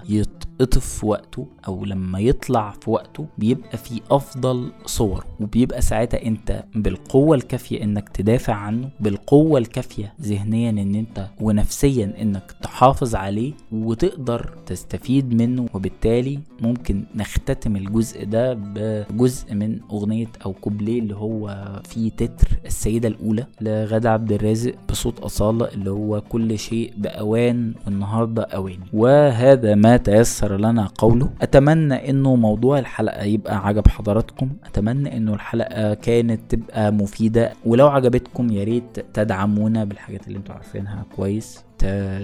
يتقطف 0.62 0.99
في 0.99 1.05
وقته 1.05 1.47
أو 1.68 1.86
لما 1.86 2.20
يطلع 2.20 2.72
في 2.82 2.89
وقته 2.89 3.26
بيبقى 3.38 3.78
في 3.78 4.01
أفضل 4.12 4.72
صور 4.86 5.26
وبيبقى 5.39 5.82
ساعتها 5.82 6.26
أنت 6.26 6.64
بالقوة 6.76 7.36
الكافية 7.36 7.84
إنك 7.84 8.09
تدافع 8.09 8.53
عنه 8.53 8.89
بالقوة 8.99 9.59
الكافية 9.59 10.14
ذهنيا 10.22 10.70
إن 10.70 10.95
أنت 10.95 11.28
ونفسيا 11.41 12.14
إنك 12.22 12.55
تحافظ 12.62 13.16
عليه 13.16 13.53
وتقدر 13.72 14.55
تستفيد 14.66 15.34
منه 15.41 15.66
وبالتالي 15.74 16.39
ممكن 16.62 17.03
نختتم 17.16 17.76
الجزء 17.76 18.26
ده 18.26 18.53
بجزء 18.53 19.53
من 19.53 19.80
أغنية 19.91 20.28
أو 20.45 20.53
كوبليه 20.53 20.99
اللي 20.99 21.16
هو 21.16 21.68
في 21.89 22.09
تتر 22.09 22.47
السيدة 22.66 23.07
الأولى 23.07 23.45
لغادة 23.62 24.12
عبد 24.12 24.32
الرازق 24.32 24.74
بصوت 24.89 25.20
أصالة 25.20 25.66
اللي 25.68 25.89
هو 25.91 26.22
كل 26.22 26.59
شيء 26.59 26.93
بأوان 26.97 27.74
والنهاردة 27.86 28.43
اوان 28.43 28.78
وهذا 28.93 29.76
ما 29.76 29.97
تيسر 29.97 30.50
لنا 30.57 30.89
قوله. 30.97 31.29
أتمنى 31.41 32.09
إنه 32.09 32.35
موضوع 32.35 32.79
الحلقة 32.79 33.23
يبقى 33.23 33.67
عجب 33.67 33.87
حضراتكم. 33.87 34.49
أتمنى 34.65 35.17
إنه 35.17 35.33
الحلقة 35.33 35.93
كانت 35.93 36.41
تبقى 36.49 36.91
مفيدة. 36.91 37.53
ولو 37.65 37.87
عجبتكم 37.87 38.51
يا 38.51 38.63
ريت 38.63 38.99
تدعمونا 39.13 39.83
بالحاجات 39.83 40.27
اللي 40.27 40.37
أنتوا 40.37 40.55
عارفينها 40.55 41.05
كويس. 41.15 41.63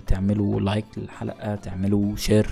تعملوا 0.08 0.62
like 0.62 0.86
للحلقة 0.98 1.56
تعملوا 1.56 2.16
share 2.16 2.48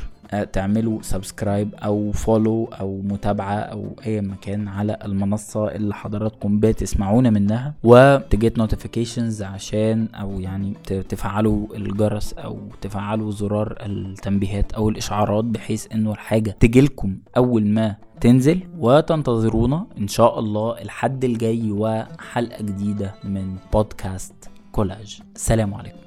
تعملوا 0.53 1.01
subscribe 1.01 1.75
أو 1.75 2.11
follow 2.11 2.65
أو 2.65 3.01
متابعة 3.03 3.55
أو 3.55 3.95
أي 4.05 4.21
مكان 4.21 4.67
على 4.67 4.97
المنصة 5.05 5.67
اللي 5.71 5.93
حضراتكم 5.93 6.59
بتسمعونا 6.59 7.29
منها. 7.29 7.73
و 7.83 7.95
to 7.95 8.20
get 8.20 8.57
notifications 8.57 9.43
عشان 9.43 10.07
أو 10.15 10.39
يعني 10.39 10.73
تفعلوا 11.09 11.67
الجرس 11.75 12.33
أو 12.33 12.59
تفعلوا 12.81 13.31
زرار 13.31 13.77
التنبيهات 13.85 14.73
أو 14.73 14.89
الإشعارات 14.89 15.45
بحيث 15.45 15.87
إنه 15.93 16.11
الحاجة 16.11 16.57
تجيلكم 16.59 17.17
أول 17.37 17.67
ما 17.67 17.95
تنزل. 18.21 18.59
وتنتظرونا 18.79 19.85
إن 19.97 20.07
شاء 20.07 20.39
الله 20.39 20.81
الحد 20.81 21.23
الجاي 21.23 21.71
وحلقة 21.71 22.63
جديدة 22.63 23.13
من 23.23 23.55
بودكاست 23.73 24.49
كولاج 24.71 25.21
سلام 25.35 25.73
عليكم. 25.73 26.04